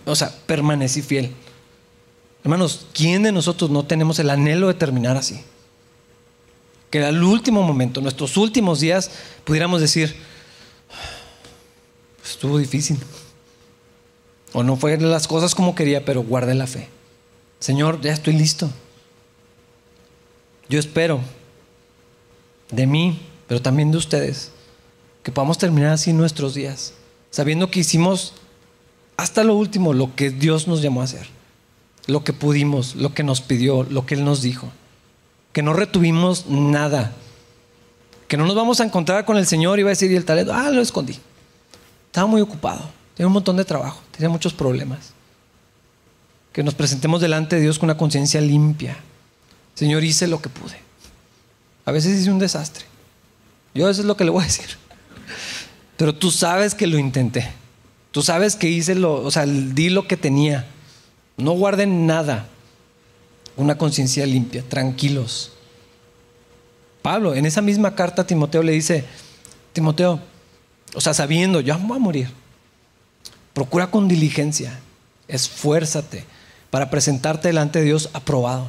o 0.05 0.15
sea, 0.15 0.33
permanecí 0.47 1.03
fiel. 1.03 1.33
Hermanos, 2.43 2.87
¿quién 2.93 3.23
de 3.23 3.33
nosotros 3.33 3.71
no 3.71 3.87
tenemos 3.87 4.19
el 4.19 4.31
anhelo 4.31 4.69
de 4.69 4.75
terminar 4.75 5.17
así? 5.17 5.41
Que 6.91 7.03
al 7.03 7.23
último 7.23 7.63
momento, 7.63 8.01
nuestros 8.01 8.37
últimos 8.37 8.81
días, 8.81 9.11
pudiéramos 9.45 9.81
decir, 9.81 10.15
estuvo 12.23 12.59
difícil. 12.59 12.99
O 14.55 14.63
no 14.63 14.77
fueron 14.77 15.11
las 15.11 15.29
cosas 15.29 15.55
como 15.55 15.75
quería, 15.75 16.05
pero 16.05 16.23
guardé 16.23 16.55
la 16.55 16.67
fe. 16.67 16.89
Señor, 17.59 18.01
ya 18.01 18.13
estoy 18.13 18.35
listo. 18.35 18.71
Yo 20.69 20.79
espero 20.79 21.21
de 22.71 22.87
mí, 22.87 23.21
pero 23.47 23.61
también 23.61 23.91
de 23.91 23.99
ustedes, 23.99 24.53
que 25.23 25.33
podamos 25.33 25.59
terminar 25.59 25.93
así 25.93 26.13
nuestros 26.13 26.55
días, 26.55 26.95
sabiendo 27.31 27.71
que 27.71 27.81
hicimos 27.81 28.35
hasta 29.17 29.45
lo 29.45 29.55
último 29.55 29.93
lo 29.93 30.15
que 30.15 30.31
Dios 30.31 30.67
nos 30.67 30.83
llamó 30.83 31.01
a 31.01 31.05
hacer, 31.05 31.27
lo 32.07 32.25
que 32.25 32.33
pudimos, 32.33 32.95
lo 32.95 33.13
que 33.13 33.23
nos 33.23 33.41
pidió, 33.41 33.83
lo 33.83 34.07
que 34.07 34.15
Él 34.15 34.25
nos 34.25 34.41
dijo. 34.41 34.71
que 35.53 35.63
no 35.63 35.73
retuvimos 35.73 36.47
nada, 36.49 37.13
que 38.27 38.37
no 38.37 38.45
nos 38.45 38.57
vamos 38.57 38.81
a 38.81 38.85
encontrar 38.85 39.25
con 39.25 39.37
el 39.37 39.47
Señor 39.47 39.79
y 39.79 39.85
va 39.85 39.91
a 39.91 39.97
decir, 39.97 40.13
el 40.13 40.25
talento, 40.25 40.53
ah, 40.53 40.69
lo 40.71 40.81
escondí. 40.81 41.17
Estaba 42.07 42.27
muy 42.27 42.41
ocupado, 42.41 42.91
tenía 43.17 43.27
un 43.27 43.33
montón 43.33 43.57
de 43.57 43.65
trabajo, 43.65 44.01
tenía 44.11 44.29
muchos 44.29 44.53
problemas. 44.53 45.13
Que 46.53 46.63
nos 46.63 46.75
presentemos 46.75 47.21
delante 47.21 47.57
de 47.57 47.63
Dios 47.63 47.79
con 47.79 47.89
una 47.89 47.97
conciencia 47.97 48.41
limpia. 48.41 48.97
Señor, 49.75 50.05
hice 50.05 50.29
lo 50.29 50.41
que 50.41 50.49
pude. 50.49 50.79
A 51.85 51.93
veces 51.93 52.21
hice 52.21 52.31
un 52.31 52.39
desastre. 52.39 52.85
Yo 53.75 53.89
eso 53.91 54.03
es 54.03 54.07
lo 54.07 54.17
que 54.17 54.25
le 54.25 54.31
voy 54.31 54.43
a 54.43 54.47
decir. 54.47 54.67
Pero 55.97 56.15
tú 56.15 56.31
sabes 56.31 56.75
que 56.75 56.87
lo 56.87 56.99
intenté. 56.99 57.51
Tú 58.13 58.23
sabes 58.23 58.55
que 58.55 58.69
hice 58.69 58.95
lo, 58.95 59.23
o 59.23 59.31
sea, 59.31 59.47
di 59.47 59.91
lo 59.91 60.07
que 60.07 60.17
tenía. 60.17 60.67
No 61.37 61.53
guarden 61.53 62.07
nada. 62.07 62.47
Una 63.57 63.77
conciencia 63.77 64.25
limpia, 64.27 64.63
tranquilos. 64.69 65.53
Pablo, 67.03 67.35
en 67.35 67.45
esa 67.45 67.61
misma 67.61 67.95
carta 67.95 68.27
Timoteo 68.27 68.63
le 68.63 68.73
dice, 68.73 69.05
Timoteo, 69.73 70.21
o 70.95 71.01
sea, 71.01 71.13
sabiendo, 71.13 71.61
yo 71.61 71.79
voy 71.81 71.97
a 71.97 72.01
morir, 72.01 72.31
procura 73.55 73.91
con 73.91 74.09
diligencia, 74.09 74.79
esfuérzate 75.29 76.25
para 76.71 76.91
presentarte 76.91 77.49
delante 77.49 77.79
de 77.79 77.87
Dios 77.87 78.11
aprobado, 78.13 78.69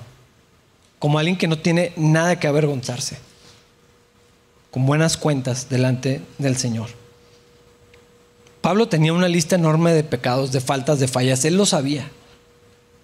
como 1.00 1.20
alguien 1.20 1.38
que 1.38 1.48
no 1.48 1.58
tiene 1.58 1.92
nada 1.98 2.40
que 2.40 2.48
avergonzarse, 2.48 3.18
con 4.72 4.86
buenas 4.86 5.18
cuentas 5.18 5.68
delante 5.70 6.22
del 6.38 6.56
Señor. 6.56 6.90
Pablo 8.62 8.88
tenía 8.88 9.14
una 9.14 9.28
lista 9.28 9.56
enorme 9.56 9.92
de 9.94 10.04
pecados, 10.04 10.52
de 10.52 10.62
faltas, 10.62 11.00
de 11.00 11.08
fallas, 11.08 11.44
él 11.46 11.56
lo 11.56 11.66
sabía. 11.66 12.10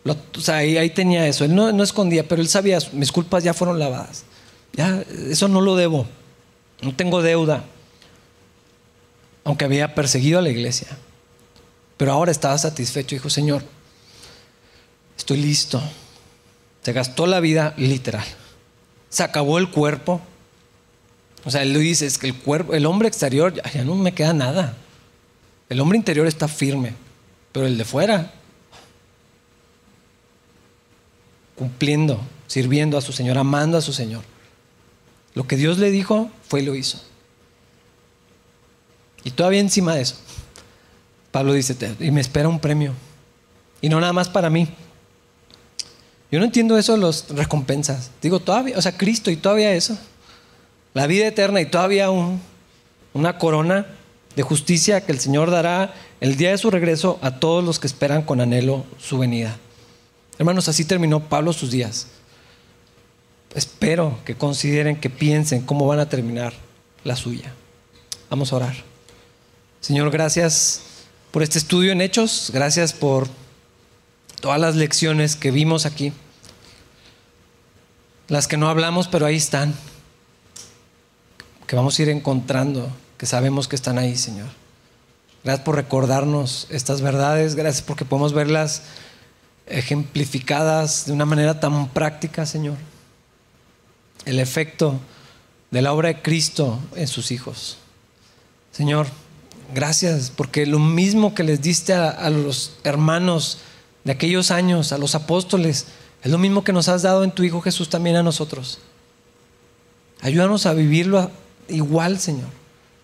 o 0.05 0.39
sea, 0.39 0.57
ahí, 0.57 0.89
tenía 0.91 1.27
eso, 1.27 1.45
él 1.45 1.53
no, 1.53 1.71
no 1.71 1.83
escondía, 1.83 2.27
pero 2.27 2.41
él 2.41 2.47
sabía, 2.47 2.79
mis 2.93 3.11
culpas 3.11 3.43
ya 3.43 3.53
fueron 3.53 3.79
lavadas. 3.79 4.23
Ya, 4.73 5.03
eso 5.29 5.47
no 5.47 5.61
lo 5.61 5.75
debo. 5.75 6.05
No 6.81 6.95
tengo 6.95 7.21
deuda. 7.21 7.63
Aunque 9.43 9.65
había 9.65 9.93
perseguido 9.93 10.39
a 10.39 10.41
la 10.41 10.49
iglesia. 10.49 10.87
Pero 12.01 12.13
ahora 12.13 12.31
estaba 12.31 12.57
satisfecho. 12.57 13.13
Dijo, 13.15 13.29
Señor, 13.29 13.61
estoy 15.15 15.37
listo. 15.37 15.79
Se 16.81 16.93
gastó 16.93 17.27
la 17.27 17.39
vida 17.39 17.75
literal. 17.77 18.25
Se 19.09 19.21
acabó 19.21 19.59
el 19.59 19.69
cuerpo. 19.69 20.19
O 21.45 21.51
sea, 21.51 21.61
él 21.61 21.75
dice, 21.75 22.07
es 22.07 22.17
que 22.17 22.25
el 22.25 22.35
cuerpo, 22.35 22.73
el 22.73 22.87
hombre 22.87 23.07
exterior 23.07 23.53
ya, 23.53 23.71
ya 23.71 23.83
no 23.83 23.93
me 23.93 24.15
queda 24.15 24.33
nada. 24.33 24.75
El 25.69 25.79
hombre 25.79 25.95
interior 25.95 26.25
está 26.25 26.47
firme, 26.47 26.95
pero 27.51 27.67
el 27.67 27.77
de 27.77 27.85
fuera, 27.85 28.33
cumpliendo, 31.55 32.19
sirviendo 32.47 32.97
a 32.97 33.01
su 33.01 33.13
Señor, 33.13 33.37
amando 33.37 33.77
a 33.77 33.81
su 33.81 33.93
Señor. 33.93 34.23
Lo 35.35 35.45
que 35.45 35.55
Dios 35.55 35.77
le 35.77 35.91
dijo 35.91 36.31
fue 36.49 36.61
y 36.61 36.65
lo 36.65 36.73
hizo. 36.73 36.99
Y 39.23 39.29
todavía 39.29 39.59
encima 39.59 39.93
de 39.93 40.01
eso, 40.01 40.15
Pablo 41.31 41.53
dice, 41.53 41.75
y 41.99 42.11
me 42.11 42.21
espera 42.21 42.47
un 42.47 42.59
premio. 42.59 42.93
Y 43.81 43.89
no 43.89 43.99
nada 43.99 44.13
más 44.13 44.29
para 44.29 44.49
mí. 44.49 44.67
Yo 46.31 46.39
no 46.39 46.45
entiendo 46.45 46.77
eso 46.77 46.93
de 46.93 46.99
las 46.99 47.29
recompensas. 47.29 48.11
Digo, 48.21 48.39
todavía, 48.39 48.77
o 48.77 48.81
sea, 48.81 48.97
Cristo 48.97 49.31
y 49.31 49.37
todavía 49.37 49.73
eso. 49.73 49.97
La 50.93 51.07
vida 51.07 51.27
eterna 51.27 51.61
y 51.61 51.65
todavía 51.65 52.09
un, 52.09 52.41
una 53.13 53.37
corona 53.37 53.85
de 54.35 54.43
justicia 54.43 55.05
que 55.05 55.11
el 55.11 55.19
Señor 55.19 55.51
dará 55.51 55.93
el 56.19 56.37
día 56.37 56.51
de 56.51 56.57
su 56.57 56.69
regreso 56.69 57.19
a 57.21 57.39
todos 57.39 57.63
los 57.63 57.79
que 57.79 57.87
esperan 57.87 58.21
con 58.21 58.39
anhelo 58.39 58.85
su 58.99 59.17
venida. 59.17 59.57
Hermanos, 60.37 60.67
así 60.67 60.85
terminó 60.85 61.21
Pablo 61.21 61.53
sus 61.53 61.71
días 61.71 62.07
espero 63.55 64.17
que 64.25 64.35
consideren, 64.35 64.95
que 64.95 65.09
piensen 65.09 65.61
cómo 65.61 65.87
van 65.87 65.99
a 65.99 66.09
terminar 66.09 66.53
la 67.03 67.15
suya. 67.15 67.53
Vamos 68.29 68.53
a 68.53 68.57
orar. 68.57 68.75
Señor, 69.81 70.11
gracias 70.11 70.83
por 71.31 71.43
este 71.43 71.57
estudio 71.57 71.93
en 71.93 72.01
hechos, 72.01 72.51
gracias 72.53 72.91
por 72.91 73.27
todas 74.41 74.59
las 74.59 74.75
lecciones 74.75 75.35
que 75.35 75.51
vimos 75.51 75.85
aquí, 75.85 76.11
las 78.27 78.47
que 78.47 78.57
no 78.57 78.67
hablamos, 78.69 79.07
pero 79.07 79.25
ahí 79.25 79.37
están, 79.37 79.73
que 81.67 81.75
vamos 81.75 81.97
a 81.97 82.01
ir 82.01 82.09
encontrando, 82.09 82.89
que 83.17 83.25
sabemos 83.25 83.69
que 83.69 83.77
están 83.77 83.97
ahí, 83.97 84.17
Señor. 84.17 84.49
Gracias 85.43 85.63
por 85.63 85.75
recordarnos 85.75 86.67
estas 86.69 87.01
verdades, 87.01 87.55
gracias 87.55 87.81
porque 87.81 88.05
podemos 88.05 88.33
verlas 88.33 88.83
ejemplificadas 89.67 91.05
de 91.05 91.13
una 91.13 91.25
manera 91.25 91.59
tan 91.59 91.87
práctica, 91.89 92.45
Señor. 92.45 92.77
El 94.25 94.39
efecto 94.39 94.99
de 95.71 95.81
la 95.81 95.93
obra 95.93 96.09
de 96.09 96.21
Cristo 96.21 96.77
en 96.95 97.07
sus 97.07 97.31
hijos. 97.31 97.77
Señor, 98.71 99.07
gracias 99.73 100.31
porque 100.35 100.65
lo 100.65 100.79
mismo 100.79 101.33
que 101.33 101.43
les 101.43 101.61
diste 101.61 101.93
a, 101.93 102.29
los 102.29 102.73
hermanos 102.83 103.59
de 104.03 104.11
aquellos 104.11 104.51
años, 104.51 104.91
a 104.91 104.97
los 104.97 105.15
apóstoles, 105.15 105.87
es 106.23 106.31
lo 106.31 106.37
mismo 106.37 106.63
que 106.63 106.73
nos 106.73 106.87
has 106.87 107.01
dado 107.01 107.23
en 107.23 107.31
tu 107.31 107.43
Hijo 107.43 107.61
Jesús 107.61 107.89
también 107.89 108.15
a 108.15 108.23
nosotros. 108.23 108.79
Ayúdanos 110.21 110.65
a 110.65 110.73
vivirlo 110.73 111.31
igual, 111.67 112.19
Señor, 112.19 112.49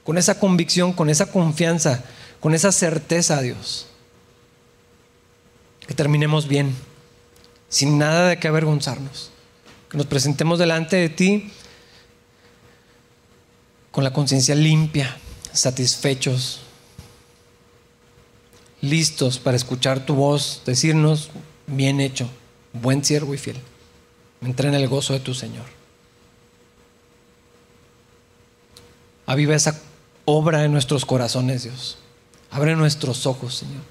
con 0.03 0.17
esa 0.17 0.39
convicción, 0.39 0.93
con 0.93 1.09
esa 1.09 1.31
confianza, 1.31 2.03
con 2.39 2.53
esa 2.53 2.71
certeza, 2.71 3.41
Dios. 3.41 3.87
Que 5.87 5.93
terminemos 5.93 6.47
bien, 6.47 6.75
sin 7.69 7.97
nada 7.97 8.29
de 8.29 8.39
que 8.39 8.47
avergonzarnos 8.47 9.31
que 9.89 9.97
nos 9.97 10.07
presentemos 10.07 10.59
delante 10.59 10.97
de 10.97 11.09
ti 11.09 11.51
con 13.91 14.03
la 14.03 14.11
conciencia 14.11 14.53
limpia, 14.53 15.17
satisfechos, 15.57 16.61
listos 18.81 19.39
para 19.39 19.57
escuchar 19.57 20.05
tu 20.05 20.15
voz, 20.15 20.61
decirnos, 20.65 21.29
bien 21.65 21.99
hecho, 21.99 22.29
buen 22.73 23.03
siervo 23.03 23.33
y 23.33 23.37
fiel. 23.37 23.57
Entra 24.41 24.69
en 24.69 24.75
el 24.75 24.87
gozo 24.87 25.13
de 25.13 25.19
tu 25.19 25.33
Señor. 25.33 25.65
Aviva 29.25 29.55
esa 29.55 29.79
obra 30.25 30.63
en 30.63 30.71
nuestros 30.71 31.05
corazones, 31.05 31.63
Dios. 31.63 31.97
Abre 32.51 32.75
nuestros 32.75 33.25
ojos, 33.25 33.55
Señor. 33.55 33.81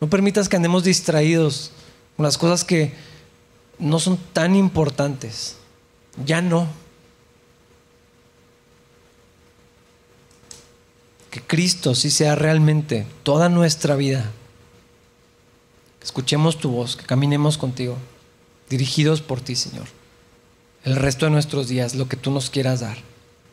No 0.00 0.08
permitas 0.08 0.48
que 0.48 0.56
andemos 0.56 0.82
distraídos 0.82 1.70
con 2.16 2.24
las 2.24 2.36
cosas 2.36 2.64
que 2.64 2.92
no 3.78 4.00
son 4.00 4.18
tan 4.32 4.56
importantes. 4.56 5.56
Ya 6.24 6.40
no. 6.40 6.66
Que 11.32 11.40
Cristo 11.40 11.94
sí 11.94 12.10
sea 12.10 12.34
realmente 12.34 13.06
toda 13.22 13.48
nuestra 13.48 13.96
vida. 13.96 14.30
Escuchemos 16.02 16.58
tu 16.58 16.70
voz, 16.70 16.94
que 16.94 17.06
caminemos 17.06 17.56
contigo, 17.56 17.96
dirigidos 18.68 19.22
por 19.22 19.40
ti, 19.40 19.56
Señor. 19.56 19.86
El 20.84 20.94
resto 20.94 21.24
de 21.24 21.30
nuestros 21.30 21.68
días, 21.68 21.94
lo 21.94 22.06
que 22.06 22.18
tú 22.18 22.30
nos 22.30 22.50
quieras 22.50 22.80
dar. 22.80 22.98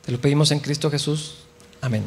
Te 0.05 0.11
lo 0.11 0.19
pedimos 0.19 0.51
en 0.51 0.59
Cristo 0.59 0.91
Jesús. 0.91 1.35
Amén. 1.79 2.03